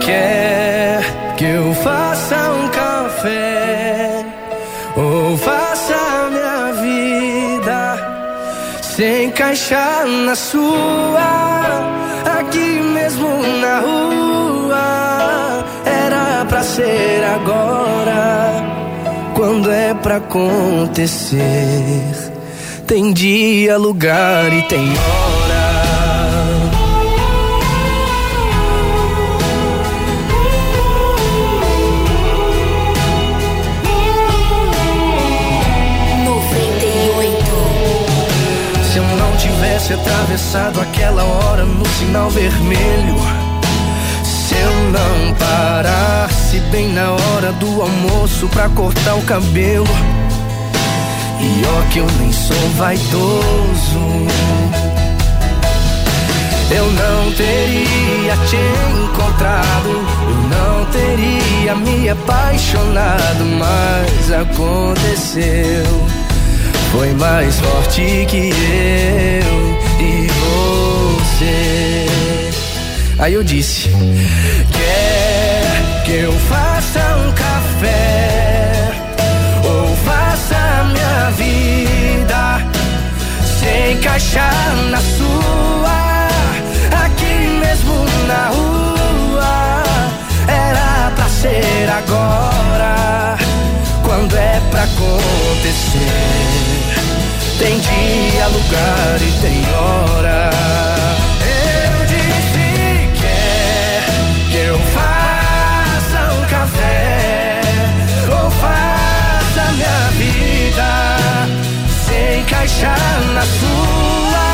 Quer 0.00 1.02
que 1.36 1.44
eu 1.44 1.74
faça 1.74 2.50
um 2.52 2.68
café 2.68 4.24
ou 4.96 5.36
faça 5.36 6.29
se 9.00 9.22
encaixar 9.24 10.06
na 10.06 10.34
sua? 10.34 11.30
aqui 12.38 12.82
mesmo 12.82 13.28
na 13.62 13.80
rua. 13.80 15.64
Era 15.86 16.44
pra 16.44 16.62
ser 16.62 17.24
agora, 17.24 18.62
quando 19.34 19.70
é 19.72 19.94
pra 19.94 20.16
acontecer. 20.16 21.40
Tem 22.86 23.10
dia, 23.10 23.78
lugar 23.78 24.52
e 24.52 24.60
tem 24.68 24.90
hora. 24.90 25.39
Atravessado 40.10 40.80
aquela 40.80 41.22
hora 41.22 41.64
no 41.64 41.86
sinal 41.86 42.28
vermelho. 42.30 43.14
Se 44.24 44.56
eu 44.56 44.72
não 44.90 45.34
parasse 45.34 46.58
bem 46.72 46.92
na 46.92 47.12
hora 47.12 47.52
do 47.52 47.80
almoço 47.80 48.48
pra 48.48 48.68
cortar 48.70 49.14
o 49.14 49.22
cabelo. 49.22 49.86
E 51.40 51.62
ó, 51.64 51.92
que 51.92 51.98
eu 52.00 52.06
nem 52.18 52.32
sou 52.32 52.68
vaidoso. 52.76 54.00
Eu 56.72 56.86
não 56.92 57.32
teria 57.32 58.36
te 58.48 58.56
encontrado, 59.04 59.88
eu 59.88 60.36
não 60.48 60.84
teria 60.86 61.74
me 61.74 62.08
apaixonado, 62.08 63.44
mas 63.58 64.32
aconteceu 64.32 66.20
foi 66.92 67.12
mais 67.14 67.60
forte 67.60 68.26
que 68.28 68.50
eu 68.50 69.78
e 70.00 70.26
você. 70.40 72.06
Aí 73.18 73.34
eu 73.34 73.44
disse: 73.44 73.88
Quer 74.72 76.02
que 76.04 76.12
eu 76.12 76.32
faça 76.32 77.00
um 77.16 77.32
café 77.32 78.92
ou 79.64 79.96
faça 80.04 80.84
minha 80.92 81.30
vida 81.30 82.60
se 83.44 83.92
encaixar 83.92 84.76
na 84.90 85.00
sua? 85.00 86.28
Aqui 87.04 87.34
mesmo 87.60 87.94
na 88.26 88.48
rua 88.48 89.82
era 90.48 91.12
pra 91.14 91.28
ser 91.28 91.88
agora 91.88 92.99
quando 94.20 94.36
é 94.36 94.60
pra 94.70 94.82
acontecer. 94.82 95.98
Tem 97.58 97.78
dia, 97.78 98.46
lugar 98.48 99.16
e 99.18 99.32
tem 99.40 99.64
hora. 99.74 100.50
Eu 101.40 102.06
disse 102.06 103.08
quer 103.18 104.04
que 104.50 104.56
eu 104.58 104.78
faça 104.78 106.32
um 106.34 106.44
café 106.50 107.60
ou 108.30 108.50
faça 108.50 109.72
minha 109.72 110.10
vida 110.18 110.90
se 112.04 112.40
encaixar 112.40 113.20
na 113.34 113.42
sua. 113.42 114.48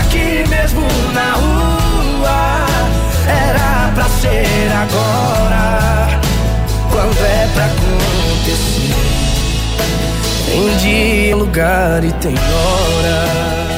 Aqui 0.00 0.44
mesmo 0.48 0.86
na 1.14 1.32
rua 1.34 2.66
era 3.28 3.92
pra 3.94 4.08
ser 4.20 4.72
agora. 4.72 6.20
Quando 6.90 7.24
é 7.24 7.48
pra 7.54 7.64
acontecer. 7.66 8.37
Tem 10.46 10.76
dia, 10.78 11.36
lugar 11.36 12.02
e 12.04 12.12
tem 12.12 12.34
hora. 12.34 13.77